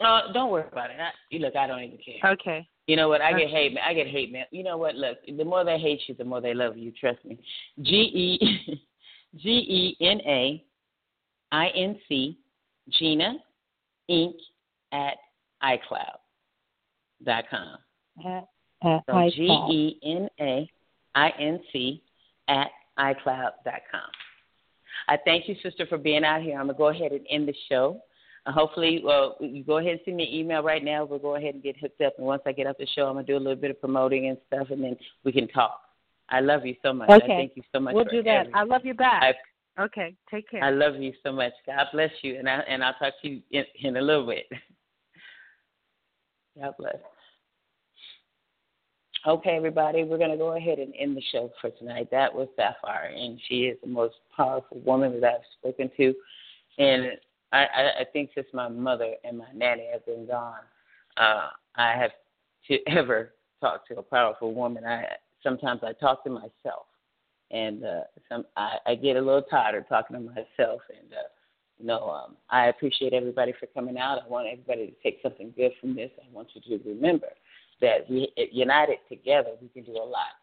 Uh, 0.00 0.32
don't 0.32 0.50
worry 0.50 0.66
about 0.70 0.90
it. 0.90 0.96
I, 1.00 1.10
you 1.30 1.38
look, 1.38 1.54
I 1.54 1.66
don't 1.66 1.80
even 1.80 1.98
care. 1.98 2.32
Okay. 2.32 2.68
You 2.88 2.96
know 2.96 3.08
what? 3.08 3.20
I 3.20 3.30
get 3.30 3.42
Okay. 3.46 3.70
hate. 3.70 3.78
I 3.78 3.94
get 3.94 4.08
hate, 4.08 4.32
mail. 4.32 4.44
You 4.50 4.64
know 4.64 4.76
what? 4.76 4.96
Look, 4.96 5.18
the 5.26 5.44
more 5.44 5.64
they 5.64 5.78
hate 5.78 6.00
you, 6.08 6.14
the 6.16 6.24
more 6.24 6.40
they 6.40 6.54
love 6.54 6.76
you. 6.76 6.90
Trust 6.90 7.24
me. 7.24 7.38
G 7.80 7.92
E 7.92 8.82
G 9.36 9.48
E 9.48 9.96
N 10.04 10.20
A 10.26 10.64
I 11.52 11.68
N 11.68 11.96
C 12.08 12.38
Gina 12.90 13.36
Inc. 14.10 14.34
at 14.92 15.14
iCloud 15.62 16.18
dot 17.24 17.44
com. 17.50 17.78
At, 18.26 18.48
at 18.84 19.02
So 19.08 19.30
G. 19.34 19.42
E 19.44 19.98
N 20.04 20.28
A 20.40 20.70
I 21.14 21.30
N 21.38 21.60
C 21.72 22.02
at 22.48 22.68
iCloud 22.98 23.50
dot 23.64 23.82
com. 23.90 24.00
I 25.08 25.18
thank 25.24 25.48
you, 25.48 25.56
sister, 25.62 25.86
for 25.86 25.98
being 25.98 26.24
out 26.24 26.42
here. 26.42 26.58
I'm 26.58 26.66
gonna 26.66 26.78
go 26.78 26.88
ahead 26.88 27.12
and 27.12 27.26
end 27.30 27.48
the 27.48 27.54
show. 27.68 28.00
Uh, 28.44 28.52
hopefully, 28.52 29.00
well, 29.04 29.36
you 29.40 29.62
go 29.64 29.78
ahead 29.78 29.92
and 29.92 30.00
send 30.04 30.16
me 30.16 30.24
an 30.24 30.34
email 30.34 30.62
right 30.62 30.84
now. 30.84 31.04
We'll 31.04 31.18
go 31.18 31.36
ahead 31.36 31.54
and 31.54 31.62
get 31.62 31.76
hooked 31.78 32.00
up. 32.00 32.14
And 32.18 32.26
once 32.26 32.42
I 32.44 32.52
get 32.52 32.66
off 32.66 32.76
the 32.78 32.86
show, 32.86 33.06
I'm 33.06 33.14
gonna 33.14 33.26
do 33.26 33.36
a 33.36 33.38
little 33.38 33.56
bit 33.56 33.70
of 33.70 33.80
promoting 33.80 34.28
and 34.28 34.38
stuff, 34.48 34.68
and 34.70 34.82
then 34.82 34.96
we 35.24 35.32
can 35.32 35.48
talk. 35.48 35.80
I 36.28 36.40
love 36.40 36.64
you 36.66 36.74
so 36.82 36.92
much. 36.92 37.10
I 37.10 37.16
Okay. 37.16 37.26
thank 37.28 37.56
you 37.56 37.62
so 37.72 37.80
much. 37.80 37.94
We'll 37.94 38.04
do 38.04 38.22
that. 38.22 38.28
everything. 38.28 38.54
I 38.54 38.62
love 38.64 38.84
you 38.84 38.94
back. 38.94 39.22
I, 39.22 39.34
okay. 39.80 40.14
Take 40.30 40.50
care. 40.50 40.62
I 40.62 40.70
love 40.70 40.96
you 40.96 41.12
so 41.22 41.32
much. 41.32 41.52
God 41.66 41.86
bless 41.92 42.10
you, 42.22 42.38
and 42.38 42.48
I 42.48 42.60
and 42.68 42.82
I'll 42.82 42.94
talk 42.94 43.14
to 43.22 43.28
you 43.28 43.42
in, 43.50 43.64
in 43.82 43.96
a 43.96 44.00
little 44.00 44.26
bit. 44.26 44.46
God 46.60 46.74
bless. 46.78 46.96
Okay, 49.24 49.50
everybody, 49.50 50.02
we're 50.02 50.18
going 50.18 50.32
to 50.32 50.36
go 50.36 50.56
ahead 50.56 50.80
and 50.80 50.92
end 50.98 51.16
the 51.16 51.22
show 51.30 51.52
for 51.60 51.70
tonight. 51.70 52.08
That 52.10 52.34
was 52.34 52.48
Sapphire, 52.56 53.12
and 53.16 53.40
she 53.48 53.66
is 53.66 53.78
the 53.80 53.88
most 53.88 54.16
powerful 54.36 54.80
woman 54.80 55.20
that 55.20 55.34
I've 55.34 55.40
spoken 55.60 55.92
to. 55.96 56.12
And 56.78 57.12
I, 57.52 57.58
I, 57.58 58.00
I 58.00 58.04
think 58.12 58.30
since 58.34 58.48
my 58.52 58.68
mother 58.68 59.14
and 59.22 59.38
my 59.38 59.46
nanny 59.54 59.88
have 59.92 60.04
been 60.06 60.26
gone, 60.26 60.62
uh, 61.16 61.50
I 61.76 61.92
have 61.92 62.10
to 62.66 62.78
ever 62.88 63.34
talk 63.60 63.86
to 63.88 63.98
a 63.98 64.02
powerful 64.02 64.54
woman. 64.54 64.84
I 64.84 65.04
sometimes 65.42 65.82
I 65.84 65.92
talk 65.92 66.24
to 66.24 66.30
myself, 66.30 66.86
and 67.52 67.84
uh, 67.84 68.00
some 68.28 68.44
I, 68.56 68.76
I 68.86 68.94
get 68.94 69.16
a 69.16 69.20
little 69.20 69.42
tired 69.42 69.76
of 69.76 69.88
talking 69.88 70.16
to 70.16 70.22
myself. 70.22 70.80
And 70.88 71.12
uh, 71.12 71.28
you 71.78 71.86
know, 71.86 72.08
um, 72.10 72.36
I 72.50 72.66
appreciate 72.66 73.12
everybody 73.12 73.52
for 73.58 73.66
coming 73.66 73.98
out. 73.98 74.18
I 74.24 74.28
want 74.28 74.48
everybody 74.50 74.86
to 74.86 74.92
take 75.02 75.20
something 75.22 75.52
good 75.56 75.72
from 75.80 75.94
this. 75.94 76.10
I 76.18 76.32
want 76.32 76.48
you 76.54 76.78
to 76.78 76.88
remember 76.88 77.28
that 77.80 78.08
we 78.08 78.32
united 78.52 78.98
together 79.08 79.50
we 79.60 79.68
can 79.68 79.84
do 79.84 79.98
a 79.98 80.04
lot. 80.04 80.34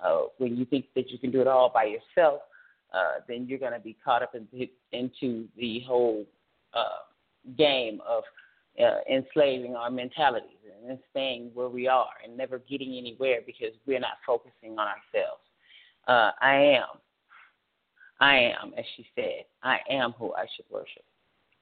Uh, 0.00 0.26
when 0.38 0.56
you 0.56 0.64
think 0.64 0.86
that 0.94 1.10
you 1.10 1.18
can 1.18 1.30
do 1.30 1.40
it 1.40 1.46
all 1.46 1.70
by 1.72 1.84
yourself, 1.84 2.40
uh, 2.92 3.20
then 3.28 3.46
you're 3.46 3.58
going 3.58 3.72
to 3.72 3.78
be 3.78 3.96
caught 4.04 4.22
up 4.22 4.34
in, 4.34 4.46
into 4.92 5.46
the 5.56 5.80
whole 5.86 6.26
uh, 6.74 7.02
game 7.56 8.00
of 8.06 8.22
uh, 8.80 8.98
enslaving 9.10 9.76
our 9.76 9.90
mentalities 9.90 10.58
and 10.86 10.98
staying 11.10 11.50
where 11.54 11.68
we 11.68 11.86
are 11.86 12.10
and 12.24 12.36
never 12.36 12.58
getting 12.58 12.96
anywhere 12.98 13.40
because 13.46 13.72
we're 13.86 14.00
not 14.00 14.18
focusing 14.26 14.72
on 14.72 14.88
ourselves. 14.88 15.42
Uh, 16.08 16.30
I 16.40 16.54
am. 16.54 16.98
I 18.20 18.52
am, 18.60 18.72
as 18.78 18.84
she 18.96 19.06
said, 19.14 19.44
I 19.62 19.78
am 19.90 20.12
who 20.12 20.32
I 20.34 20.46
should 20.54 20.66
worship. 20.70 21.02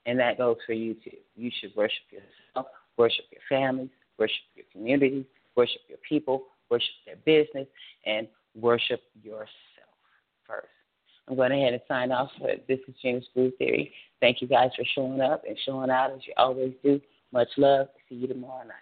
And 0.07 0.18
that 0.18 0.38
goes 0.38 0.57
for 0.66 0.72
you 0.72 0.95
too. 0.95 1.16
You 1.36 1.51
should 1.61 1.74
worship 1.76 2.05
yourself, 2.11 2.66
worship 2.97 3.24
your 3.30 3.41
families, 3.49 3.91
worship 4.18 4.43
your 4.55 4.66
communities, 4.72 5.24
worship 5.57 5.80
your 5.88 5.99
people, 6.07 6.45
worship 6.70 6.91
their 7.07 7.16
business, 7.24 7.66
and 8.07 8.26
worship 8.55 9.01
yourself 9.22 9.49
first. 10.47 10.68
I'm 11.28 11.36
going 11.36 11.53
ahead 11.53 11.72
and 11.72 11.82
sign 11.86 12.12
off. 12.12 12.30
For 12.38 12.53
this 12.68 12.80
is 12.88 12.95
James 13.03 13.24
Groove 13.34 13.53
Theory. 13.59 13.93
Thank 14.20 14.43
you 14.43 14.49
guys 14.49 14.70
for 14.76 14.84
showing 14.95 15.20
up 15.20 15.45
and 15.47 15.57
showing 15.64 15.91
out 15.91 16.12
as 16.12 16.20
you 16.26 16.34
always 16.36 16.72
do. 16.82 17.01
Much 17.32 17.49
love. 17.57 17.88
See 18.09 18.16
you 18.16 18.26
tomorrow 18.26 18.64
night. 18.64 18.74